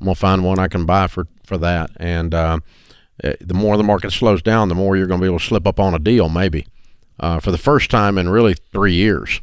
I'm 0.00 0.04
gonna 0.06 0.14
find 0.14 0.44
one 0.44 0.58
I 0.58 0.68
can 0.68 0.86
buy 0.86 1.06
for 1.08 1.26
for 1.44 1.56
that, 1.58 1.90
and 1.96 2.34
um, 2.34 2.62
eh, 2.62 2.87
the 3.22 3.54
more 3.54 3.76
the 3.76 3.84
market 3.84 4.12
slows 4.12 4.42
down, 4.42 4.68
the 4.68 4.74
more 4.74 4.96
you're 4.96 5.06
gonna 5.06 5.20
be 5.20 5.26
able 5.26 5.38
to 5.38 5.44
slip 5.44 5.66
up 5.66 5.78
on 5.80 5.94
a 5.94 5.98
deal, 5.98 6.28
maybe 6.28 6.66
uh, 7.20 7.40
for 7.40 7.50
the 7.50 7.58
first 7.58 7.90
time 7.90 8.16
in 8.18 8.28
really 8.28 8.54
three 8.72 8.94
years. 8.94 9.40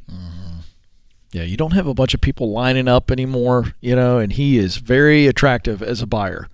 Yeah, 1.31 1.43
you 1.43 1.57
don't 1.57 1.73
have 1.73 1.85
a 1.87 1.93
bunch 1.93 2.13
of 2.13 2.21
people 2.21 2.51
lining 2.51 2.87
up 2.87 3.11
anymore, 3.11 3.73
you 3.81 3.93
know, 3.95 4.19
and 4.19 4.31
he 4.31 4.57
is 4.57 4.77
very 4.77 5.27
attractive 5.27 5.81
as 5.83 6.01
a 6.01 6.07
buyer. 6.07 6.47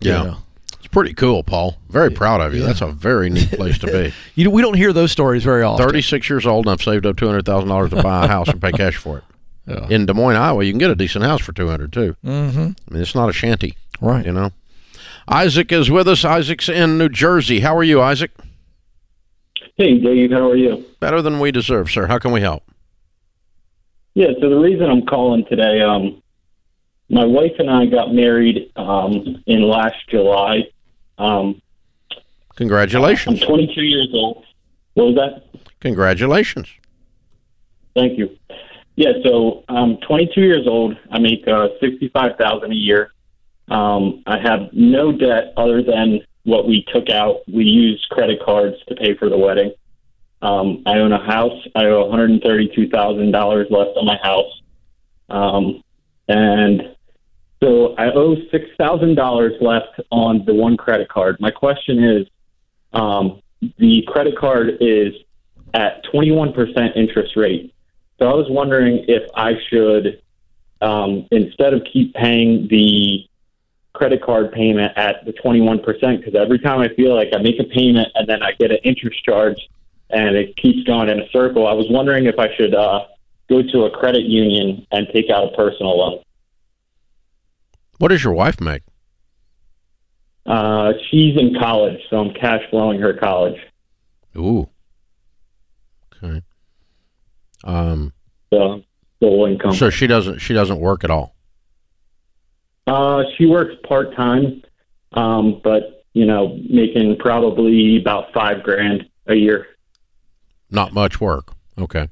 you 0.00 0.10
Yeah. 0.10 0.22
know. 0.22 0.36
It's 0.78 0.86
pretty 0.88 1.12
cool, 1.14 1.42
Paul. 1.44 1.76
Very 1.90 2.10
proud 2.10 2.40
of 2.40 2.54
you. 2.54 2.60
Yeah. 2.60 2.66
That's 2.66 2.80
a 2.80 2.88
very 2.88 3.30
neat 3.30 3.50
place 3.52 3.78
to 3.78 3.86
be. 3.86 4.12
You 4.34 4.44
know, 4.44 4.50
we 4.50 4.62
don't 4.62 4.74
hear 4.76 4.92
those 4.92 5.10
stories 5.12 5.42
very 5.44 5.62
often. 5.62 5.84
36 5.86 6.28
years 6.28 6.44
old, 6.46 6.66
and 6.66 6.72
I've 6.72 6.82
saved 6.82 7.06
up 7.06 7.16
$200,000 7.16 7.90
to 7.90 8.02
buy 8.02 8.24
a 8.24 8.28
house 8.28 8.48
and 8.48 8.60
pay 8.60 8.72
cash 8.72 8.96
for 8.96 9.18
it. 9.18 9.24
Yeah. 9.64 9.86
In 9.90 10.06
Des 10.06 10.12
Moines, 10.12 10.34
Iowa, 10.34 10.64
you 10.64 10.72
can 10.72 10.80
get 10.80 10.90
a 10.90 10.96
decent 10.96 11.24
house 11.24 11.40
for 11.40 11.52
200 11.52 11.92
too. 11.92 12.16
Mm-hmm. 12.24 12.58
I 12.60 12.92
mean, 12.92 13.00
it's 13.00 13.14
not 13.14 13.28
a 13.28 13.32
shanty, 13.32 13.76
Right. 14.00 14.26
you 14.26 14.32
know. 14.32 14.50
Isaac 15.28 15.72
is 15.72 15.90
with 15.90 16.08
us. 16.08 16.24
Isaac's 16.24 16.68
in 16.68 16.98
New 16.98 17.08
Jersey. 17.08 17.60
How 17.60 17.76
are 17.76 17.84
you, 17.84 18.00
Isaac? 18.02 18.30
Hey, 19.76 19.98
Dave, 19.98 20.30
how 20.30 20.50
are 20.50 20.56
you? 20.56 20.84
Better 21.00 21.22
than 21.22 21.40
we 21.40 21.50
deserve, 21.50 21.90
sir. 21.90 22.06
How 22.06 22.18
can 22.18 22.32
we 22.32 22.40
help? 22.40 22.64
Yeah, 24.14 24.28
so 24.40 24.50
the 24.50 24.58
reason 24.58 24.90
I'm 24.90 25.06
calling 25.06 25.44
today, 25.48 25.80
um, 25.80 26.22
my 27.08 27.24
wife 27.24 27.52
and 27.58 27.70
I 27.70 27.86
got 27.86 28.12
married 28.14 28.70
um, 28.76 29.42
in 29.46 29.62
last 29.62 29.96
July, 30.08 30.64
Um, 31.18 31.60
Congratulations. 32.56 33.40
I'm 33.42 33.48
22 33.48 33.80
years 33.82 34.08
old. 34.12 34.44
What 34.94 35.06
was 35.06 35.14
that? 35.16 35.44
Congratulations. 35.80 36.68
Thank 37.94 38.18
you. 38.18 38.36
Yeah, 38.96 39.12
so 39.24 39.64
I'm 39.70 39.96
22 39.98 40.40
years 40.42 40.66
old. 40.66 40.96
I 41.10 41.18
make 41.18 41.48
uh, 41.48 41.68
65,000 41.80 42.70
a 42.70 42.74
year. 42.74 43.11
Um, 43.72 44.22
I 44.26 44.38
have 44.38 44.68
no 44.74 45.12
debt 45.12 45.54
other 45.56 45.82
than 45.82 46.20
what 46.44 46.68
we 46.68 46.84
took 46.92 47.08
out. 47.08 47.36
We 47.50 47.64
used 47.64 48.06
credit 48.10 48.38
cards 48.44 48.76
to 48.88 48.94
pay 48.94 49.16
for 49.16 49.30
the 49.30 49.38
wedding. 49.38 49.72
Um, 50.42 50.82
I 50.84 50.98
own 50.98 51.12
a 51.12 51.24
house. 51.24 51.58
I 51.74 51.86
owe 51.86 52.04
$132,000 52.12 53.70
left 53.70 53.96
on 53.96 54.04
my 54.04 54.18
house. 54.22 54.60
Um, 55.30 55.82
and 56.28 56.94
so 57.62 57.94
I 57.96 58.12
owe 58.12 58.36
$6,000 58.52 59.62
left 59.62 60.00
on 60.10 60.44
the 60.44 60.52
one 60.52 60.76
credit 60.76 61.08
card. 61.08 61.38
My 61.40 61.50
question 61.50 62.04
is 62.04 62.26
um, 62.92 63.40
the 63.78 64.02
credit 64.06 64.36
card 64.36 64.76
is 64.80 65.14
at 65.72 66.04
21% 66.12 66.94
interest 66.94 67.36
rate. 67.36 67.72
So 68.18 68.28
I 68.28 68.34
was 68.34 68.46
wondering 68.50 69.06
if 69.08 69.22
I 69.34 69.52
should, 69.70 70.20
um, 70.82 71.26
instead 71.30 71.72
of 71.72 71.86
keep 71.90 72.12
paying 72.12 72.68
the 72.68 73.26
credit 73.94 74.22
card 74.22 74.52
payment 74.52 74.92
at 74.96 75.24
the 75.24 75.32
21%, 75.32 75.84
because 75.84 76.34
every 76.34 76.58
time 76.58 76.80
I 76.80 76.88
feel 76.94 77.14
like 77.14 77.28
I 77.34 77.42
make 77.42 77.58
a 77.60 77.64
payment 77.64 78.08
and 78.14 78.28
then 78.28 78.42
I 78.42 78.52
get 78.52 78.70
an 78.70 78.78
interest 78.84 79.22
charge 79.24 79.58
and 80.10 80.36
it 80.36 80.56
keeps 80.56 80.86
going 80.86 81.08
in 81.08 81.20
a 81.20 81.28
circle, 81.30 81.66
I 81.66 81.72
was 81.72 81.86
wondering 81.90 82.26
if 82.26 82.38
I 82.38 82.54
should 82.56 82.74
uh, 82.74 83.04
go 83.48 83.62
to 83.62 83.84
a 83.84 83.90
credit 83.90 84.24
union 84.24 84.86
and 84.90 85.06
take 85.12 85.30
out 85.30 85.52
a 85.52 85.56
personal 85.56 85.98
loan. 85.98 86.22
What 87.98 88.08
does 88.08 88.24
your 88.24 88.32
wife 88.32 88.60
make? 88.60 88.82
Uh, 90.44 90.92
she's 91.10 91.38
in 91.38 91.54
college, 91.58 92.00
so 92.10 92.16
I'm 92.16 92.34
cash 92.34 92.62
flowing 92.70 93.00
her 93.00 93.14
college. 93.14 93.60
Ooh. 94.36 94.68
Okay. 96.16 96.42
Um. 97.64 98.12
So 98.52 98.82
full 99.20 99.46
income. 99.46 99.74
So 99.74 99.90
she 99.90 100.06
doesn't. 100.06 100.40
She 100.40 100.52
doesn't 100.52 100.80
work 100.80 101.04
at 101.04 101.10
all. 101.10 101.36
Uh, 102.86 103.22
she 103.36 103.46
works 103.46 103.74
part 103.86 104.14
time, 104.16 104.62
um, 105.12 105.60
but 105.62 106.04
you 106.14 106.26
know, 106.26 106.58
making 106.68 107.16
probably 107.18 107.96
about 108.00 108.32
five 108.32 108.62
grand 108.62 109.08
a 109.26 109.34
year. 109.34 109.66
Not 110.70 110.92
much 110.92 111.20
work. 111.20 111.52
Okay. 111.78 112.08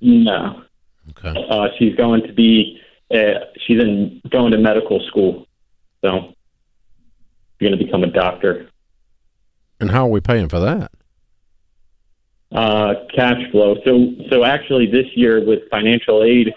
No, 0.00 0.62
Okay. 1.10 1.46
uh, 1.50 1.68
she's 1.78 1.94
going 1.96 2.22
to 2.26 2.32
be. 2.32 2.80
Uh, 3.12 3.40
she's 3.66 3.80
in 3.80 4.20
going 4.30 4.52
to 4.52 4.58
medical 4.58 5.00
school, 5.08 5.46
so 6.02 6.34
she's 7.58 7.68
going 7.68 7.78
to 7.78 7.84
become 7.84 8.02
a 8.04 8.10
doctor. 8.10 8.68
And 9.80 9.90
how 9.90 10.06
are 10.06 10.10
we 10.10 10.20
paying 10.20 10.48
for 10.48 10.60
that? 10.60 10.90
uh, 12.52 12.94
cash 13.14 13.50
flow. 13.50 13.74
So, 13.84 14.14
so 14.30 14.44
actually, 14.44 14.86
this 14.86 15.06
year 15.16 15.44
with 15.44 15.68
financial 15.70 16.22
aid, 16.22 16.52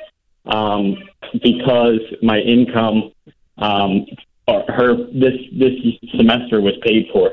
um, 0.46 0.96
because 1.42 2.00
my 2.22 2.38
income, 2.40 3.12
um, 3.58 4.06
her 4.48 4.96
this 4.96 5.34
this 5.54 5.74
semester 6.16 6.62
was 6.62 6.74
paid 6.82 7.08
for 7.12 7.32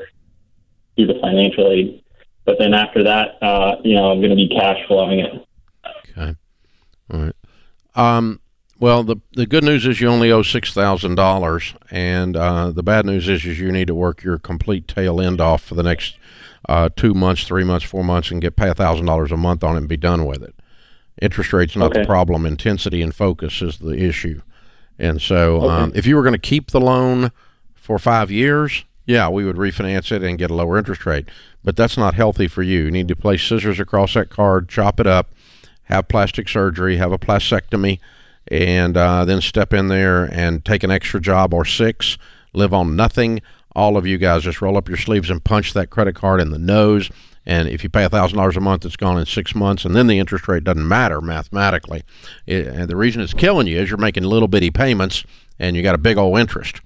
through 0.95 1.07
the 1.07 1.19
financial 1.21 1.71
aid. 1.71 2.03
But 2.45 2.57
then 2.59 2.73
after 2.73 3.03
that, 3.03 3.41
uh, 3.41 3.77
you 3.83 3.95
know, 3.95 4.11
I'm 4.11 4.19
going 4.19 4.29
to 4.29 4.35
be 4.35 4.49
cash 4.49 4.77
flowing 4.87 5.19
it. 5.19 5.47
Okay. 6.09 6.35
All 7.11 7.19
right. 7.19 7.35
Um. 7.95 8.39
Well, 8.77 9.03
the 9.03 9.17
the 9.33 9.45
good 9.45 9.63
news 9.63 9.85
is 9.85 10.01
you 10.01 10.09
only 10.09 10.31
owe 10.31 10.41
six 10.41 10.73
thousand 10.73 11.15
dollars, 11.15 11.73
and 11.89 12.35
uh, 12.35 12.71
the 12.71 12.83
bad 12.83 13.05
news 13.05 13.29
is 13.29 13.45
is 13.45 13.59
you 13.59 13.71
need 13.71 13.87
to 13.87 13.95
work 13.95 14.21
your 14.21 14.37
complete 14.37 14.87
tail 14.87 15.21
end 15.21 15.39
off 15.39 15.63
for 15.63 15.75
the 15.75 15.83
next 15.83 16.17
uh, 16.67 16.89
two 16.95 17.13
months, 17.13 17.45
three 17.45 17.63
months, 17.63 17.85
four 17.85 18.03
months, 18.03 18.31
and 18.31 18.41
get 18.41 18.55
pay 18.55 18.69
a 18.69 18.73
thousand 18.73 19.05
dollars 19.05 19.31
a 19.31 19.37
month 19.37 19.63
on 19.63 19.75
it 19.75 19.79
and 19.79 19.87
be 19.87 19.97
done 19.97 20.25
with 20.25 20.43
it. 20.43 20.55
Interest 21.21 21.53
rate's 21.53 21.77
not 21.77 21.93
the 21.93 22.05
problem. 22.05 22.45
Intensity 22.45 23.01
and 23.01 23.15
focus 23.15 23.61
is 23.61 23.79
the 23.79 23.97
issue. 23.97 24.41
And 24.97 25.21
so, 25.21 25.57
Okay. 25.57 25.67
um, 25.67 25.91
if 25.95 26.05
you 26.05 26.15
were 26.15 26.21
going 26.23 26.33
to 26.33 26.39
keep 26.39 26.71
the 26.71 26.79
loan 26.81 27.31
for 27.75 27.99
five 27.99 28.31
years, 28.31 28.85
yeah, 29.05 29.29
we 29.29 29.45
would 29.45 29.57
refinance 29.57 30.11
it 30.11 30.23
and 30.23 30.37
get 30.37 30.49
a 30.49 30.53
lower 30.55 30.77
interest 30.77 31.05
rate. 31.05 31.25
But 31.63 31.75
that's 31.75 31.97
not 31.97 32.13
healthy 32.13 32.47
for 32.47 32.63
you. 32.63 32.85
You 32.85 32.91
need 32.91 33.07
to 33.09 33.15
place 33.15 33.43
scissors 33.43 33.79
across 33.79 34.13
that 34.13 34.29
card, 34.29 34.69
chop 34.69 34.99
it 34.99 35.07
up, 35.07 35.31
have 35.83 36.07
plastic 36.07 36.47
surgery, 36.49 36.97
have 36.97 37.11
a 37.11 37.17
plastectomy, 37.19 37.99
and 38.49 38.95
uh, 38.95 39.25
then 39.25 39.41
step 39.41 39.73
in 39.73 39.87
there 39.87 40.23
and 40.25 40.63
take 40.63 40.83
an 40.83 40.91
extra 40.91 41.19
job 41.19 41.53
or 41.53 41.65
six, 41.65 42.17
live 42.53 42.73
on 42.73 42.95
nothing. 42.95 43.41
All 43.75 43.97
of 43.97 44.07
you 44.07 44.17
guys 44.17 44.43
just 44.43 44.61
roll 44.61 44.77
up 44.77 44.87
your 44.87 44.97
sleeves 44.97 45.29
and 45.29 45.43
punch 45.43 45.73
that 45.73 45.89
credit 45.89 46.15
card 46.15 46.39
in 46.39 46.51
the 46.51 46.59
nose. 46.59 47.11
And 47.45 47.69
if 47.69 47.83
you 47.83 47.89
pay 47.89 48.07
thousand 48.07 48.37
dollars 48.37 48.57
a 48.57 48.61
month, 48.61 48.85
it's 48.85 48.95
gone 48.95 49.19
in 49.19 49.25
six 49.25 49.53
months, 49.53 49.85
and 49.85 49.95
then 49.95 50.07
the 50.07 50.17
interest 50.17 50.47
rate 50.47 50.63
doesn't 50.63 50.87
matter 50.87 51.21
mathematically. 51.21 52.03
It, 52.47 52.67
and 52.67 52.87
the 52.87 52.95
reason 52.95 53.21
it's 53.21 53.33
killing 53.33 53.67
you 53.67 53.79
is 53.79 53.89
you're 53.89 53.97
making 53.97 54.23
little 54.23 54.47
bitty 54.47 54.71
payments, 54.71 55.23
and 55.59 55.75
you 55.75 55.83
got 55.83 55.95
a 55.95 55.99
big 55.99 56.17
old 56.17 56.39
interest. 56.39 56.81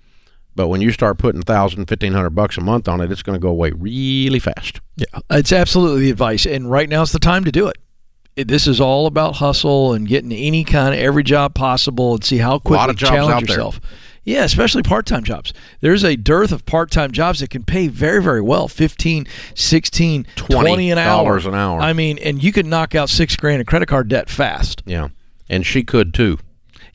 But 0.55 0.67
when 0.67 0.81
you 0.81 0.91
start 0.91 1.17
putting 1.17 1.41
thousand, 1.41 1.85
fifteen 1.85 2.11
hundred 2.11 2.31
bucks 2.31 2.57
a 2.57 2.61
month 2.61 2.89
on 2.89 2.99
it, 2.99 3.11
it's 3.11 3.23
going 3.23 3.37
to 3.37 3.41
go 3.41 3.49
away 3.49 3.71
really 3.71 4.39
fast. 4.39 4.81
Yeah, 4.97 5.05
it's 5.29 5.53
absolutely 5.53 6.01
the 6.01 6.11
advice, 6.11 6.45
and 6.45 6.69
right 6.69 6.89
now 6.89 7.03
is 7.03 7.13
the 7.13 7.19
time 7.19 7.45
to 7.45 7.51
do 7.51 7.67
it. 7.67 7.77
This 8.47 8.67
is 8.67 8.81
all 8.81 9.05
about 9.05 9.35
hustle 9.35 9.93
and 9.93 10.07
getting 10.07 10.31
any 10.31 10.63
kind 10.63 10.93
of 10.93 10.99
every 10.99 11.23
job 11.23 11.55
possible 11.55 12.13
and 12.15 12.23
see 12.23 12.37
how 12.37 12.59
quickly 12.59 12.77
lot 12.77 12.89
of 12.89 12.97
challenge 12.97 13.49
out 13.51 13.71
there. 13.71 13.81
Yeah, 14.29 14.43
especially 14.43 14.83
part-time 14.83 15.23
jobs. 15.23 15.53
There's 15.81 16.03
a 16.03 16.15
dearth 16.15 16.51
of 16.51 16.63
part-time 16.67 17.11
jobs 17.11 17.39
that 17.39 17.49
can 17.49 17.63
pay 17.63 17.87
very, 17.87 18.21
very 18.21 18.41
well 18.41 18.67
15 18.67 19.25
16 19.55 20.27
20 20.35 20.91
an 20.91 20.97
hour. 20.99 21.39
$20 21.39 21.47
an 21.47 21.55
hour. 21.55 21.79
I 21.81 21.93
mean, 21.93 22.19
and 22.19 22.43
you 22.43 22.51
can 22.51 22.69
knock 22.69 22.93
out 22.93 23.09
six 23.09 23.35
grand 23.35 23.59
in 23.59 23.65
credit 23.65 23.87
card 23.87 24.07
debt 24.07 24.29
fast. 24.29 24.83
Yeah, 24.85 25.07
and 25.49 25.65
she 25.65 25.83
could 25.83 26.13
too. 26.13 26.37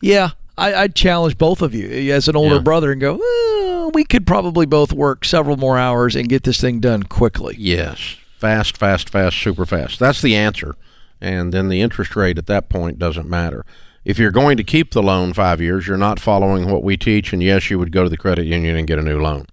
Yeah, 0.01 0.31
I, 0.57 0.75
I'd 0.75 0.95
challenge 0.95 1.37
both 1.37 1.61
of 1.61 1.75
you 1.75 1.89
as 2.13 2.29
an 2.29 2.37
older 2.37 2.57
Yeah. 2.57 2.61
brother 2.61 2.93
and 2.93 3.01
go, 3.01 3.91
we 3.93 4.05
could 4.05 4.29
probably 4.29 4.65
both 4.67 4.93
work 4.93 5.25
several 5.25 5.57
more 5.57 5.77
hours 5.77 6.15
and 6.15 6.29
get 6.29 6.45
this 6.45 6.61
thing 6.61 6.79
done 6.79 7.03
quickly. 7.03 7.57
Yes, 7.59 8.17
fast, 8.39 8.77
fast, 8.77 9.09
fast, 9.11 9.37
super 9.39 9.67
fast. 9.67 9.99
That's 9.99 10.23
the 10.23 10.37
answer. 10.37 10.77
And 11.21 11.53
then 11.53 11.69
the 11.69 11.81
interest 11.81 12.15
rate 12.15 12.39
at 12.39 12.47
that 12.47 12.69
point 12.69 12.99
doesn't 13.01 13.29
matter. 13.29 13.65
If 14.05 14.19
you're 14.19 14.31
going 14.31 14.57
to 14.59 14.65
keep 14.65 14.91
the 14.91 15.03
loan 15.03 15.33
five 15.33 15.61
years, 15.61 15.87
you're 15.87 15.97
not 15.97 16.21
following 16.21 16.71
what 16.71 16.83
we 16.83 16.97
teach. 16.97 17.33
And 17.33 17.43
yes, 17.43 17.71
you 17.71 17.79
would 17.79 17.93
go 17.93 18.05
to 18.05 18.11
the 18.11 18.17
credit 18.17 18.45
union 18.45 18.77
and 18.77 18.87
get 18.87 18.99
a 18.99 19.03
new 19.03 19.21
loan. 19.21 19.47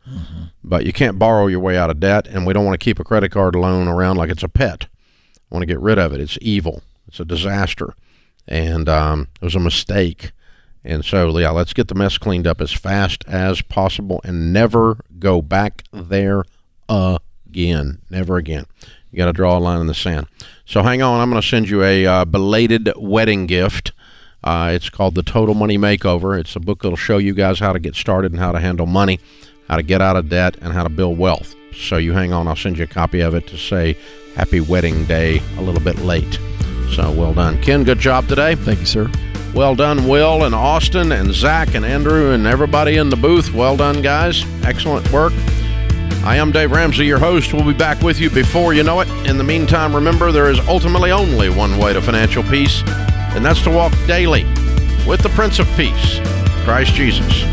But 0.63 0.85
you 0.85 0.91
can't 0.91 1.17
borrow 1.17 1.47
your 1.47 1.61
way 1.61 1.77
out 1.77 1.89
of 1.89 1.99
debt. 1.99 2.27
And 2.27 2.45
we 2.45 2.53
don't 2.53 2.65
want 2.65 2.79
to 2.79 2.83
keep 2.83 2.99
a 2.99 3.03
credit 3.03 3.31
card 3.31 3.55
loan 3.55 3.87
around 3.87 4.17
like 4.17 4.29
it's 4.29 4.43
a 4.43 4.49
pet. 4.49 4.87
I 5.35 5.55
want 5.55 5.63
to 5.63 5.67
get 5.67 5.79
rid 5.79 5.97
of 5.97 6.13
it. 6.13 6.19
It's 6.19 6.37
evil, 6.41 6.83
it's 7.07 7.19
a 7.19 7.25
disaster. 7.25 7.93
And 8.47 8.89
um, 8.89 9.27
it 9.41 9.45
was 9.45 9.55
a 9.55 9.59
mistake. 9.59 10.31
And 10.83 11.05
so, 11.05 11.37
yeah, 11.37 11.51
let's 11.51 11.73
get 11.73 11.87
the 11.87 11.95
mess 11.95 12.17
cleaned 12.17 12.47
up 12.47 12.59
as 12.59 12.71
fast 12.71 13.23
as 13.27 13.61
possible 13.61 14.19
and 14.23 14.51
never 14.51 14.97
go 15.19 15.41
back 15.41 15.83
there 15.93 16.43
again. 16.89 18.01
Never 18.09 18.37
again. 18.37 18.65
You 19.11 19.17
got 19.17 19.25
to 19.25 19.33
draw 19.33 19.57
a 19.57 19.59
line 19.59 19.81
in 19.81 19.87
the 19.87 19.93
sand. 19.93 20.27
So 20.65 20.83
hang 20.83 21.01
on. 21.01 21.19
I'm 21.19 21.29
going 21.29 21.41
to 21.41 21.47
send 21.47 21.69
you 21.69 21.83
a 21.83 22.05
uh, 22.05 22.25
belated 22.25 22.91
wedding 22.97 23.45
gift. 23.45 23.91
Uh, 24.43 24.71
it's 24.73 24.89
called 24.89 25.15
The 25.15 25.23
Total 25.23 25.53
Money 25.53 25.77
Makeover. 25.77 26.39
It's 26.39 26.55
a 26.55 26.59
book 26.59 26.81
that'll 26.81 26.97
show 26.97 27.17
you 27.17 27.33
guys 27.33 27.59
how 27.59 27.73
to 27.73 27.79
get 27.79 27.95
started 27.95 28.31
and 28.31 28.39
how 28.39 28.51
to 28.51 28.59
handle 28.59 28.87
money, 28.87 29.19
how 29.67 29.77
to 29.77 29.83
get 29.83 30.01
out 30.01 30.15
of 30.15 30.29
debt, 30.29 30.57
and 30.61 30.73
how 30.73 30.83
to 30.83 30.89
build 30.89 31.17
wealth. 31.17 31.55
So 31.75 31.97
you 31.97 32.13
hang 32.13 32.33
on. 32.33 32.47
I'll 32.47 32.55
send 32.55 32.77
you 32.77 32.83
a 32.83 32.87
copy 32.87 33.21
of 33.21 33.33
it 33.33 33.47
to 33.47 33.57
say 33.57 33.97
Happy 34.35 34.59
Wedding 34.59 35.05
Day 35.05 35.41
a 35.57 35.61
little 35.61 35.81
bit 35.81 35.99
late. 35.99 36.39
So 36.93 37.11
well 37.11 37.33
done. 37.33 37.61
Ken, 37.61 37.83
good 37.83 37.99
job 37.99 38.27
today. 38.27 38.55
Thank 38.55 38.79
you, 38.79 38.85
sir. 38.85 39.09
Well 39.53 39.75
done, 39.75 40.07
Will 40.07 40.45
and 40.45 40.55
Austin 40.55 41.11
and 41.11 41.33
Zach 41.33 41.75
and 41.75 41.85
Andrew 41.85 42.31
and 42.31 42.47
everybody 42.47 42.97
in 42.97 43.09
the 43.09 43.17
booth. 43.17 43.53
Well 43.53 43.75
done, 43.75 44.01
guys. 44.01 44.43
Excellent 44.63 45.11
work. 45.11 45.33
I 46.23 46.37
am 46.37 46.51
Dave 46.51 46.71
Ramsey, 46.71 47.05
your 47.05 47.19
host. 47.19 47.53
We'll 47.53 47.65
be 47.65 47.73
back 47.73 48.01
with 48.01 48.19
you 48.19 48.29
before 48.29 48.73
you 48.73 48.83
know 48.83 49.01
it. 49.01 49.09
In 49.27 49.37
the 49.37 49.43
meantime, 49.43 49.93
remember 49.93 50.31
there 50.31 50.49
is 50.49 50.59
ultimately 50.67 51.11
only 51.11 51.49
one 51.49 51.77
way 51.77 51.93
to 51.93 52.01
financial 52.01 52.43
peace, 52.43 52.83
and 53.35 53.45
that's 53.45 53.61
to 53.63 53.69
walk 53.69 53.93
daily 54.07 54.43
with 55.07 55.21
the 55.21 55.29
Prince 55.29 55.59
of 55.59 55.67
Peace, 55.75 56.19
Christ 56.63 56.93
Jesus. 56.93 57.43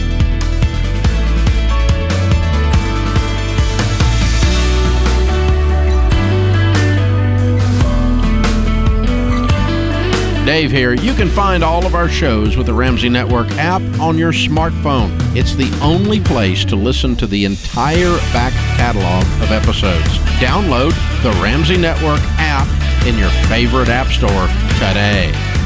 Dave 10.49 10.71
here. 10.71 10.95
You 10.95 11.13
can 11.13 11.29
find 11.29 11.63
all 11.63 11.85
of 11.85 11.95
our 11.95 12.09
shows 12.09 12.57
with 12.57 12.65
the 12.65 12.73
Ramsey 12.73 13.11
Network 13.11 13.51
app 13.59 13.83
on 14.01 14.17
your 14.17 14.33
smartphone. 14.33 15.11
It's 15.37 15.55
the 15.55 15.71
only 15.83 16.21
place 16.21 16.65
to 16.65 16.75
listen 16.75 17.15
to 17.17 17.27
the 17.27 17.45
entire 17.45 18.17
back 18.33 18.55
catalog 18.79 19.25
of 19.43 19.53
episodes. 19.53 20.09
Download 20.41 20.93
the 21.23 21.33
Ramsey 21.43 21.77
Network 21.77 22.21
app 22.39 22.67
in 23.07 23.19
your 23.19 23.29
favorite 23.49 23.91
app 23.91 24.07
store 24.07 24.49
today. 24.79 25.58